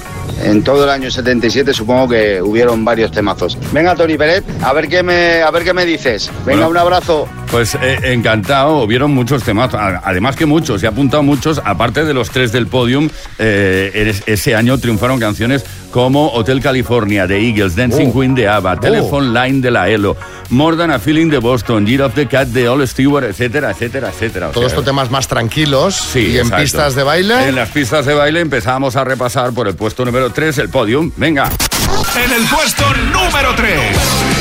En 0.44 0.62
todo 0.62 0.84
el 0.84 0.90
año 0.90 1.10
77 1.10 1.74
supongo 1.74 2.10
que 2.10 2.40
hubieron 2.40 2.84
varios 2.84 3.10
temazos. 3.10 3.58
Venga 3.72 3.96
Tony 3.96 4.16
Pérez, 4.16 4.44
a 4.62 4.72
ver 4.72 4.86
qué 4.86 5.02
me, 5.02 5.42
a 5.42 5.50
ver 5.50 5.64
qué 5.64 5.74
me 5.74 5.84
dices. 5.84 6.30
Venga, 6.46 6.66
Bueno. 6.66 6.68
un 6.68 6.76
abrazo. 6.76 7.28
Pues 7.50 7.74
eh, 7.74 7.98
encantado, 8.04 8.82
hubieron 8.82 9.10
muchos 9.12 9.42
temas, 9.42 9.74
a- 9.74 10.00
además 10.04 10.36
que 10.36 10.46
muchos, 10.46 10.80
he 10.82 10.86
apuntado 10.86 11.24
muchos, 11.24 11.60
aparte 11.64 12.04
de 12.04 12.14
los 12.14 12.30
tres 12.30 12.52
del 12.52 12.68
podium, 12.68 13.08
eh, 13.40 14.14
ese 14.26 14.54
año 14.54 14.78
triunfaron 14.78 15.18
canciones 15.18 15.64
como 15.90 16.28
Hotel 16.32 16.60
California 16.60 17.26
de 17.26 17.48
Eagles, 17.48 17.74
Dancing 17.76 18.10
Oh. 18.14 18.18
Queen 18.20 18.34
de 18.34 18.46
ABBA, 18.48 18.80
Telephone 18.80 19.32
Line 19.32 19.60
de 19.60 19.70
la 19.70 19.88
ELO, 19.88 20.16
More 20.50 20.76
Than 20.76 20.90
a 20.90 20.98
Feeling 20.98 21.28
de 21.30 21.38
Boston, 21.38 21.86
Year 21.86 22.02
of 22.02 22.14
the 22.14 22.26
Cat 22.26 22.48
de 22.48 22.68
All 22.68 22.86
Stewart, 22.86 23.24
etcétera, 23.24 23.70
etcétera, 23.70 24.08
etcétera. 24.10 24.48
O 24.48 24.52
Todos 24.52 24.68
estos 24.72 24.84
temas 24.84 25.10
más 25.10 25.26
tranquilos 25.28 25.94
Sí, 25.94 26.20
y 26.20 26.38
en 26.38 26.44
exacto. 26.46 26.62
pistas 26.62 26.94
de 26.94 27.02
baile. 27.02 27.48
En 27.48 27.54
las 27.54 27.68
pistas 27.70 28.06
de 28.06 28.14
baile 28.14 28.40
empezamos 28.40 28.96
a 28.96 29.04
repasar 29.04 29.52
por 29.52 29.68
el 29.68 29.74
puesto 29.74 30.04
número 30.04 30.30
3, 30.30 30.58
el 30.58 30.68
podium. 30.68 31.10
Venga. 31.16 31.50
En 32.24 32.32
el 32.32 32.44
puesto 32.48 32.84
número 33.12 33.54
3. 33.56 34.37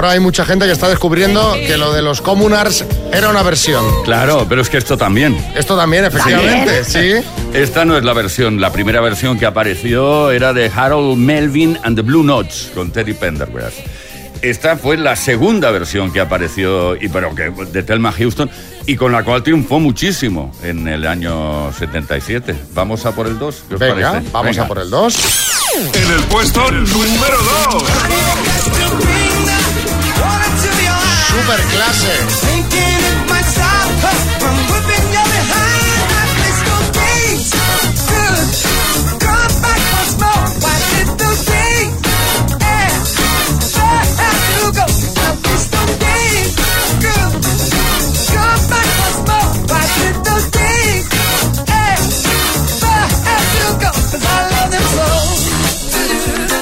Ahora 0.00 0.12
hay 0.12 0.20
mucha 0.20 0.46
gente 0.46 0.64
que 0.64 0.72
está 0.72 0.88
descubriendo 0.88 1.52
que 1.66 1.76
lo 1.76 1.92
de 1.92 2.00
los 2.00 2.22
Communards 2.22 2.86
era 3.12 3.28
una 3.28 3.42
versión. 3.42 3.84
Claro, 4.02 4.46
pero 4.48 4.62
es 4.62 4.70
que 4.70 4.78
esto 4.78 4.96
también. 4.96 5.36
Esto 5.54 5.76
también, 5.76 6.06
efectivamente, 6.06 6.84
sí. 6.84 7.22
Esta 7.52 7.84
no 7.84 7.98
es 7.98 8.02
la 8.02 8.14
versión, 8.14 8.62
la 8.62 8.72
primera 8.72 9.02
versión 9.02 9.38
que 9.38 9.44
apareció 9.44 10.30
era 10.30 10.54
de 10.54 10.72
Harold 10.74 11.18
Melvin 11.18 11.78
and 11.82 11.96
the 11.96 12.02
Blue 12.02 12.22
Notes 12.22 12.70
con 12.74 12.90
Teddy 12.90 13.12
Pendergrass. 13.12 13.74
Esta 14.40 14.78
fue 14.78 14.96
la 14.96 15.16
segunda 15.16 15.70
versión 15.70 16.10
que 16.14 16.20
apareció 16.20 16.96
y 16.96 17.10
pero 17.10 17.34
que 17.34 17.50
de 17.50 17.82
Thelma 17.82 18.10
Houston 18.10 18.50
y 18.86 18.96
con 18.96 19.12
la 19.12 19.22
cual 19.22 19.42
triunfó 19.42 19.80
muchísimo 19.80 20.50
en 20.62 20.88
el 20.88 21.06
año 21.06 21.70
77. 21.74 22.56
Vamos 22.72 23.04
a 23.04 23.14
por 23.14 23.26
el 23.26 23.38
2. 23.38 23.64
¿qué 23.68 23.74
os 23.74 23.80
Venga, 23.80 24.12
parece? 24.12 24.30
vamos 24.32 24.50
Venga. 24.52 24.62
a 24.62 24.66
por 24.66 24.78
el 24.78 24.88
2. 24.88 25.18
En 25.92 26.10
el 26.12 26.20
puesto 26.24 26.70
número 26.70 27.36
2. 27.70 27.82
superclase. 31.50 32.50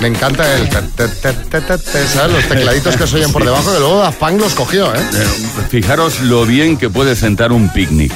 Me 0.01 0.09
encanta 0.09 0.57
el... 0.57 0.69
te, 0.69 1.09
te, 1.09 1.61
te, 1.61 2.07
¿sabes? 2.07 2.33
Los 2.33 2.49
tecladitos 2.49 2.97
que 2.97 3.07
se 3.07 3.17
oyen 3.17 3.33
por 3.33 3.45
debajo, 3.45 3.73
que 3.73 3.81
luego 3.81 3.99
Daft 3.99 4.19
Punk 4.19 4.41
los 4.41 4.55
cogió, 4.55 4.95
¿eh? 4.95 4.99
Eh, 4.99 5.27
Fijaros 5.71 6.21
lo 6.21 6.47
bien 6.47 6.77
que 6.77 6.89
puede 6.89 7.17
sentar 7.17 7.51
un 7.51 7.69
picnic. 7.73 8.13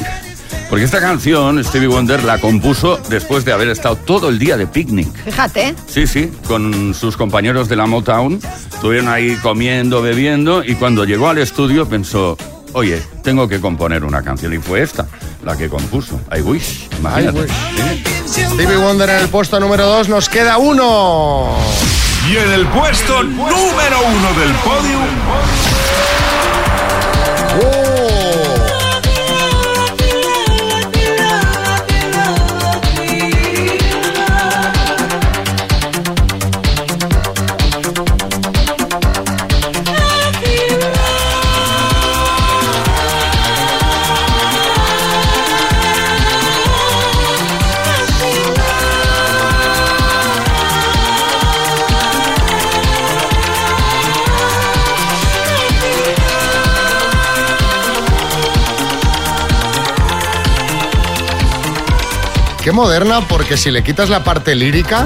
Porque 0.70 0.84
esta 0.84 1.00
canción, 1.00 1.62
Stevie 1.62 1.88
Wonder 1.88 2.22
la 2.24 2.38
compuso 2.38 2.98
después 3.10 3.44
de 3.44 3.52
haber 3.52 3.68
estado 3.68 3.96
todo 3.96 4.28
el 4.30 4.38
día 4.38 4.56
de 4.56 4.66
picnic. 4.66 5.12
Fíjate. 5.24 5.74
Sí, 5.86 6.06
sí, 6.06 6.30
con 6.46 6.94
sus 6.94 7.16
compañeros 7.16 7.68
de 7.68 7.76
la 7.76 7.86
Motown. 7.86 8.40
Estuvieron 8.72 9.08
ahí 9.08 9.36
comiendo, 9.42 10.00
bebiendo 10.00 10.64
y 10.64 10.76
cuando 10.76 11.04
llegó 11.04 11.28
al 11.28 11.38
estudio 11.38 11.86
pensó, 11.88 12.38
oye, 12.72 13.02
tengo 13.22 13.48
que 13.48 13.60
componer 13.60 14.04
una 14.04 14.22
canción. 14.22 14.54
Y 14.54 14.58
fue 14.58 14.82
esta, 14.82 15.06
la 15.44 15.56
que 15.58 15.68
compuso. 15.68 16.18
I 16.34 16.40
Wish, 16.40 16.88
imagínate. 16.98 17.40
I 17.40 17.42
Wish. 17.42 18.21
Stevie 18.32 18.76
Wonder 18.76 19.10
en 19.10 19.16
el 19.16 19.28
puesto 19.28 19.60
número 19.60 19.86
2, 19.86 20.08
nos 20.08 20.28
queda 20.30 20.56
uno. 20.56 21.54
Y 22.30 22.36
en 22.36 22.50
el 22.52 22.66
puesto 22.68 23.22
número 23.22 23.98
1 24.06 24.40
del 24.40 24.52
podium. 24.64 25.71
Qué 62.72 62.76
moderna, 62.76 63.20
porque 63.28 63.58
si 63.58 63.70
le 63.70 63.84
quitas 63.84 64.08
la 64.08 64.24
parte 64.24 64.54
lírica, 64.54 65.04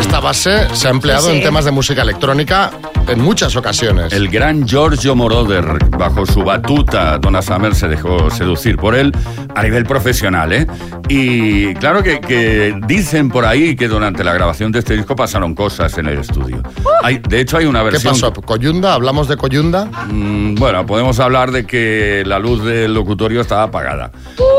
esta 0.00 0.18
base 0.18 0.66
se 0.74 0.88
ha 0.88 0.90
empleado 0.90 1.30
Sí, 1.30 1.36
en 1.36 1.42
temas 1.44 1.64
de 1.64 1.70
música 1.70 2.02
electrónica 2.02 2.72
en 3.08 3.20
muchas 3.20 3.56
ocasiones. 3.56 4.12
El 4.12 4.28
gran 4.28 4.66
Giorgio 4.66 5.14
Moroder, 5.14 5.64
bajo 5.90 6.26
su 6.26 6.42
batuta, 6.42 7.18
Donna 7.18 7.42
Summer 7.42 7.74
se 7.74 7.88
dejó 7.88 8.30
seducir 8.30 8.76
por 8.76 8.94
él 8.94 9.12
a 9.54 9.62
nivel 9.62 9.84
profesional, 9.84 10.52
¿eh? 10.52 10.66
Y 11.08 11.74
claro 11.74 12.02
que, 12.02 12.20
que 12.20 12.74
dicen 12.86 13.28
por 13.28 13.44
ahí 13.44 13.76
que 13.76 13.88
durante 13.88 14.24
la 14.24 14.32
grabación 14.32 14.72
de 14.72 14.78
este 14.80 14.96
disco 14.96 15.14
pasaron 15.14 15.54
cosas 15.54 15.96
en 15.98 16.06
el 16.06 16.18
estudio. 16.18 16.62
Hay, 17.02 17.18
de 17.18 17.40
hecho, 17.40 17.58
hay 17.58 17.66
una 17.66 17.80
¿Qué 17.80 17.90
versión... 17.90 18.14
pasó? 18.14 18.32
¿Coyunda? 18.32 18.94
¿Hablamos 18.94 19.28
de 19.28 19.36
Coyunda? 19.36 19.84
Mm, 20.08 20.54
bueno, 20.54 20.86
podemos 20.86 21.20
hablar 21.20 21.52
de 21.52 21.66
que 21.66 22.22
la 22.26 22.38
luz 22.38 22.64
del 22.64 22.94
locutorio 22.94 23.40
estaba 23.40 23.64
apagada. 23.64 24.10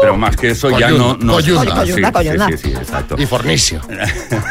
Pero 0.01 0.17
más 0.17 0.35
que 0.35 0.51
eso 0.51 0.77
ya 0.77 0.91
no... 0.91 1.17
no 1.19 1.33
Coyunda. 1.33 1.63
Sí, 1.63 1.69
Coyunda, 1.91 2.07
sí, 2.07 2.13
coyunda. 2.13 2.47
Sí, 2.49 2.57
sí, 2.57 2.73
exacto. 2.73 3.15
Y 3.17 3.25
Fornicio. 3.25 3.81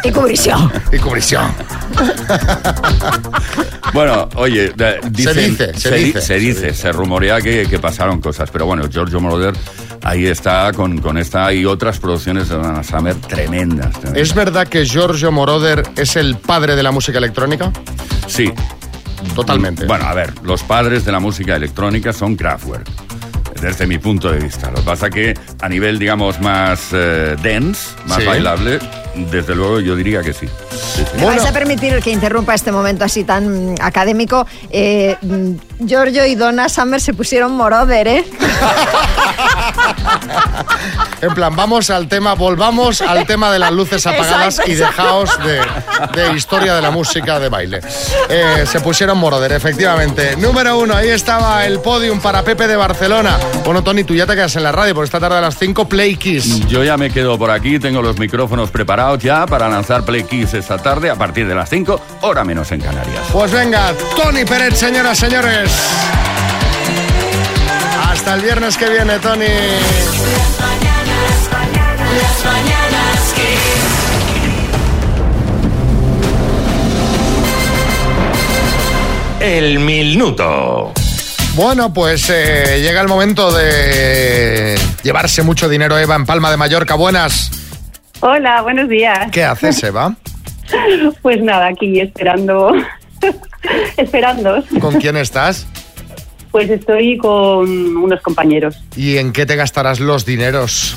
Y 0.03 0.11
cubrición. 0.11 0.71
y 0.93 0.99
cubrición. 0.99 1.45
Bueno, 3.95 4.29
oye, 4.35 4.73
de- 4.77 5.01
dicen- 5.11 5.57
dice, 5.57 5.73
se 5.79 5.95
di- 5.95 6.05
dice, 6.05 6.21
se 6.21 6.35
dice, 6.39 6.75
se 6.75 6.93
rumorea 6.93 7.41
que, 7.41 7.67
que 7.67 7.79
pasaron 7.79 8.21
cosas, 8.21 8.51
pero 8.51 8.67
bueno, 8.67 8.89
Giorgio 8.91 9.21
Moroder 9.21 9.55
ahí 10.03 10.27
está 10.27 10.73
con, 10.75 10.99
con 11.01 11.17
esta 11.17 11.53
y 11.55 11.65
otras 11.65 11.99
producciones 12.01 12.49
de 12.49 12.57
Donna 12.57 12.83
Summer 12.83 13.15
tremendas. 13.15 13.93
tremendas. 13.93 14.21
¿Es 14.21 14.35
verdad 14.35 14.67
que 14.69 14.85
Giorgio 14.85 15.31
Moroder 15.31 15.85
es 15.97 16.17
el 16.17 16.37
padre 16.37 16.75
de 16.77 16.83
la 16.83 16.91
música 16.91 17.19
electrónica? 17.19 17.73
Sí. 18.27 18.53
Totalmente. 19.35 19.87
Bueno, 19.87 20.05
a 20.05 20.13
ver, 20.13 20.35
los 20.43 20.63
padres 20.65 21.05
de 21.07 21.13
la 21.13 21.19
música 21.21 21.57
electrónica 21.57 22.13
son 22.13 22.37
Kraftwerk. 22.37 22.87
Desde 23.61 23.87
mi 23.87 23.99
punto 23.99 24.31
de 24.31 24.39
vista. 24.41 24.69
Lo 24.71 24.77
que 24.77 24.83
pasa 24.83 25.09
que 25.11 25.35
a 25.61 25.69
nivel, 25.69 25.99
digamos, 25.99 26.41
más 26.41 26.89
eh, 26.93 27.37
dense, 27.43 27.91
más 28.07 28.19
Sí. 28.19 28.27
bailable, 28.27 28.79
desde 29.31 29.55
luego 29.55 29.81
yo 29.81 29.97
diría 29.97 30.23
que 30.23 30.33
sí. 30.33 30.47
Sí, 30.71 31.03
sí. 31.05 31.17
¿Me 31.19 31.25
vais 31.25 31.45
a 31.45 31.53
permitir 31.53 32.01
que 32.03 32.11
interrumpa 32.11 32.55
este 32.55 32.73
momento 32.73 33.05
así 33.05 33.25
tan 33.25 33.73
mm, 33.73 33.77
académico? 33.81 34.47
Eh, 34.71 35.17
mm, 35.23 35.87
Giorgio 35.87 36.27
y 36.27 36.35
Donna 36.35 36.69
Summer 36.69 37.01
se 37.01 37.15
pusieron 37.15 37.53
moroder, 37.53 38.07
¿eh? 38.09 38.25
En 41.21 41.33
plan, 41.35 41.57
vamos 41.57 41.89
al 41.91 42.07
tema, 42.07 42.35
volvamos 42.35 43.01
al 43.01 43.27
tema 43.27 43.51
de 43.51 43.59
las 43.59 43.73
luces 43.73 44.07
apagadas 44.07 44.59
Exacto, 44.59 44.71
y 44.71 44.75
dejaos 44.75 45.31
de, 45.45 45.61
de 46.21 46.37
historia 46.37 46.75
de 46.75 46.83
la 46.83 46.91
música 46.91 47.39
de 47.41 47.49
baile. 47.49 47.81
Eh, 48.29 48.65
se 48.71 48.81
pusieron 48.81 49.17
moroder, 49.19 49.53
efectivamente. 49.53 50.37
Número 50.37 50.79
uno, 50.79 50.95
ahí 50.95 51.09
estaba 51.09 51.65
el 51.65 51.81
podium 51.81 52.21
para 52.21 52.43
Pepe 52.43 52.67
de 52.67 52.77
Barcelona. 52.77 53.39
Bueno, 53.65 53.83
Tony, 53.83 54.05
tú 54.05 54.15
ya 54.15 54.27
te 54.27 54.35
quedas 54.35 54.55
en 54.57 54.65
la 54.65 54.73
radio, 54.73 54.95
porque 54.95 55.07
esta 55.07 55.21
tarde 55.21 55.39
a 55.39 55.41
las 55.41 55.57
5, 55.59 55.89
Play 55.89 56.17
Kiss. 56.17 56.67
Yo 56.67 56.85
ya 56.85 56.97
me 56.97 57.11
quedo 57.11 57.39
por 57.39 57.51
aquí, 57.51 57.79
tengo 57.79 58.03
los 58.03 58.19
micrófonos 58.19 58.71
preparados 58.71 59.19
ya 59.21 59.47
para 59.47 59.69
lanzar 59.69 60.05
Play 60.05 60.25
Kiss 60.25 60.53
esta 60.55 60.77
tarde 60.79 61.09
a 61.11 61.15
partir 61.15 61.49
de 61.49 61.55
las 61.55 61.71
5, 61.71 62.01
hora 62.21 62.45
menos 62.45 62.71
en 62.73 62.81
Canarias. 62.81 63.23
Pues 63.33 63.51
venga, 63.51 63.93
Tony 64.17 64.45
Pérez, 64.45 64.79
señoras, 64.79 65.19
señores. 65.19 65.71
Hasta 68.15 68.35
el 68.35 68.43
viernes 68.43 68.77
que 68.79 68.89
viene, 68.89 69.19
Tony. 69.19 69.45
Las 72.21 72.45
mañanas 72.45 73.35
El 79.41 79.81
minuto. 79.81 80.93
Bueno, 81.57 81.93
pues 81.93 82.31
eh, 82.31 82.81
llega 82.83 83.01
el 83.01 83.09
momento 83.09 83.51
de 83.51 84.79
llevarse 85.03 85.43
mucho 85.43 85.69
dinero, 85.69 85.99
Eva, 85.99 86.15
en 86.15 86.25
Palma 86.25 86.53
de 86.53 86.57
Mallorca. 86.57 86.95
Buenas. 86.95 87.51
Hola, 88.21 88.63
buenos 88.63 88.89
días. 88.89 89.29
¿Qué 89.33 89.43
haces, 89.43 89.83
Eva? 89.83 90.15
Pues 91.21 91.43
nada, 91.43 91.67
aquí 91.67 91.99
esperando. 91.99 92.73
esperando. 93.97 94.63
¿Con 94.81 95.01
quién 95.01 95.17
estás? 95.17 95.67
Pues 96.55 96.71
estoy 96.71 97.19
con 97.19 97.97
unos 97.97 98.21
compañeros. 98.23 98.77
¿Y 98.95 99.17
en 99.17 99.33
qué 99.33 99.45
te 99.45 99.57
gastarás 99.57 99.99
los 99.99 100.25
dineros? 100.25 100.97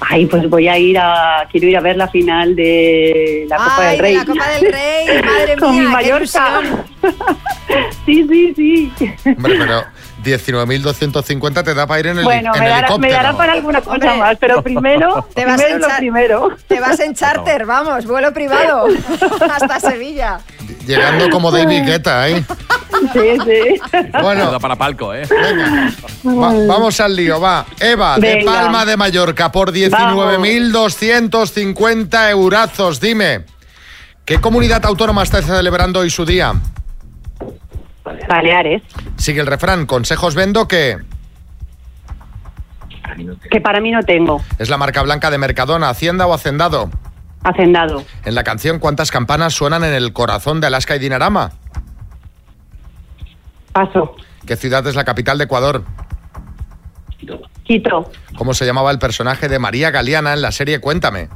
Ay, 0.00 0.26
pues 0.26 0.50
voy 0.50 0.68
a 0.68 0.76
ir 0.76 0.98
a. 0.98 1.48
Quiero 1.50 1.66
ir 1.68 1.78
a 1.78 1.80
ver 1.80 1.96
la 1.96 2.08
final 2.08 2.54
de 2.54 3.46
la 3.48 3.56
Copa 3.56 3.76
Ay, 3.78 3.86
del 3.86 3.96
de 3.96 4.02
Rey. 4.02 4.14
la 4.16 4.24
Copa 4.26 4.48
del 4.50 4.72
Rey, 4.72 5.06
madre 5.24 5.56
Con 5.58 5.70
mía, 5.70 5.80
mi 5.80 5.86
qué 5.86 5.92
Mallorca. 5.94 6.60
ilusión. 6.60 6.84
sí, 8.04 8.26
sí, 8.28 8.54
sí. 8.54 8.92
Hombre, 9.34 9.54
pero 9.58 9.84
19.250 10.22 11.64
te 11.64 11.72
da 11.72 11.86
para 11.86 12.00
ir 12.00 12.06
en 12.08 12.18
el, 12.18 12.24
Bueno, 12.24 12.52
en 12.54 12.60
me 12.60 12.68
dará, 12.68 12.80
me 12.98 13.08
helicóptero. 13.08 13.14
dará 13.14 13.36
para 13.38 13.52
alguna 13.54 13.80
cosa 13.80 13.94
Hombre, 13.94 14.14
más, 14.18 14.36
pero 14.38 14.62
primero, 14.62 15.26
Te 15.34 15.46
vas, 15.46 15.62
primero 15.62 15.74
en 15.86 15.90
lo 15.90 15.96
primero. 15.96 16.48
te 16.68 16.80
vas 16.80 17.00
en 17.00 17.14
charter, 17.14 17.64
vamos, 17.64 18.04
vuelo 18.04 18.30
privado 18.34 18.88
hasta 19.50 19.80
Sevilla. 19.80 20.40
Llegando 20.86 21.28
como 21.30 21.50
David 21.50 21.84
Guetta, 21.84 22.28
¿eh? 22.28 22.44
Sí, 23.12 23.36
sí. 23.44 23.80
Bueno, 24.22 24.58
para 24.60 24.76
palco, 24.76 25.12
¿eh? 25.14 25.26
Va- 26.24 26.54
vamos 26.66 26.98
al 27.00 27.14
lío, 27.16 27.38
va. 27.40 27.66
Eva, 27.78 28.16
de 28.18 28.36
Venga. 28.36 28.50
Palma 28.52 28.84
de 28.86 28.96
Mallorca, 28.96 29.50
por 29.52 29.70
19.250 29.72 32.30
eurazos. 32.30 33.00
Dime, 33.00 33.44
¿qué 34.24 34.40
comunidad 34.40 34.84
autónoma 34.86 35.22
está 35.24 35.42
celebrando 35.42 36.00
hoy 36.00 36.08
su 36.10 36.24
día? 36.24 36.54
Baleares, 38.28 38.82
Sigue 39.16 39.40
el 39.40 39.46
refrán, 39.46 39.86
consejos 39.86 40.34
vendo 40.34 40.66
que 40.68 40.98
que 43.50 43.60
para 43.60 43.80
mí 43.80 43.90
no 43.92 44.02
tengo. 44.02 44.42
es 44.58 44.68
la 44.68 44.76
marca 44.76 45.00
blanca 45.02 45.30
de 45.30 45.38
Mercadona, 45.38 45.88
Hacienda 45.88 46.26
o 46.26 46.34
Hacendado. 46.34 46.90
Hacendado, 47.44 48.02
En 48.24 48.34
la 48.34 48.42
canción, 48.42 48.78
¿cuántas 48.80 49.10
campanas 49.12 49.54
suenan 49.54 49.84
en 49.84 49.94
el 49.94 50.12
corazón 50.12 50.60
de 50.60 50.66
Alaska 50.66 50.96
y 50.96 50.98
Dinarama? 50.98 51.52
paso. 53.72 54.16
¿Qué 54.46 54.56
ciudad 54.56 54.86
es 54.86 54.94
la 54.94 55.04
capital 55.04 55.36
de 55.38 55.44
Ecuador? 55.44 55.84
Quito, 57.64 58.10
¿Cómo 58.38 58.54
se 58.54 58.64
llamaba 58.64 58.90
el 58.92 58.98
personaje 58.98 59.48
de 59.48 59.58
María 59.58 59.90
Galeana 59.90 60.32
en 60.32 60.40
la 60.42 60.52
serie 60.52 60.80
Cuéntame? 60.80 61.28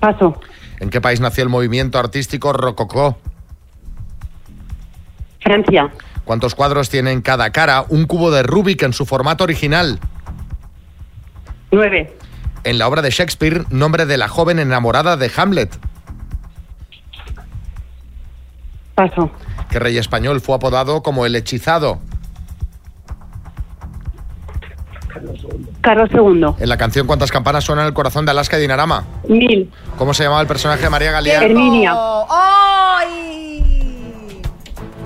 paso. 0.00 0.40
¿En 0.80 0.90
qué 0.90 1.00
país 1.00 1.20
nació 1.20 1.42
el 1.44 1.48
movimiento 1.50 1.98
artístico 1.98 2.52
Rococó? 2.52 3.18
Francia, 5.40 5.90
¿Cuántos 6.24 6.54
cuadros 6.56 6.88
tiene 6.90 7.12
en 7.12 7.22
cada 7.22 7.50
cara 7.50 7.84
un 7.88 8.06
cubo 8.06 8.30
de 8.32 8.42
Rubik 8.42 8.82
en 8.82 8.92
su 8.92 9.06
formato 9.06 9.44
original? 9.44 10.00
nueve. 11.70 12.16
En 12.66 12.78
la 12.78 12.88
obra 12.88 13.00
de 13.00 13.10
Shakespeare, 13.10 13.64
nombre 13.70 14.06
de 14.06 14.16
la 14.18 14.26
joven 14.26 14.58
enamorada 14.58 15.16
de 15.16 15.30
Hamlet. 15.36 15.78
Paso. 18.96 19.30
¿Qué 19.70 19.78
rey 19.78 19.96
español 19.98 20.40
fue 20.40 20.56
apodado 20.56 21.00
como 21.00 21.26
el 21.26 21.36
hechizado? 21.36 22.00
Carlos 25.80 26.10
II, 26.12 26.46
En 26.58 26.68
la 26.68 26.76
canción 26.76 27.06
¿Cuántas 27.06 27.30
campanas 27.30 27.62
suenan 27.62 27.84
en 27.84 27.88
el 27.90 27.94
corazón 27.94 28.24
de 28.24 28.32
Alaska 28.32 28.58
y 28.58 28.62
Dinarama? 28.62 29.04
mil. 29.28 29.70
¿Cómo 29.96 30.12
se 30.12 30.24
llamaba 30.24 30.40
el 30.42 30.48
personaje 30.48 30.82
de 30.82 30.90
María 30.90 31.12
Galeana? 31.12 31.46
Herminia. 31.46 31.92
Oh, 31.94 32.26
¡Ay! 32.28 33.62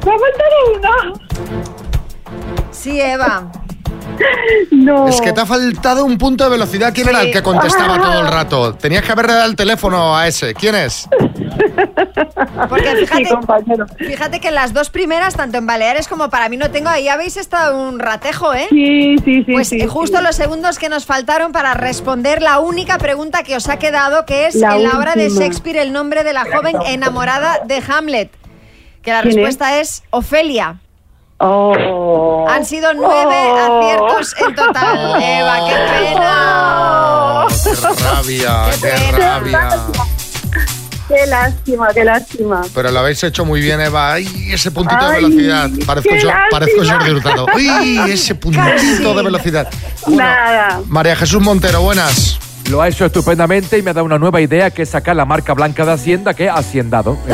¡Me 0.06 0.12
ha 0.12 0.18
faltado 0.18 0.50
una! 0.78 1.12
Sí, 2.70 2.98
Eva. 2.98 3.52
No. 4.70 5.08
Es 5.08 5.20
que 5.20 5.32
te 5.32 5.40
ha 5.40 5.46
faltado 5.46 6.04
un 6.04 6.16
punto 6.16 6.44
de 6.44 6.50
velocidad. 6.50 6.92
¿Quién 6.94 7.08
era 7.08 7.22
el 7.22 7.30
que 7.30 7.42
contestaba 7.42 7.98
todo 7.98 8.20
el 8.20 8.28
rato? 8.28 8.74
Tenías 8.74 9.04
que 9.04 9.12
haberle 9.12 9.34
dado 9.34 9.46
el 9.50 9.56
teléfono 9.56 10.16
a 10.16 10.26
ese. 10.26 10.54
¿Quién 10.54 10.74
es? 10.74 11.06
Porque 12.68 12.90
Sí, 12.90 13.06
fíjate, 13.06 13.28
compañero. 13.28 13.86
fíjate 13.98 14.40
que 14.40 14.50
las 14.50 14.72
dos 14.72 14.90
primeras, 14.90 15.34
tanto 15.36 15.58
en 15.58 15.66
Baleares 15.66 16.08
como 16.08 16.30
para 16.30 16.48
mí 16.48 16.56
no 16.56 16.70
tengo, 16.70 16.88
ahí 16.88 17.08
habéis 17.08 17.36
estado 17.36 17.76
un 17.88 17.98
ratejo, 17.98 18.54
¿eh? 18.54 18.66
Sí, 18.70 19.16
sí, 19.24 19.44
sí. 19.44 19.52
Pues 19.52 19.68
sí, 19.68 19.80
eh, 19.80 19.86
justo 19.86 20.18
sí. 20.18 20.24
los 20.24 20.36
segundos 20.36 20.78
que 20.78 20.88
nos 20.88 21.04
faltaron 21.04 21.52
para 21.52 21.74
responder 21.74 22.40
la 22.42 22.58
única 22.58 22.98
pregunta 22.98 23.42
que 23.42 23.56
os 23.56 23.68
ha 23.68 23.78
quedado, 23.78 24.24
que 24.24 24.46
es 24.46 24.54
La 24.54 24.76
en 24.76 24.84
la 24.84 24.98
obra 24.98 25.14
de. 25.14 25.28
Shakespeare 25.30 25.78
el 25.78 25.92
nombre 25.92 26.24
de 26.24 26.32
la 26.32 26.44
joven 26.44 26.76
enamorada 26.86 27.60
de 27.66 27.82
Hamlet. 27.86 28.30
Que 29.02 29.12
la 29.12 29.22
¿Quién 29.22 29.34
respuesta 29.34 29.80
es 29.80 30.02
Ofelia. 30.10 30.80
Oh. 31.42 32.46
Han 32.50 32.64
sido 32.66 32.92
nueve 32.94 33.34
Oh. 33.34 34.06
aciertos 34.08 34.34
en 34.46 34.54
total. 34.54 35.22
Eva, 35.22 35.58
qué 35.68 35.74
pena. 36.04 37.46
¡Qué 37.64 38.04
rabia! 38.04 38.64
¡Qué 38.80 39.12
rabia! 39.12 39.68
Qué 41.08 41.26
lástima, 41.26 41.88
qué 41.92 42.04
lástima. 42.04 42.60
Pero 42.74 42.90
lo 42.90 43.00
habéis 43.00 43.24
hecho 43.24 43.44
muy 43.44 43.60
bien, 43.60 43.80
Eva. 43.80 44.12
¡Ay, 44.12 44.28
ese 44.52 44.70
puntito 44.70 45.08
de 45.08 45.16
velocidad! 45.16 45.70
Parezco, 45.84 46.14
yo, 46.14 46.28
parezco 46.50 46.82
lástima. 46.82 46.98
Jordi 47.00 47.10
Hurtado. 47.16 47.46
¡Ay, 47.54 47.98
ese 48.12 48.34
puntito 48.34 49.14
de 49.14 49.22
velocidad! 49.22 49.68
Bueno, 50.06 50.22
Nada. 50.22 50.80
María 50.86 51.16
Jesús 51.16 51.40
Montero, 51.42 51.80
buenas. 51.82 52.38
Lo 52.68 52.80
ha 52.82 52.86
hecho 52.88 53.06
estupendamente 53.06 53.78
y 53.78 53.82
me 53.82 53.90
ha 53.90 53.94
dado 53.94 54.04
una 54.04 54.18
nueva 54.18 54.40
idea 54.40 54.70
que 54.70 54.82
es 54.82 54.90
sacar 54.90 55.16
la 55.16 55.24
marca 55.24 55.54
blanca 55.54 55.84
de 55.84 55.92
Hacienda, 55.92 56.34
que 56.34 56.46
es 56.46 56.52
Haciendado. 56.54 57.16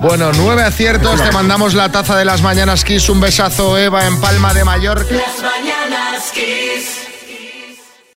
Bueno, 0.00 0.30
nueve 0.32 0.62
aciertos. 0.62 1.22
Te 1.22 1.32
mandamos 1.32 1.74
la 1.74 1.90
taza 1.90 2.16
de 2.16 2.24
las 2.24 2.42
mañanas 2.42 2.84
Kiss. 2.84 3.08
Un 3.08 3.20
besazo, 3.20 3.78
Eva, 3.78 4.06
en 4.06 4.20
Palma 4.20 4.52
de 4.54 4.64
Mallorca. 4.64 5.14